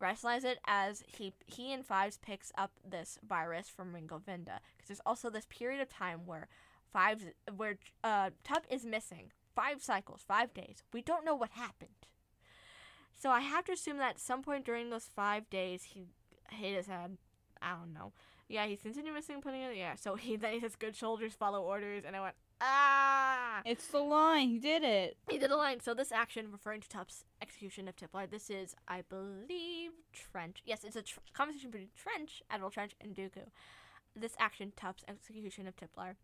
rationalizes 0.00 0.44
it 0.44 0.58
as 0.66 1.02
he 1.06 1.32
he 1.46 1.72
and 1.72 1.84
Fives 1.84 2.18
picks 2.18 2.52
up 2.58 2.72
this 2.88 3.18
virus 3.26 3.68
from 3.68 3.94
Ringo 3.94 4.18
Vinda 4.18 4.58
because 4.76 4.88
there's 4.88 5.00
also 5.06 5.30
this 5.30 5.46
period 5.48 5.80
of 5.80 5.88
time 5.88 6.20
where 6.26 6.48
Fives 6.92 7.24
where 7.56 7.78
uh, 8.02 8.30
Tup 8.42 8.64
is 8.70 8.84
missing 8.84 9.32
five 9.54 9.82
cycles, 9.82 10.22
five 10.26 10.52
days. 10.54 10.82
We 10.92 11.02
don't 11.02 11.24
know 11.24 11.34
what 11.34 11.50
happened. 11.50 11.90
So 13.14 13.30
I 13.30 13.40
have 13.40 13.64
to 13.66 13.72
assume 13.72 13.98
that 13.98 14.10
at 14.10 14.20
some 14.20 14.42
point 14.42 14.64
during 14.64 14.90
those 14.90 15.08
five 15.14 15.48
days 15.48 15.84
he 15.84 16.06
hit 16.50 16.76
his 16.76 16.86
head. 16.86 17.16
I 17.62 17.70
don't 17.70 17.94
know. 17.94 18.12
Yeah, 18.48 18.66
he's 18.66 18.82
continuously 18.82 19.36
putting 19.40 19.62
it. 19.62 19.76
Yeah, 19.76 19.94
so 19.94 20.16
he 20.16 20.36
then 20.36 20.54
he 20.54 20.60
says, 20.60 20.76
"Good 20.76 20.96
soldiers 20.96 21.34
follow 21.34 21.62
orders," 21.62 22.04
and 22.06 22.14
I 22.14 22.20
went, 22.20 22.34
"Ah!" 22.60 23.62
It's 23.64 23.88
the 23.88 24.00
line. 24.00 24.48
He 24.48 24.58
did 24.58 24.82
it. 24.82 25.16
He 25.30 25.38
did 25.38 25.50
a 25.50 25.56
line. 25.56 25.80
So 25.80 25.94
this 25.94 26.12
action, 26.12 26.50
referring 26.52 26.80
to 26.82 26.88
Tup's 26.88 27.24
execution 27.40 27.88
of 27.88 27.96
Tiplar, 27.96 28.28
this 28.30 28.50
is, 28.50 28.74
I 28.88 29.02
believe, 29.02 29.92
Trench. 30.12 30.62
Yes, 30.64 30.84
it's 30.84 30.96
a 30.96 31.02
tr- 31.02 31.20
conversation 31.32 31.70
between 31.70 31.90
Trench, 31.96 32.42
Admiral 32.50 32.70
Trench, 32.70 32.94
and 33.00 33.14
Dooku. 33.14 33.48
This 34.14 34.36
action, 34.38 34.72
Tup's 34.76 35.04
execution 35.08 35.66
of 35.66 35.76
Tiplar, 35.76 36.16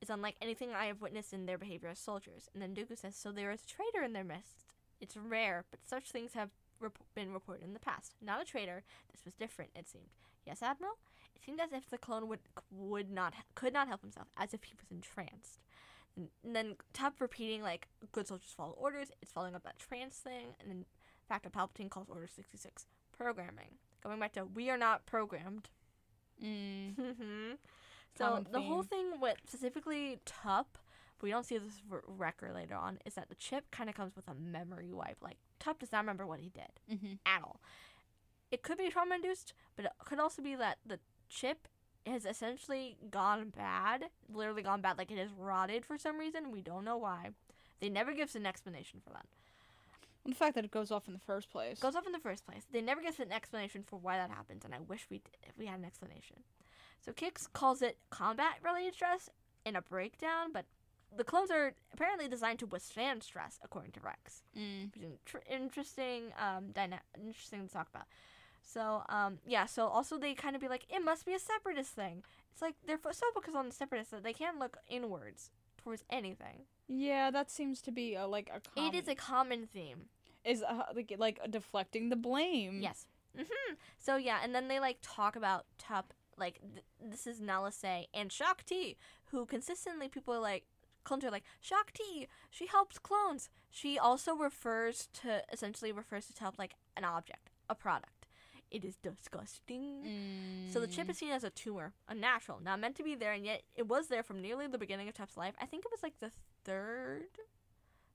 is 0.00 0.10
unlike 0.10 0.36
anything 0.40 0.70
I 0.72 0.86
have 0.86 1.00
witnessed 1.02 1.32
in 1.32 1.46
their 1.46 1.58
behavior 1.58 1.90
as 1.90 1.98
soldiers. 1.98 2.48
And 2.54 2.62
then 2.62 2.74
Dooku 2.74 2.96
says, 2.96 3.14
"So 3.16 3.30
there 3.30 3.50
is 3.50 3.62
a 3.62 3.66
traitor 3.66 4.02
in 4.02 4.12
their 4.12 4.24
midst. 4.24 4.64
It's 5.00 5.16
rare, 5.16 5.64
but 5.70 5.86
such 5.86 6.10
things 6.10 6.32
have 6.34 6.50
rep- 6.78 6.98
been 7.14 7.32
reported 7.32 7.64
in 7.64 7.74
the 7.74 7.80
past. 7.80 8.14
Not 8.20 8.40
a 8.40 8.44
traitor. 8.44 8.84
This 9.12 9.24
was 9.24 9.34
different. 9.34 9.70
It 9.74 9.88
seemed. 9.88 10.10
Yes, 10.44 10.62
Admiral." 10.62 10.98
It 11.40 11.44
seemed 11.46 11.60
as 11.60 11.72
if 11.72 11.88
the 11.88 11.98
clone 11.98 12.28
would 12.28 12.40
would 12.70 13.10
not 13.10 13.34
could 13.54 13.72
not 13.72 13.88
help 13.88 14.02
himself, 14.02 14.28
as 14.36 14.52
if 14.54 14.64
he 14.64 14.74
was 14.76 14.90
entranced. 14.90 15.60
And, 16.16 16.28
and 16.44 16.54
then 16.54 16.74
Tup 16.92 17.20
repeating 17.20 17.62
like 17.62 17.88
good 18.12 18.26
soldiers 18.26 18.52
follow 18.56 18.72
orders. 18.72 19.10
It's 19.22 19.32
following 19.32 19.54
up 19.54 19.62
that 19.64 19.78
trance 19.78 20.16
thing, 20.16 20.54
and 20.60 20.68
then 20.70 20.84
fact 21.28 21.44
that 21.44 21.52
Palpatine 21.52 21.88
calls 21.90 22.08
Order 22.10 22.26
sixty 22.26 22.58
six 22.58 22.86
programming. 23.16 23.78
Going 24.02 24.18
back 24.20 24.32
to 24.32 24.44
we 24.44 24.70
are 24.70 24.78
not 24.78 25.06
programmed. 25.06 25.68
Mm. 26.44 26.94
Mhm. 26.98 27.56
so 28.16 28.44
the 28.50 28.60
whole 28.60 28.82
thing 28.82 29.20
with 29.20 29.36
specifically 29.46 30.18
Tup, 30.24 30.78
but 31.18 31.22
we 31.24 31.30
don't 31.30 31.44
see 31.46 31.58
this 31.58 31.80
r- 31.90 32.02
Wrecker 32.06 32.50
later 32.52 32.74
on, 32.74 32.98
is 33.06 33.14
that 33.14 33.28
the 33.28 33.34
chip 33.34 33.70
kind 33.70 33.88
of 33.88 33.94
comes 33.94 34.16
with 34.16 34.26
a 34.28 34.34
memory 34.34 34.92
wipe. 34.92 35.18
Like 35.22 35.36
Tup 35.58 35.78
does 35.78 35.92
not 35.92 36.00
remember 36.00 36.26
what 36.26 36.40
he 36.40 36.48
did 36.50 36.98
hmm 36.98 37.14
at 37.24 37.42
all. 37.42 37.60
It 38.50 38.62
could 38.62 38.78
be 38.78 38.88
trauma 38.90 39.14
induced, 39.16 39.52
but 39.76 39.84
it 39.84 39.92
could 40.04 40.18
also 40.18 40.42
be 40.42 40.54
that 40.56 40.78
the 40.84 40.98
chip 41.30 41.68
has 42.06 42.26
essentially 42.26 42.96
gone 43.10 43.50
bad. 43.56 44.06
Literally 44.32 44.62
gone 44.62 44.80
bad. 44.82 44.98
Like 44.98 45.10
it 45.10 45.18
has 45.18 45.30
rotted 45.38 45.84
for 45.86 45.96
some 45.96 46.18
reason. 46.18 46.50
We 46.50 46.60
don't 46.60 46.84
know 46.84 46.96
why. 46.96 47.30
They 47.80 47.88
never 47.88 48.12
give 48.12 48.28
us 48.28 48.34
an 48.34 48.46
explanation 48.46 49.00
for 49.02 49.10
that. 49.10 49.26
the 50.26 50.34
fact 50.34 50.54
that 50.54 50.64
it 50.64 50.70
goes 50.70 50.90
off 50.90 51.06
in 51.06 51.14
the 51.14 51.20
first 51.20 51.50
place. 51.50 51.78
Goes 51.78 51.94
off 51.96 52.06
in 52.06 52.12
the 52.12 52.18
first 52.18 52.44
place. 52.44 52.62
They 52.70 52.82
never 52.82 53.00
give 53.00 53.14
us 53.14 53.20
an 53.20 53.32
explanation 53.32 53.82
for 53.82 53.96
why 53.96 54.16
that 54.18 54.30
happens, 54.30 54.64
and 54.64 54.74
I 54.74 54.78
wish 54.80 55.06
we 55.10 55.18
did, 55.18 55.52
we 55.58 55.66
had 55.66 55.78
an 55.78 55.84
explanation. 55.86 56.36
So 57.04 57.12
Kix 57.12 57.50
calls 57.52 57.80
it 57.80 57.96
combat 58.10 58.56
related 58.62 58.94
stress 58.94 59.30
in 59.64 59.76
a 59.76 59.80
breakdown, 59.82 60.52
but 60.52 60.66
the 61.16 61.24
clones 61.24 61.50
are 61.50 61.72
apparently 61.94 62.28
designed 62.28 62.58
to 62.58 62.66
withstand 62.66 63.22
stress, 63.22 63.58
according 63.64 63.92
to 63.92 64.00
Rex. 64.00 64.42
Mm. 64.56 64.94
which 64.94 65.04
is 65.04 65.18
tr- 65.24 65.38
interesting 65.50 66.32
um 66.38 66.70
dyna- 66.72 67.00
interesting 67.18 67.66
to 67.66 67.72
talk 67.72 67.88
about 67.88 68.06
so 68.62 69.02
um 69.08 69.38
yeah 69.46 69.66
so 69.66 69.86
also 69.86 70.18
they 70.18 70.34
kind 70.34 70.54
of 70.54 70.62
be 70.62 70.68
like 70.68 70.86
it 70.88 71.04
must 71.04 71.26
be 71.26 71.34
a 71.34 71.38
separatist 71.38 71.90
thing. 71.90 72.22
It's 72.52 72.62
like 72.62 72.74
they're 72.86 72.98
so 73.12 73.26
focused 73.34 73.56
on 73.56 73.66
the 73.68 73.74
separatists 73.74 74.12
that 74.12 74.22
they 74.22 74.32
can't 74.32 74.58
look 74.58 74.76
inwards 74.88 75.50
towards 75.78 76.04
anything. 76.10 76.62
Yeah, 76.88 77.30
that 77.30 77.50
seems 77.50 77.80
to 77.82 77.92
be 77.92 78.14
a, 78.14 78.26
like 78.26 78.50
a 78.52 78.60
common, 78.60 78.94
it 78.94 78.98
is 78.98 79.08
a 79.08 79.14
common 79.14 79.66
theme. 79.66 80.06
Is 80.44 80.62
uh, 80.62 80.82
like 80.94 81.14
like 81.18 81.38
deflecting 81.50 82.08
the 82.08 82.16
blame. 82.16 82.80
yes. 82.82 83.06
Hmm 83.36 83.74
so 83.98 84.16
yeah 84.16 84.38
and 84.42 84.52
then 84.54 84.66
they 84.68 84.80
like 84.80 84.98
talk 85.02 85.36
about 85.36 85.64
tup 85.78 86.12
like 86.36 86.58
th- 86.60 86.84
this 87.00 87.26
is 87.26 87.40
Nala 87.40 87.70
Se 87.70 88.08
and 88.12 88.32
Shaak 88.32 88.64
Ti 88.64 88.96
who 89.26 89.46
consistently 89.46 90.08
people 90.08 90.34
are 90.34 90.40
like 90.40 90.64
clones 91.04 91.24
are 91.24 91.30
like 91.30 91.44
Shaak 91.60 91.92
Ti 91.92 92.26
she 92.50 92.66
helps 92.66 92.98
clones. 92.98 93.48
She 93.70 93.98
also 93.98 94.34
refers 94.34 95.08
to 95.22 95.42
essentially 95.52 95.92
refers 95.92 96.26
to 96.26 96.34
tup 96.34 96.56
like 96.58 96.74
an 96.96 97.04
object 97.04 97.50
a 97.68 97.74
product 97.76 98.19
it 98.70 98.84
is 98.84 98.96
disgusting 98.96 100.02
Mm. 100.04 100.72
So 100.72 100.80
the 100.80 100.86
chip 100.86 101.10
is 101.10 101.18
seen 101.18 101.30
as 101.32 101.42
a 101.44 101.50
tumor, 101.50 101.92
a 102.08 102.14
natural, 102.14 102.60
not 102.60 102.78
meant 102.80 102.94
to 102.96 103.02
be 103.02 103.14
there, 103.16 103.32
and 103.32 103.44
yet 103.44 103.62
it 103.74 103.88
was 103.88 104.06
there 104.08 104.22
from 104.22 104.40
nearly 104.40 104.66
the 104.68 104.78
beginning 104.78 105.08
of 105.08 105.14
Tup's 105.14 105.36
life. 105.36 105.54
I 105.60 105.66
think 105.66 105.84
it 105.84 105.90
was 105.90 106.02
like 106.02 106.18
the 106.20 106.30
third 106.64 107.38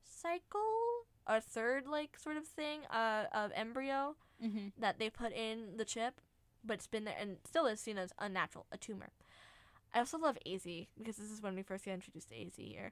cycle, 0.03 1.05
or 1.27 1.39
third 1.39 1.87
like 1.87 2.17
sort 2.17 2.37
of 2.37 2.45
thing, 2.47 2.81
uh, 2.91 3.25
of 3.33 3.51
embryo 3.55 4.15
Mhm. 4.41 4.71
that 4.77 4.99
they 4.99 5.09
put 5.09 5.31
in 5.33 5.77
the 5.77 5.85
chip, 5.85 6.21
but 6.63 6.75
it's 6.75 6.87
been 6.87 7.03
there 7.03 7.17
and 7.17 7.37
still 7.45 7.65
is 7.65 7.79
seen 7.79 7.97
as 7.97 8.13
unnatural, 8.19 8.65
a 8.71 8.77
tumor. 8.77 9.11
I 9.93 9.99
also 9.99 10.17
love 10.17 10.37
AZ 10.45 10.65
because 10.97 11.17
this 11.17 11.31
is 11.31 11.41
when 11.41 11.55
we 11.55 11.63
first 11.63 11.85
get 11.85 11.93
introduced 11.93 12.29
to 12.29 12.35
AZ 12.35 12.55
here. 12.57 12.91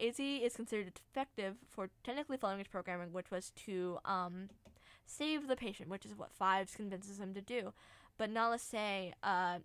AZ 0.00 0.18
is 0.20 0.54
considered 0.56 0.94
defective 0.94 1.56
for 1.66 1.90
technically 2.04 2.36
following 2.36 2.60
its 2.60 2.68
programming, 2.68 3.12
which 3.12 3.30
was 3.30 3.50
to 3.66 3.98
um, 4.04 4.48
save 5.08 5.48
the 5.48 5.56
patient, 5.56 5.88
which 5.88 6.04
is 6.04 6.16
what 6.16 6.32
Fives 6.32 6.74
convinces 6.74 7.18
him 7.18 7.34
to 7.34 7.40
do. 7.40 7.72
But 8.16 8.30
Nala 8.30 8.58
Se, 8.58 9.14
uh, 9.22 9.58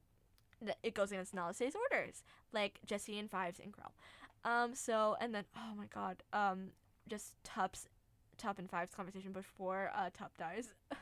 it 0.82 0.94
goes 0.94 1.12
against 1.12 1.34
Nala 1.34 1.54
Se's 1.54 1.76
orders, 1.76 2.24
like 2.52 2.80
Jesse 2.86 3.20
and 3.20 3.30
Fives 3.30 3.60
and 3.60 3.74
Krell. 3.74 3.92
Um, 4.46 4.76
so 4.76 5.16
and 5.20 5.34
then 5.34 5.46
oh 5.56 5.76
my 5.76 5.86
god, 5.94 6.24
um, 6.34 6.70
just 7.08 7.34
Tup's 7.44 7.88
Tup 8.38 8.60
and 8.60 8.70
Fives 8.70 8.94
conversation 8.94 9.32
before 9.32 9.92
uh, 9.96 10.10
Tup 10.14 10.38
dies. 10.38 10.70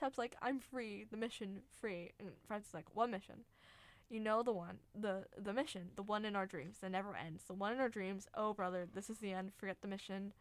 Tup's 0.00 0.18
like, 0.18 0.36
I'm 0.42 0.58
free, 0.58 1.06
the 1.10 1.16
mission 1.16 1.60
free, 1.80 2.12
and 2.18 2.30
Fives 2.48 2.68
is 2.68 2.74
like, 2.74 2.86
what 2.94 3.10
mission? 3.10 3.40
You 4.10 4.20
know 4.20 4.42
the 4.42 4.52
one, 4.52 4.78
the 4.94 5.24
the 5.36 5.52
mission, 5.52 5.90
the 5.96 6.02
one 6.02 6.24
in 6.24 6.36
our 6.36 6.46
dreams 6.46 6.78
that 6.80 6.90
never 6.90 7.16
ends, 7.16 7.44
the 7.44 7.54
one 7.54 7.72
in 7.72 7.80
our 7.80 7.88
dreams. 7.88 8.28
Oh 8.34 8.54
brother, 8.54 8.86
this 8.92 9.10
is 9.10 9.18
the 9.18 9.32
end. 9.32 9.52
Forget 9.56 9.78
the 9.80 9.88
mission. 9.88 10.32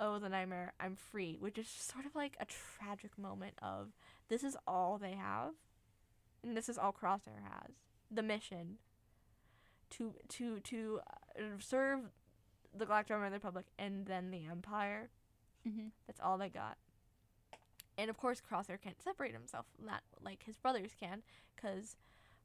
Oh 0.00 0.18
the 0.18 0.28
nightmare. 0.28 0.72
I'm 0.78 0.94
free, 0.96 1.36
which 1.40 1.58
is 1.58 1.68
sort 1.68 2.06
of 2.06 2.14
like 2.14 2.36
a 2.40 2.46
tragic 2.46 3.18
moment 3.18 3.54
of 3.62 3.88
this 4.28 4.44
is 4.44 4.56
all 4.66 4.98
they 4.98 5.12
have, 5.14 5.52
and 6.42 6.56
this 6.56 6.68
is 6.68 6.78
all 6.78 6.92
Crosshair 6.92 7.42
has. 7.42 7.72
The 8.10 8.22
mission. 8.22 8.78
To 9.90 10.14
to 10.28 10.60
to 10.60 11.00
uh, 11.36 11.42
serve 11.58 12.00
the 12.76 12.84
Galactic 12.86 13.16
the 13.16 13.30
Republic 13.30 13.66
and 13.78 14.06
then 14.06 14.30
the 14.30 14.44
Empire. 14.46 15.08
Mhm. 15.66 15.90
That's 16.06 16.20
all 16.20 16.38
they 16.38 16.50
got. 16.50 16.76
And 17.96 18.10
of 18.10 18.16
course, 18.18 18.40
Crosshair 18.40 18.80
can't 18.80 19.02
separate 19.02 19.32
himself 19.32 19.66
from 19.74 19.86
that 19.86 20.02
like 20.22 20.44
his 20.44 20.56
brothers 20.58 20.92
can, 20.98 21.22
because 21.56 21.96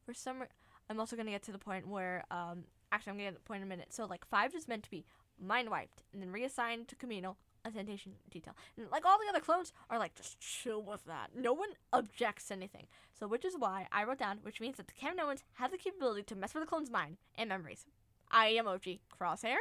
for 0.04 0.14
some, 0.14 0.42
re- 0.42 0.48
I'm 0.90 1.00
also 1.00 1.16
gonna 1.16 1.30
get 1.32 1.44
to 1.44 1.52
the 1.52 1.60
point 1.60 1.88
where, 1.88 2.24
um, 2.32 2.64
actually, 2.92 3.12
I'm 3.12 3.18
gonna 3.18 3.30
get 3.30 3.36
to 3.36 3.42
the 3.44 3.48
point 3.48 3.62
in 3.62 3.68
a 3.68 3.70
minute. 3.70 3.94
So 3.94 4.06
like 4.06 4.26
five 4.26 4.56
is 4.56 4.68
meant 4.68 4.84
to 4.84 4.90
be 4.90 5.06
mind 5.40 5.70
wiped 5.70 6.04
and 6.14 6.22
then 6.22 6.32
reassigned 6.32 6.88
to 6.90 6.96
Kamino, 6.96 7.36
a 7.66 7.72
sanitation 7.72 8.14
detail, 8.30 8.56
and 8.78 8.90
like 8.92 9.06
all 9.06 9.18
the 9.18 9.30
other 9.30 9.40
clones 9.40 9.72
are 9.90 9.98
like 10.00 10.16
just 10.16 10.40
chill 10.40 10.82
with 10.84 11.06
that. 11.06 11.32
No 11.36 11.54
one 11.54 11.70
objects 11.92 12.48
to 12.48 12.54
anything. 12.56 12.88
So 13.18 13.28
which 13.28 13.46
is 13.46 13.56
why 13.58 13.88
I 13.92 14.04
wrote 14.04 14.20
down, 14.20 14.40
which 14.44 14.60
means 14.62 14.78
that 14.78 14.88
the 14.88 14.94
Kaminoans 14.94 15.44
have 15.54 15.72
the 15.72 15.78
capability 15.78 16.24
to 16.24 16.36
mess 16.36 16.54
with 16.54 16.64
the 16.64 16.68
clone's 16.68 16.92
mind 16.92 17.18
and 17.38 17.50
memories. 17.50 17.86
I 18.32 18.48
am 18.48 18.68
OG 18.68 19.00
Crosshair, 19.18 19.58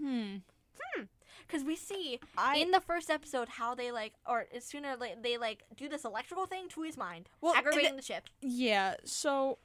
Hmm. 0.00 0.36
Hmm. 0.78 1.02
because 1.46 1.64
we 1.64 1.74
see 1.76 2.20
I 2.36 2.56
in 2.58 2.70
the 2.70 2.80
first 2.80 3.10
episode 3.10 3.48
how 3.48 3.74
they 3.74 3.90
like 3.90 4.12
or 4.26 4.46
as 4.54 4.64
sooner 4.64 4.94
like 4.96 5.22
they 5.22 5.38
like 5.38 5.64
do 5.76 5.88
this 5.88 6.04
electrical 6.04 6.44
thing 6.46 6.68
to 6.70 6.82
his 6.82 6.96
mind 6.98 7.28
well 7.40 7.54
aggravating 7.54 7.92
it- 7.94 7.96
the 7.96 8.02
ship 8.02 8.24
yeah. 8.42 8.96
So 9.04 9.58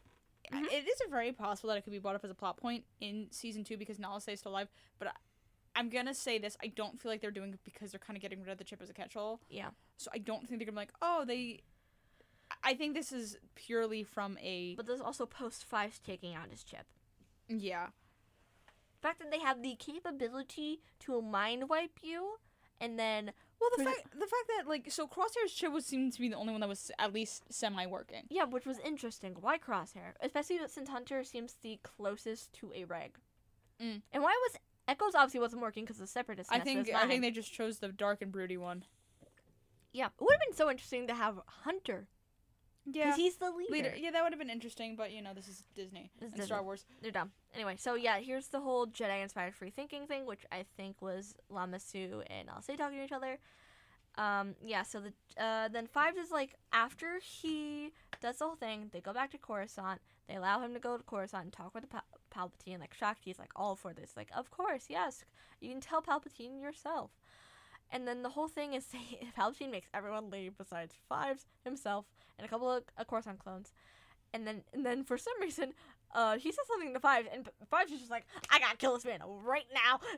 Mhm. 0.52 0.66
it 0.72 0.88
is 0.88 1.02
very 1.10 1.32
possible 1.32 1.70
that 1.70 1.78
it 1.78 1.84
could 1.84 1.94
be 1.94 2.00
brought 2.00 2.16
up 2.16 2.24
as 2.24 2.32
a 2.32 2.36
plot 2.36 2.58
point 2.58 2.86
in 3.00 3.28
season 3.32 3.64
two 3.64 3.78
because 3.78 4.00
Nala 4.00 4.22
is 4.28 4.40
still 4.40 4.52
alive. 4.52 4.70
But 5.00 5.10
I, 5.10 5.12
I'm 5.76 5.90
gonna 5.90 6.14
say 6.14 6.38
this: 6.38 6.58
I 6.62 6.68
don't 6.68 7.00
feel 7.00 7.12
like 7.12 7.22
they're 7.22 7.32
doing 7.32 7.54
it 7.54 7.60
because 7.64 7.92
they're 7.92 8.00
kind 8.00 8.18
of 8.18 8.22
getting 8.22 8.42
rid 8.42 8.50
of 8.52 8.58
the 8.58 8.64
chip 8.64 8.82
as 8.82 8.90
a 8.90 8.94
catch-all. 8.94 9.40
yeah 9.50 9.70
So 9.98 10.12
I 10.14 10.18
don't 10.18 10.48
think 10.48 10.60
they're 10.60 10.66
gonna 10.66 10.74
be 10.74 10.82
like, 10.82 10.94
oh, 11.02 11.24
they. 11.26 11.62
I 12.64 12.74
think 12.74 12.94
this 12.96 13.14
is 13.14 13.38
purely 13.56 14.04
from 14.04 14.38
a 14.42 14.76
but 14.76 14.86
there's 14.86 15.00
also 15.00 15.26
post 15.26 15.64
five 15.64 16.00
taking 16.04 16.36
out 16.36 16.50
his 16.50 16.64
chip 16.66 16.86
yeah. 17.48 17.88
the 17.88 19.08
fact 19.08 19.20
that 19.20 19.32
they 19.32 19.40
have 19.40 19.62
the 19.62 19.76
capability 19.76 20.82
to 21.00 21.22
mind 21.22 21.70
wipe 21.70 22.00
you 22.02 22.36
and 22.82 23.00
then 23.00 23.32
Well, 23.62 23.70
the 23.78 23.84
fact 23.86 24.12
the 24.14 24.26
fact 24.28 24.48
that 24.58 24.68
like 24.68 24.92
so 24.92 25.08
Crosshair's 25.08 25.54
chip 25.54 25.72
was 25.72 25.86
seemed 25.86 26.14
to 26.14 26.20
be 26.20 26.28
the 26.30 26.36
only 26.36 26.52
one 26.52 26.62
that 26.62 26.68
was 26.70 26.90
at 26.98 27.14
least 27.14 27.44
semi 27.54 27.86
working. 27.86 28.24
yeah 28.30 28.44
which 28.46 28.66
was 28.66 28.80
interesting 28.80 29.36
why 29.40 29.58
crosshair 29.60 30.14
especially 30.22 30.60
since 30.68 30.90
hunter 30.90 31.24
seems 31.24 31.56
the 31.62 31.80
closest 31.84 32.52
to 32.54 32.72
a 32.76 32.84
reg 32.86 33.18
Mm. 33.82 34.02
and 34.12 34.22
why 34.22 34.30
was 34.48 34.58
echoes 34.88 35.16
obviously 35.16 35.40
wasn't 35.40 35.62
working 35.62 35.84
because 35.86 35.98
the 35.98 36.06
separatist 36.08 36.52
I 36.52 36.60
think 36.60 36.90
I 36.94 37.08
think 37.08 37.22
they 37.22 37.32
just 37.32 37.52
chose 37.54 37.80
the 37.80 37.88
dark 37.90 38.22
and 38.22 38.32
broody 38.32 38.58
one. 38.58 38.84
yeah 39.94 40.08
it 40.08 40.12
would 40.22 40.34
have 40.34 40.42
been 40.48 40.56
so 40.56 40.70
interesting 40.70 41.08
to 41.08 41.14
have 41.16 41.40
hunter 41.48 42.08
Yeah. 42.86 43.16
he's 43.16 43.38
the 43.38 43.52
leader, 43.52 43.72
Leader. 43.72 43.94
Yeah, 43.96 44.12
that 44.12 44.24
would 44.24 44.32
have 44.32 44.40
been 44.40 44.50
interesting, 44.50 44.96
but 44.96 45.12
you 45.12 45.22
know, 45.22 45.34
this 45.34 45.48
is 45.48 45.64
Disney 45.76 46.12
This 46.20 46.30
is 46.34 46.40
and 46.40 46.44
Star 46.46 46.64
Wars. 46.64 46.86
they're 47.02 47.12
dumb. 47.12 47.32
Anyway, 47.54 47.76
so 47.78 47.96
yeah, 47.96 48.18
here's 48.20 48.48
the 48.48 48.60
whole 48.60 48.88
Jedi 48.88 49.22
inspired 49.22 49.54
free 49.56 49.70
thinking 49.70 50.08
thing, 50.08 50.26
which 50.26 50.46
I 50.52 50.66
think 50.78 51.02
was 51.02 51.36
Lama 51.50 51.80
Su 51.80 52.24
and 52.28 52.48
Alcei 52.50 52.78
talking 52.78 52.98
to 52.98 53.04
each 53.06 53.12
other. 53.12 53.38
Um, 54.18 54.56
yeah, 54.66 54.84
so 54.84 55.00
the 55.00 55.42
uh, 55.44 55.68
then 55.70 55.88
Fives 55.88 56.18
is 56.18 56.32
like 56.32 56.56
after 56.74 57.20
he 57.22 57.92
does 58.22 58.38
the 58.38 58.46
whole 58.46 58.56
thing, 58.56 58.90
they 58.92 59.00
go 59.00 59.14
back 59.14 59.32
to 59.32 59.38
Coruscant. 59.38 60.02
They 60.28 60.36
allow 60.36 60.62
him 60.62 60.74
to 60.74 60.80
go 60.80 60.98
to 60.98 61.04
Coruscant 61.04 61.44
and 61.44 61.54
talk 61.54 61.74
with 61.74 61.84
the 61.84 61.90
Pal- 61.90 62.04
Palpatine. 62.34 62.80
Like 62.80 62.94
Shaak 62.94 63.22
Ti's 63.22 63.40
like 63.40 63.52
all 63.56 63.76
for 63.76 63.94
this. 63.94 64.14
Like, 64.18 64.30
of 64.36 64.50
course, 64.52 64.86
yes, 64.90 65.24
you 65.60 65.70
can 65.70 65.82
tell 65.82 66.02
Palpatine 66.02 66.62
yourself. 66.62 67.12
And 67.92 68.08
then 68.08 68.24
the 68.24 68.30
whole 68.30 68.48
thing 68.48 68.74
is 68.74 68.86
Palpatine 69.38 69.72
makes 69.72 69.88
everyone 69.94 70.30
leave 70.30 70.58
besides 70.58 70.96
Fives, 71.10 71.46
himself, 71.66 72.06
and 72.38 72.46
a 72.46 72.50
couple 72.50 72.72
of 72.72 72.84
uh, 72.98 73.04
Coruscant 73.04 73.40
clones. 73.40 73.74
And 74.34 74.48
then 74.48 74.64
and 74.74 74.86
then 74.86 75.04
for 75.04 75.18
some 75.18 75.34
reason, 75.42 75.74
uh, 76.14 76.38
he 76.38 76.52
says 76.52 76.66
something 76.68 76.94
to 76.94 77.00
Fives, 77.00 77.28
and 77.34 77.50
Fives 77.70 77.92
is 77.92 78.00
just 78.00 78.12
like, 78.12 78.26
I 78.50 78.60
gotta 78.60 78.78
kill 78.78 78.94
this 78.94 79.06
man 79.06 79.20
right 79.44 79.68
now. 79.74 80.00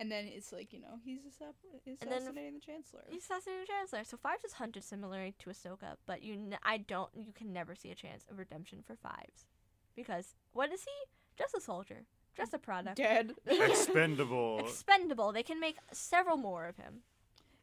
And 0.00 0.12
then 0.12 0.26
it's 0.28 0.52
like 0.52 0.72
you 0.72 0.80
know 0.80 1.00
he's 1.04 1.24
assassinating 1.26 2.54
the 2.54 2.60
Chancellor. 2.60 3.02
He's 3.10 3.24
assassinating 3.24 3.64
the 3.66 3.72
Chancellor. 3.72 4.04
So 4.04 4.16
Fives 4.16 4.44
is 4.44 4.52
hunted 4.52 4.84
similarly 4.84 5.34
to 5.40 5.50
Ahsoka, 5.50 5.96
but 6.06 6.22
you, 6.22 6.34
n- 6.34 6.58
I 6.62 6.76
don't, 6.78 7.10
you 7.16 7.32
can 7.32 7.52
never 7.52 7.74
see 7.74 7.90
a 7.90 7.96
chance 7.96 8.24
of 8.30 8.38
redemption 8.38 8.84
for 8.86 8.94
Fives, 8.94 9.46
because 9.96 10.36
what 10.52 10.72
is 10.72 10.84
he? 10.84 10.90
Just 11.36 11.56
a 11.56 11.60
soldier, 11.60 12.04
just 12.38 12.54
a 12.54 12.58
product, 12.58 12.96
Dead. 12.96 13.32
Expendable. 13.46 14.60
expendable. 14.60 15.32
They 15.32 15.42
can 15.42 15.60
make 15.60 15.76
several 15.92 16.36
more 16.38 16.64
of 16.66 16.76
him. 16.76 17.02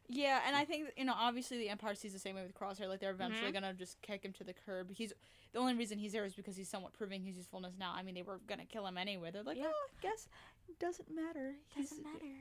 yeah, 0.08 0.40
and 0.46 0.54
I 0.54 0.64
think 0.64 0.90
you 0.96 1.04
know 1.04 1.14
obviously 1.16 1.58
the 1.58 1.68
Empire 1.68 1.94
sees 1.96 2.12
the 2.12 2.18
same 2.20 2.36
way 2.36 2.42
with 2.42 2.54
Crosshair. 2.54 2.88
Like 2.88 3.00
they're 3.00 3.10
eventually 3.10 3.50
Mhm. 3.50 3.54
gonna 3.54 3.74
just 3.74 4.00
kick 4.02 4.24
him 4.24 4.32
to 4.34 4.44
the 4.44 4.52
curb. 4.54 4.90
He's 4.92 5.12
the 5.52 5.58
only 5.58 5.74
reason 5.74 5.98
he's 5.98 6.12
there 6.12 6.24
is 6.24 6.34
because 6.34 6.56
he's 6.56 6.68
somewhat 6.68 6.92
proving 6.92 7.24
his 7.24 7.36
usefulness 7.36 7.74
now. 7.78 7.92
I 7.96 8.02
mean, 8.02 8.14
they 8.14 8.22
were 8.22 8.38
gonna 8.46 8.66
kill 8.66 8.86
him 8.86 8.96
anyway. 8.98 9.30
They're 9.32 9.42
like, 9.42 9.56
Yeah. 9.56 9.64
oh, 9.74 9.88
I 9.98 10.02
guess 10.02 10.28
it 10.68 10.78
doesn't 10.78 11.10
matter. 11.10 11.54
He's- 11.74 11.90
Doesn't 11.90 12.04
matter. 12.04 12.34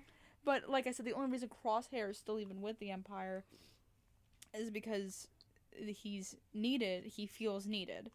But 0.44 0.70
like 0.70 0.86
I 0.86 0.92
said, 0.92 1.06
the 1.08 1.14
only 1.14 1.32
reason 1.32 1.50
Crosshair 1.50 2.10
is 2.12 2.18
still 2.20 2.40
even 2.40 2.62
with 2.62 2.78
the 2.80 2.92
Empire 2.92 3.46
is 4.54 4.70
because 4.70 5.28
he's 5.88 6.36
needed. 6.54 7.06
He 7.06 7.26
feels 7.26 7.66
needed. 7.66 8.12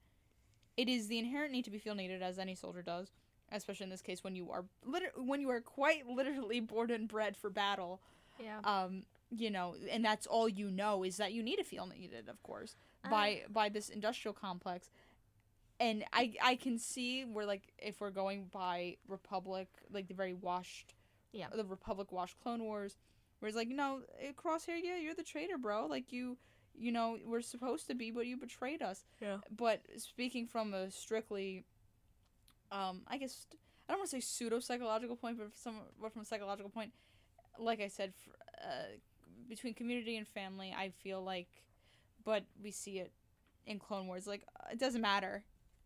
It 0.76 0.88
is 0.88 1.08
the 1.08 1.18
inherent 1.18 1.50
need 1.52 1.64
to 1.64 1.70
be 1.70 1.78
feel 1.78 1.94
needed, 1.96 2.22
as 2.22 2.38
any 2.38 2.54
soldier 2.54 2.82
does, 2.82 3.10
especially 3.52 3.84
in 3.84 3.90
this 3.90 4.02
case 4.02 4.22
when 4.24 4.34
you 4.36 4.50
are 4.50 4.64
liter- 4.84 5.12
when 5.16 5.40
you 5.40 5.50
are 5.50 5.60
quite 5.60 6.06
literally 6.08 6.60
born 6.60 6.90
and 6.90 7.08
bred 7.08 7.36
for 7.36 7.50
battle. 7.50 8.00
Yeah. 8.42 8.60
Um, 8.64 9.04
you 9.30 9.50
know, 9.50 9.76
and 9.90 10.04
that's 10.04 10.26
all 10.26 10.48
you 10.48 10.70
know 10.70 11.04
is 11.04 11.16
that 11.18 11.32
you 11.32 11.42
need 11.42 11.56
to 11.56 11.64
feel 11.64 11.86
needed, 11.86 12.28
of 12.28 12.42
course, 12.42 12.74
by 13.08 13.42
by 13.48 13.68
this 13.68 13.88
industrial 13.88 14.32
complex. 14.34 14.90
and 15.78 16.04
I 16.12 16.34
I 16.42 16.56
can 16.56 16.78
see 16.78 17.24
where 17.24 17.46
like 17.46 17.72
if 17.78 18.00
we're 18.00 18.10
going 18.10 18.46
by 18.52 18.96
Republic, 19.08 19.68
like 19.92 20.08
the 20.08 20.14
very 20.14 20.34
washed, 20.34 20.94
Yeah. 21.32 21.46
the 21.54 21.64
Republic 21.64 22.12
washed 22.12 22.36
Clone 22.42 22.62
Wars, 22.64 22.96
where 23.38 23.48
it's 23.48 23.56
like 23.56 23.68
you 23.68 23.76
know 23.76 24.00
eh, 24.20 24.32
Crosshair, 24.32 24.78
yeah, 24.82 24.96
you're 24.96 25.14
the 25.14 25.22
traitor, 25.22 25.58
bro. 25.58 25.86
Like 25.86 26.12
you, 26.12 26.36
you 26.74 26.90
know, 26.92 27.16
we're 27.24 27.40
supposed 27.42 27.86
to 27.86 27.94
be, 27.94 28.10
but 28.10 28.26
you 28.26 28.36
betrayed 28.36 28.82
us. 28.82 29.04
Yeah. 29.20 29.38
But 29.56 29.80
speaking 29.96 30.46
from 30.46 30.74
a 30.74 30.90
strictly, 30.90 31.64
um, 32.72 33.02
I 33.08 33.18
guess 33.18 33.46
I 33.88 33.92
don't 33.92 34.00
want 34.00 34.10
to 34.10 34.16
say 34.16 34.20
pseudo 34.20 34.60
psychological 34.60 35.16
point, 35.16 35.38
but 35.38 35.48
some, 35.54 35.76
but 36.00 36.12
from 36.12 36.22
a 36.22 36.24
psychological 36.24 36.70
point, 36.70 36.92
like 37.58 37.80
I 37.80 37.88
said, 37.88 38.12
fr 38.14 38.30
uh, 38.62 38.84
between 39.48 39.74
community 39.74 40.16
and 40.16 40.28
family, 40.28 40.74
I 40.76 40.90
feel 41.02 41.22
like, 41.22 41.48
but 42.24 42.44
we 42.62 42.70
see 42.70 42.98
it 42.98 43.10
in 43.66 43.78
Clone 43.78 44.06
Wars. 44.06 44.26
Like 44.26 44.44
uh, 44.60 44.68
it 44.72 44.78
doesn't 44.78 45.00
matter. 45.00 45.42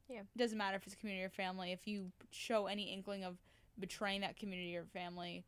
Yeah. 0.09 0.20
It 0.20 0.39
doesn't 0.39 0.59
matter 0.59 0.76
if 0.76 0.87
it's 0.87 0.95
community 0.95 1.24
or 1.24 1.30
family. 1.30 1.72
If 1.72 1.87
you 1.87 2.12
show 2.30 2.66
any 2.66 2.93
inkling 2.93 3.24
of 3.24 3.37
betraying 3.78 4.20
that 4.20 4.37
community 4.37 4.76
or 4.76 4.85
family, 4.85 5.45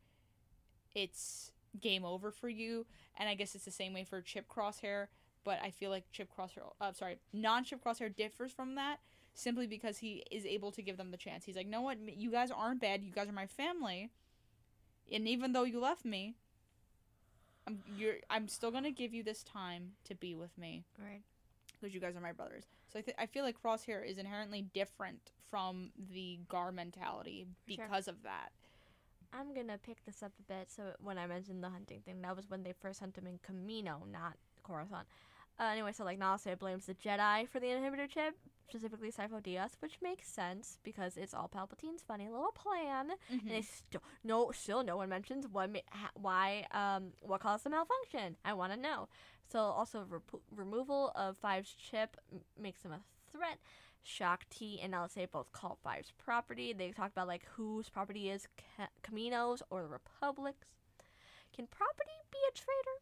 it's 0.94 1.52
game 1.80 2.04
over 2.04 2.30
for 2.30 2.48
you. 2.48 2.86
And 3.18 3.28
I 3.28 3.34
guess 3.34 3.54
it's 3.54 3.66
the 3.66 3.70
same 3.70 3.92
way 3.92 4.04
for 4.04 4.22
Chip 4.22 4.46
Crosshair. 4.48 5.08
But 5.44 5.58
I 5.62 5.70
feel 5.70 5.90
like 5.90 6.04
Chip 6.10 6.28
Crosshair, 6.36 6.72
uh, 6.80 6.92
sorry, 6.92 7.18
non-Chip 7.32 7.84
Crosshair 7.84 8.14
differs 8.14 8.50
from 8.50 8.74
that 8.76 8.98
simply 9.38 9.66
because 9.66 9.98
he 9.98 10.24
is 10.30 10.44
able 10.46 10.72
to 10.72 10.82
give 10.82 10.96
them 10.96 11.10
the 11.10 11.16
chance. 11.16 11.44
He's 11.44 11.56
like, 11.56 11.66
no, 11.68 11.82
what, 11.82 11.98
you 12.16 12.30
guys 12.32 12.50
aren't 12.50 12.80
bad. 12.80 13.02
You 13.04 13.12
guys 13.12 13.28
are 13.28 13.32
my 13.32 13.46
family, 13.46 14.10
and 15.12 15.28
even 15.28 15.52
though 15.52 15.64
you 15.64 15.78
left 15.78 16.04
me, 16.04 16.34
I'm 17.68 17.82
you're 17.96 18.14
I'm 18.30 18.48
still 18.48 18.70
gonna 18.70 18.90
give 18.90 19.12
you 19.12 19.22
this 19.22 19.42
time 19.42 19.92
to 20.04 20.14
be 20.14 20.34
with 20.34 20.56
me 20.56 20.84
Right. 20.98 21.22
because 21.72 21.94
you 21.94 22.00
guys 22.00 22.16
are 22.16 22.20
my 22.20 22.32
brothers. 22.32 22.64
So 22.92 23.00
I, 23.00 23.02
th- 23.02 23.16
I 23.18 23.26
feel 23.26 23.44
like 23.44 23.60
Crosshair 23.62 24.04
is 24.08 24.18
inherently 24.18 24.62
different 24.72 25.32
from 25.50 25.90
the 26.12 26.38
Gar 26.48 26.72
mentality 26.72 27.46
For 27.66 27.72
sure. 27.74 27.84
because 27.86 28.08
of 28.08 28.22
that. 28.22 28.50
I'm 29.32 29.52
gonna 29.54 29.78
pick 29.78 30.04
this 30.06 30.22
up 30.22 30.32
a 30.38 30.42
bit. 30.52 30.70
So 30.70 30.82
when 31.02 31.18
I 31.18 31.26
mentioned 31.26 31.62
the 31.62 31.68
hunting 31.68 32.00
thing, 32.06 32.22
that 32.22 32.36
was 32.36 32.48
when 32.48 32.62
they 32.62 32.72
first 32.80 33.00
hunt 33.00 33.18
him 33.18 33.26
in 33.26 33.38
Kamino, 33.40 33.96
not 34.10 34.34
Coruscant. 34.62 35.06
Uh, 35.58 35.64
anyway, 35.64 35.90
so 35.92 36.04
like 36.04 36.18
Nala 36.18 36.38
Se 36.38 36.54
blames 36.54 36.86
the 36.86 36.94
Jedi 36.94 37.48
for 37.48 37.58
the 37.60 37.66
inhibitor 37.66 38.08
chip, 38.08 38.34
specifically 38.68 39.10
Sifo 39.12 39.40
Dyas, 39.42 39.72
which 39.80 39.98
makes 40.02 40.28
sense 40.28 40.78
because 40.82 41.16
it's 41.16 41.34
all 41.34 41.48
Palpatine's 41.48 42.02
funny 42.02 42.28
little 42.28 42.52
plan. 42.52 43.10
And 43.30 43.50
they 43.50 43.62
still 43.62 44.02
no, 44.24 44.50
still 44.52 44.82
no 44.82 44.96
one 44.96 45.08
mentions 45.08 45.46
what 45.48 45.72
ma- 45.72 45.78
ha- 45.90 46.10
why 46.14 46.66
um 46.72 47.12
what 47.20 47.40
caused 47.40 47.64
the 47.64 47.70
malfunction. 47.70 48.36
I 48.44 48.52
want 48.54 48.72
to 48.72 48.78
know. 48.78 49.08
So 49.50 49.58
also 49.60 50.04
rep- 50.08 50.42
removal 50.54 51.12
of 51.14 51.36
Five's 51.38 51.72
chip 51.74 52.16
m- 52.32 52.40
makes 52.60 52.82
him 52.82 52.92
a 52.92 53.00
threat. 53.32 53.58
Shaak 54.02 54.48
Ti 54.50 54.80
and 54.82 54.92
Nala 54.92 55.08
Se 55.08 55.26
both 55.26 55.50
call 55.52 55.78
Five's 55.82 56.12
property. 56.16 56.72
They 56.72 56.90
talk 56.92 57.10
about 57.12 57.26
like 57.28 57.44
whose 57.56 57.88
property 57.88 58.30
is 58.30 58.46
Ca- 58.76 58.88
Kamino's 59.02 59.62
or 59.70 59.82
the 59.82 59.88
Republic's. 59.88 60.66
Can 61.54 61.66
property 61.66 62.10
be 62.30 62.38
a 62.48 62.52
traitor? 62.54 62.98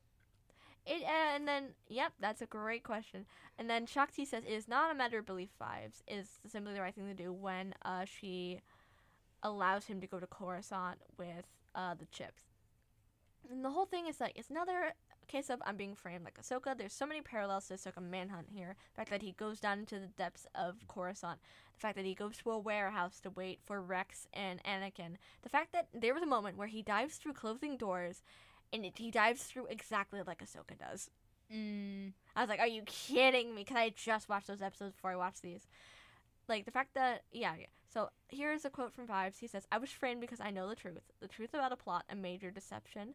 It 0.87 1.03
uh, 1.03 1.35
and 1.35 1.49
then 1.49 1.68
yep, 1.89 2.12
that's 2.20 2.43
a 2.43 2.47
great 2.47 2.82
question. 2.82 3.26
And 3.59 3.70
then 3.70 3.87
Shaak 3.87 4.12
Ti 4.12 4.24
says 4.24 4.45
it 4.45 4.53
is 4.53 4.68
not 4.68 4.91
a 4.91 4.95
matter 4.95 5.18
of 5.18 5.26
belief 5.26 5.51
Fives. 5.59 6.03
It 6.07 6.16
is 6.16 6.28
simply 6.47 6.74
the 6.74 6.80
right 6.80 6.95
thing 6.95 7.07
to 7.07 7.14
do 7.14 7.32
when 7.32 7.74
uh, 7.85 8.05
she 8.05 8.61
allows 9.43 9.87
him 9.87 10.01
to 10.01 10.07
go 10.07 10.18
to 10.18 10.26
Coruscant 10.26 10.99
with 11.18 11.47
uh, 11.74 11.95
the 11.95 12.07
chips. 12.07 12.43
And 13.51 13.64
the 13.64 13.70
whole 13.70 13.87
thing 13.87 14.07
is 14.07 14.20
like 14.20 14.32
it's 14.37 14.51
another 14.51 14.95
case 15.26 15.51
of 15.51 15.62
I'm 15.64 15.76
being 15.76 15.95
framed 15.95 16.24
like 16.24 16.39
Ahsoka. 16.41 16.76
There's 16.76 16.93
so 16.93 17.07
many 17.07 17.20
parallels 17.20 17.68
to 17.68 17.74
Ahsoka 17.74 18.03
Manhunt 18.03 18.49
here. 18.51 18.76
The 18.93 18.97
fact 18.97 19.11
that 19.11 19.22
he 19.22 19.32
goes 19.32 19.61
down 19.61 19.80
into 19.80 19.99
the 19.99 20.09
depths 20.09 20.47
of 20.55 20.87
Coruscant. 20.89 21.41
The 21.74 21.80
fact 21.80 21.97
that 21.97 22.05
he 22.05 22.14
goes 22.14 22.37
to 22.39 22.51
a 22.51 22.59
warehouse 22.59 23.20
to 23.20 23.30
wait 23.30 23.61
for 23.64 23.82
Rex 23.82 24.28
and 24.32 24.62
Anakin. 24.64 25.16
The 25.43 25.49
fact 25.49 25.72
that 25.72 25.89
there 25.93 26.14
was 26.14 26.22
a 26.22 26.26
moment 26.26 26.57
where 26.57 26.68
he 26.68 26.82
dives 26.82 27.16
through 27.16 27.32
closing 27.32 27.76
doors 27.76 28.22
and 28.74 28.84
it, 28.84 28.98
he 28.98 29.10
dives 29.10 29.44
through 29.44 29.66
exactly 29.66 30.20
like 30.26 30.44
Ahsoka 30.44 30.76
does. 30.78 31.10
Mm. 31.54 32.12
I 32.34 32.40
was 32.40 32.48
like, 32.48 32.60
"Are 32.60 32.66
you 32.66 32.82
kidding 32.84 33.54
me?" 33.54 33.62
Because 33.62 33.76
I 33.76 33.94
just 33.96 34.28
watched 34.28 34.48
those 34.48 34.62
episodes 34.62 34.94
before 34.94 35.12
I 35.12 35.16
watched 35.16 35.42
these. 35.42 35.68
Like 36.48 36.64
the 36.64 36.70
fact 36.70 36.94
that, 36.94 37.22
yeah, 37.32 37.54
yeah. 37.58 37.66
So 37.88 38.10
here's 38.28 38.64
a 38.64 38.70
quote 38.70 38.92
from 38.92 39.06
Fives. 39.06 39.38
He 39.38 39.46
says, 39.46 39.66
"I 39.70 39.78
was 39.78 39.90
framed 39.90 40.20
because 40.20 40.40
I 40.40 40.50
know 40.50 40.68
the 40.68 40.74
truth, 40.74 40.98
the 41.20 41.28
truth 41.28 41.54
about 41.54 41.72
a 41.72 41.76
plot, 41.76 42.04
a 42.10 42.16
major 42.16 42.50
deception, 42.50 43.14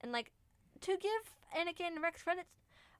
and 0.00 0.12
like 0.12 0.30
to 0.82 0.92
give 0.92 1.34
Anakin 1.56 1.94
and 1.94 2.02
Rex 2.02 2.22
credits, 2.22 2.50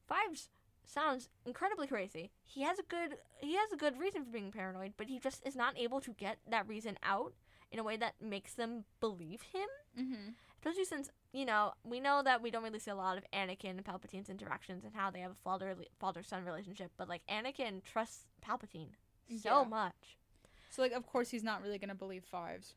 Fives 0.08 0.48
sounds 0.84 1.28
incredibly 1.46 1.86
crazy. 1.86 2.30
He 2.44 2.62
has 2.62 2.78
a 2.78 2.82
good, 2.82 3.18
he 3.38 3.54
has 3.54 3.72
a 3.72 3.76
good 3.76 3.98
reason 3.98 4.24
for 4.24 4.30
being 4.30 4.50
paranoid, 4.50 4.94
but 4.96 5.06
he 5.06 5.20
just 5.20 5.46
is 5.46 5.54
not 5.54 5.78
able 5.78 6.00
to 6.00 6.11
get 6.12 6.38
that 6.48 6.68
reason 6.68 6.98
out 7.04 7.32
in 7.71 7.79
a 7.79 7.85
way 7.85 7.97
that 7.97 8.14
makes 8.21 8.55
them 8.55 8.85
believe 9.01 9.43
him." 9.53 9.68
Mm-hmm. 9.99 10.31
especially 10.57 10.85
since 10.85 11.11
you 11.33 11.45
know 11.45 11.73
we 11.85 11.99
know 12.01 12.23
that 12.23 12.41
we 12.41 12.51
don't 12.51 12.62
really 12.62 12.79
see 12.79 12.91
a 12.91 12.95
lot 12.95 13.18
of 13.18 13.25
Anakin 13.33 13.71
and 13.71 13.85
Palpatine's 13.85 14.29
interactions 14.31 14.85
and 14.85 14.95
how 14.95 15.11
they 15.11 15.21
have 15.21 15.33
a 15.33 15.43
father 15.43 15.75
father 15.99 16.23
son 16.23 16.45
relationship, 16.45 16.93
but 16.97 17.09
like 17.09 17.23
Anakin 17.29 17.83
trusts 17.83 18.27
Palpatine 18.47 18.91
so 19.29 19.62
Yeah. 19.62 19.64
much. 19.68 20.16
So 20.71 20.83
like, 20.83 20.93
of 20.93 21.07
course, 21.07 21.31
he's 21.31 21.43
not 21.43 21.62
really 21.62 21.79
gonna 21.79 21.95
believe 21.95 22.25
fives. 22.25 22.75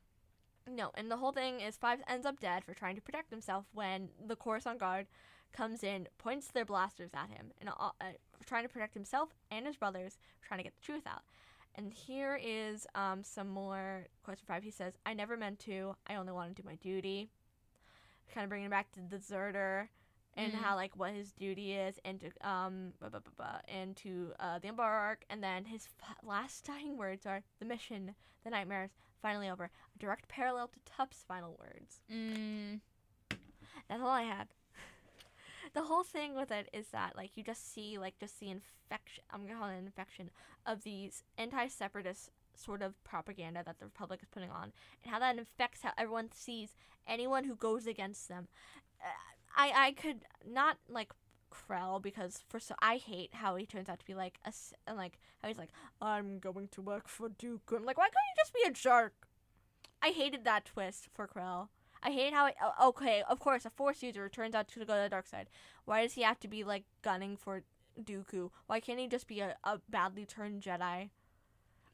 No, 0.68 0.92
and 0.96 1.12
the 1.12 1.18
whole 1.18 1.34
thing 1.34 1.60
is 1.60 1.76
Fives 1.76 2.04
ends 2.08 2.26
up 2.26 2.40
dead 2.40 2.64
for 2.64 2.74
trying 2.74 2.96
to 2.96 3.02
protect 3.02 3.30
himself 3.32 3.66
when 3.74 4.10
the 4.26 4.36
Coruscant 4.36 4.80
guard 4.80 5.08
comes 5.52 5.84
in, 5.84 6.08
points 6.18 6.48
their 6.48 6.64
blasters 6.66 7.12
at 7.14 7.30
him, 7.30 7.52
and 7.60 7.70
uh, 7.70 7.92
uh, 8.00 8.06
trying 8.46 8.64
to 8.64 8.70
protect 8.70 8.94
himself 8.94 9.30
and 9.52 9.68
his 9.68 9.76
brothers, 9.76 10.18
trying 10.42 10.60
to 10.60 10.64
get 10.64 10.74
the 10.76 10.82
truth 10.82 11.06
out. 11.06 11.24
And 11.76 11.92
here 11.94 12.40
is 12.44 12.86
um, 12.96 13.24
some 13.24 13.50
more 13.50 14.06
question 14.24 14.46
Five. 14.48 14.64
He 14.64 14.72
says, 14.72 14.94
"I 15.06 15.14
never 15.14 15.36
meant 15.38 15.60
to. 15.62 15.96
I 16.08 16.16
only 16.16 16.32
wanted 16.32 16.56
to 16.58 16.62
do 16.62 16.68
my 16.68 16.76
duty." 16.76 17.30
Kind 18.34 18.44
of 18.46 18.50
bringing 18.50 18.68
it 18.68 18.72
back 18.72 18.92
to 18.94 19.02
the 19.02 19.08
deserter 19.18 19.90
and 20.36 20.52
Mm. 20.54 20.56
how 20.56 20.76
like 20.76 20.96
what 20.96 21.14
his 21.14 21.32
duty 21.32 21.74
is, 21.74 22.00
and 22.06 22.20
to 22.20 22.28
um 22.48 22.94
blah, 23.00 23.10
blah, 23.10 23.20
blah, 23.20 23.34
blah, 23.38 23.60
and 23.68 23.96
to 23.98 24.34
uh, 24.40 24.60
the 24.60 24.68
Embark. 24.70 25.26
And 25.30 25.44
then 25.44 25.66
his 25.66 25.88
f- 26.02 26.16
last 26.24 26.66
dying 26.66 26.96
words 26.98 27.26
are, 27.26 27.44
"The 27.60 27.66
mission, 27.66 28.16
the 28.44 28.50
nightmares, 28.52 28.92
finally 29.22 29.50
over." 29.50 29.66
A 29.66 30.00
direct 30.00 30.28
parallel 30.28 30.68
to 30.70 30.80
Tup's 30.86 31.24
final 31.28 31.56
words. 31.60 32.02
Mm. 32.12 32.82
That's 33.90 34.02
all 34.02 34.08
I 34.10 34.24
had. 34.24 34.48
The 35.74 35.84
whole 35.84 36.04
thing 36.04 36.36
with 36.36 36.52
it 36.52 36.70
is 36.74 36.88
that 36.90 37.16
like 37.16 37.32
you 37.36 37.44
just 37.44 37.74
see 37.74 37.98
like 37.98 38.18
just 38.20 38.40
the 38.40 38.50
infection 38.50 39.24
I'm 39.32 39.46
gonna 39.46 39.60
call 39.60 39.70
it 39.70 39.78
an 39.78 39.86
infection 39.86 40.30
of 40.66 40.84
these 40.84 41.24
anti 41.38 41.68
separatist 41.68 42.30
sort 42.56 42.82
of 42.82 43.02
propaganda 43.04 43.64
that 43.66 43.80
the 43.80 43.86
Republic 43.86 44.20
is 44.22 44.30
putting 44.30 44.52
on 44.52 44.72
and 45.04 45.12
how 45.12 45.20
that 45.20 45.38
infects 45.38 45.82
how 45.82 45.92
everyone 45.98 46.30
sees 46.34 46.76
anyone 47.08 47.46
who 47.46 47.56
goes 47.56 47.88
against 47.88 48.28
them. 48.28 48.48
Uh, 49.02 49.08
I 49.56 49.88
I 49.88 49.92
could 49.94 50.26
not 50.48 50.78
like 50.88 51.12
Krell 51.52 52.02
because 52.02 52.44
for 52.48 52.60
so 52.60 52.76
I 52.80 52.98
hate 52.98 53.34
how 53.34 53.56
he 53.56 53.66
turns 53.66 53.90
out 53.90 54.00
to 54.00 54.06
be 54.06 54.16
like 54.16 54.40
a 54.46 54.54
and 54.88 54.98
like 54.98 55.20
how 55.42 55.48
he's 55.48 55.58
like 55.58 55.72
I'm 56.02 56.40
going 56.40 56.68
to 56.70 56.82
work 56.82 57.08
for 57.08 57.30
Duke. 57.30 57.72
I'm 57.76 57.86
like 57.86 57.98
why 57.98 58.06
can't 58.06 58.14
you 58.14 58.42
just 58.42 58.54
be 58.54 58.64
a 58.68 58.72
jerk? 58.72 59.28
I 60.02 60.10
hated 60.10 60.44
that 60.44 60.66
twist 60.66 61.08
for 61.14 61.28
Krell. 61.28 61.70
I 62.04 62.12
hate 62.12 62.34
how 62.34 62.48
it, 62.48 62.56
okay, 62.84 63.24
of 63.30 63.40
course, 63.40 63.66
a 63.66 63.70
Force 63.70 64.04
user 64.04 64.28
turns 64.28 64.54
out 64.54 64.68
to 64.70 64.80
go 64.80 64.96
to 64.96 65.04
the 65.04 65.10
dark 65.10 65.26
side. 65.26 65.48
Why 65.86 66.04
does 66.04 66.14
he 66.14 66.22
have 66.24 66.40
to 66.42 66.48
be 66.48 66.64
like 66.64 66.84
gunning 67.02 67.38
for 67.38 67.64
Dooku? 68.02 68.50
Why 68.68 68.82
can't 68.82 69.00
he 69.00 69.08
just 69.08 69.28
be 69.28 69.40
a, 69.40 69.56
a 69.64 69.80
badly 69.90 70.26
turned 70.26 70.62
Jedi? 70.62 71.10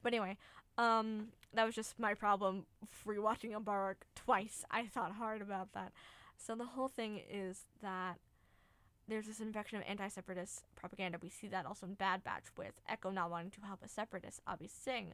But 0.02 0.14
anyway, 0.14 0.38
um, 0.78 1.28
that 1.54 1.66
was 1.66 1.76
just 1.76 2.00
my 2.00 2.16
problem 2.16 2.66
rewatching 3.08 3.52
Umbara 3.54 3.96
twice. 4.16 4.66
I 4.72 4.88
thought 4.88 5.14
hard 5.14 5.42
about 5.42 5.74
that. 5.74 5.92
So 6.38 6.56
the 6.56 6.66
whole 6.66 6.88
thing 6.88 7.22
is 7.30 7.66
that 7.84 8.18
there's 9.08 9.28
this 9.28 9.40
infection 9.40 9.80
of 9.80 9.86
anti-separatist 9.88 10.64
propaganda. 10.76 11.18
We 11.22 11.30
see 11.30 11.48
that 11.48 11.66
also 11.66 11.86
in 11.86 11.96
Bad 11.96 12.24
Batch 12.24 12.46
with 12.58 12.74
Echo 12.88 13.12
not 13.12 13.30
wanting 13.30 13.52
to 13.52 13.62
help 13.62 13.80
a 13.84 13.90
separatist, 13.90 14.42
Abby 14.48 14.68
Singh. 14.68 15.14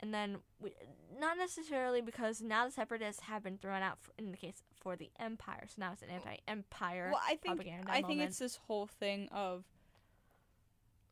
And 0.00 0.12
then, 0.12 0.38
we, 0.60 0.72
not 1.18 1.38
necessarily 1.38 2.00
because 2.02 2.42
now 2.42 2.66
the 2.66 2.72
separatists 2.72 3.22
have 3.22 3.42
been 3.42 3.58
thrown 3.58 3.82
out 3.82 3.98
f 4.04 4.10
in 4.18 4.32
the 4.32 4.36
case 4.36 4.62
for 4.80 4.96
the 4.96 5.10
Empire. 5.18 5.64
So 5.68 5.74
now 5.78 5.92
it's 5.92 6.02
an 6.02 6.10
anti-Empire 6.10 7.10
Well, 7.12 7.22
I 7.24 7.36
think 7.36 7.56
propaganda 7.56 7.90
I 7.90 8.02
think 8.02 8.20
it's 8.20 8.38
this 8.38 8.56
whole 8.66 8.86
thing 8.86 9.28
of 9.32 9.64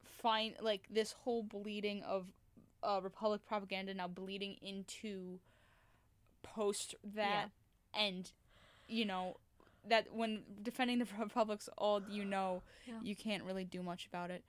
fine, 0.04 0.54
like 0.60 0.82
this 0.90 1.12
whole 1.24 1.42
bleeding 1.42 2.02
of 2.02 2.26
uh, 2.82 3.00
Republic 3.02 3.42
propaganda 3.46 3.94
now 3.94 4.08
bleeding 4.08 4.56
into 4.60 5.38
post 6.42 6.94
that, 7.14 7.50
and 7.94 8.30
you 8.88 9.04
know 9.04 9.36
that 9.88 10.12
when 10.12 10.42
defending 10.62 10.98
the 10.98 11.06
Republic's 11.18 11.68
all 11.78 12.02
you 12.08 12.24
know, 12.24 12.62
Yeah. 12.86 12.94
you 13.02 13.16
can't 13.16 13.44
really 13.44 13.64
do 13.64 13.82
much 13.82 14.06
about 14.06 14.30
it. 14.30 14.44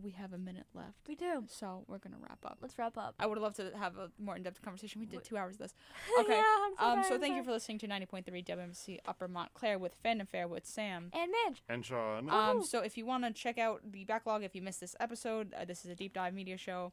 We 0.00 0.12
have 0.12 0.32
a 0.32 0.38
minute 0.38 0.66
left, 0.74 1.06
we 1.08 1.14
do. 1.14 1.44
so 1.48 1.84
we're 1.88 1.98
gonna 1.98 2.16
wrap 2.20 2.38
up. 2.44 2.58
Let's 2.60 2.78
wrap 2.78 2.96
up. 2.96 3.14
I 3.18 3.26
would 3.26 3.36
have 3.38 3.42
loved 3.42 3.56
to 3.56 3.72
have 3.76 3.96
a 3.98 4.10
more 4.18 4.36
in-depth 4.36 4.62
conversation. 4.62 5.00
We 5.00 5.06
did 5.06 5.24
two 5.24 5.36
hours 5.36 5.54
of 5.54 5.58
this. 5.60 5.74
Okay, 6.20 6.34
yeah, 6.36 6.42
I'm 6.60 6.72
so 6.78 6.84
Um, 6.84 6.94
sorry, 6.94 7.08
so 7.08 7.14
I'm 7.14 7.20
thank 7.20 7.36
you 7.36 7.42
for 7.44 7.50
listening 7.52 7.78
to 7.80 7.88
90.3 7.88 8.44
WMSC 8.46 8.98
Upper 9.06 9.28
Montclair 9.28 9.78
with 9.78 9.94
FandomFare 10.02 10.48
with 10.48 10.64
Sam. 10.66 11.10
And 11.12 11.30
Midge. 11.46 11.62
And 11.68 11.84
Sean. 11.84 12.28
Um, 12.30 12.60
Woohoo. 12.60 12.64
so 12.64 12.80
if 12.80 12.96
you 12.96 13.04
want 13.06 13.24
to 13.24 13.32
check 13.32 13.58
out 13.58 13.80
the 13.90 14.04
backlog, 14.04 14.42
if 14.44 14.54
you 14.54 14.62
missed 14.62 14.80
this 14.80 14.94
episode, 15.00 15.52
uh, 15.54 15.64
this 15.64 15.84
is 15.84 15.90
a 15.90 15.94
deep 15.94 16.14
dive 16.14 16.34
media 16.34 16.56
show. 16.56 16.92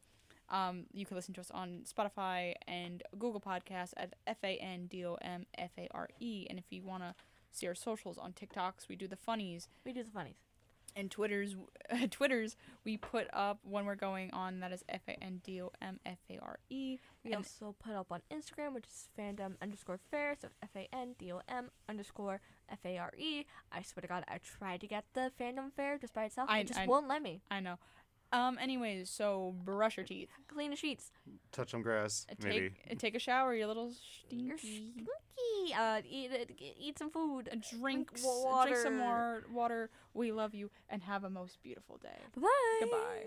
Um, 0.50 0.86
you 0.92 1.06
can 1.06 1.16
listen 1.16 1.34
to 1.36 1.42
us 1.42 1.52
on 1.52 1.84
Spotify 1.86 2.56
and 2.68 3.04
Google 3.20 3.40
Podcasts 3.40 3.94
at 3.98 4.16
F 4.26 4.38
A 4.44 4.58
N 4.58 4.88
D 4.88 5.06
O 5.06 5.16
M 5.22 5.46
F 5.58 5.72
A 5.78 5.88
R 5.92 6.10
E. 6.20 6.48
And 6.50 6.58
if 6.58 6.66
you 6.72 6.82
want 6.84 7.04
to 7.04 7.14
see 7.52 7.68
our 7.68 7.76
socials 7.76 8.18
on 8.18 8.34
TikToks, 8.34 8.88
we 8.90 8.96
do 8.96 9.08
the 9.08 9.16
funnies 9.16 9.68
We 9.86 9.94
do 9.94 10.04
the 10.04 10.10
funnies. 10.10 10.38
And 10.96 11.10
Twitters. 11.12 11.56
Twitters 12.12 12.56
we 12.86 12.98
put 12.98 13.28
up 13.34 13.60
when 13.64 13.86
we're 13.86 13.96
going 13.96 14.32
on. 14.32 14.60
That 14.60 14.72
is 14.72 14.84
F 14.90 15.02
A 15.08 15.22
N 15.24 15.42
D 15.44 15.62
O 15.62 15.72
M 15.82 16.00
F 16.06 16.18
A 16.30 16.38
R 16.42 16.60
E. 16.70 16.98
We 17.24 17.32
And- 17.32 17.38
also 17.38 17.76
put 17.84 17.94
up 17.94 18.12
on 18.12 18.22
Instagram, 18.32 18.74
which 18.74 18.86
is 18.86 19.10
fandom 19.18 19.56
underscore 19.62 20.00
fair, 20.12 20.36
so 20.42 20.50
F 20.64 20.70
A 20.76 20.88
N 20.94 21.16
D 21.18 21.32
O 21.32 21.42
M 21.48 21.70
underscore 21.88 22.42
F 22.70 22.80
A 22.86 22.98
R 22.98 23.12
E. 23.18 23.46
I 23.72 23.82
swear 23.82 24.02
to 24.02 24.08
God, 24.08 24.24
I 24.28 24.38
tried 24.40 24.82
to 24.82 24.88
get 24.88 25.06
the 25.14 25.32
fandom 25.40 25.72
fair 25.74 25.98
just 25.98 26.14
by 26.14 26.26
itself. 26.26 26.50
I- 26.50 26.60
it 26.60 26.68
just 26.68 26.80
I- 26.80 26.86
won't 26.88 27.08
let 27.08 27.22
me. 27.22 27.42
I 27.50 27.60
know. 27.60 27.78
Um. 28.32 28.58
Anyways, 28.62 29.10
so 29.10 29.56
brush 29.64 29.98
your 29.98 30.06
teeth. 30.06 30.30
Clean 30.48 30.70
the 30.70 30.76
sheets. 30.76 31.12
Touch 31.52 31.72
some 31.72 31.82
grass, 31.82 32.28
Uh, 32.30 32.36
maybe. 32.44 32.70
Take 32.70 32.92
uh, 32.92 32.96
take 33.00 33.16
a 33.16 33.20
shower. 33.20 33.56
You 33.56 33.66
little 33.68 33.92
You're 34.30 34.58
stinky. 34.58 34.94
stinky. 34.94 35.74
Uh, 35.78 36.02
eat, 36.10 36.32
it- 36.32 36.52
eat 36.80 37.00
some 37.00 37.10
food. 37.10 37.50
Uh, 37.52 37.56
Drink, 37.80 38.12
water. 38.24 38.70
drink 38.72 38.84
some 38.84 38.98
more 38.98 39.44
water. 39.52 39.90
We 40.14 40.32
love 40.32 40.54
you 40.54 40.70
and 40.90 41.02
have 41.04 41.24
a 41.24 41.30
most 41.30 41.62
beautiful 41.64 41.98
day. 41.98 42.20
Bye. 42.36 42.50
Goodbye. 42.82 43.26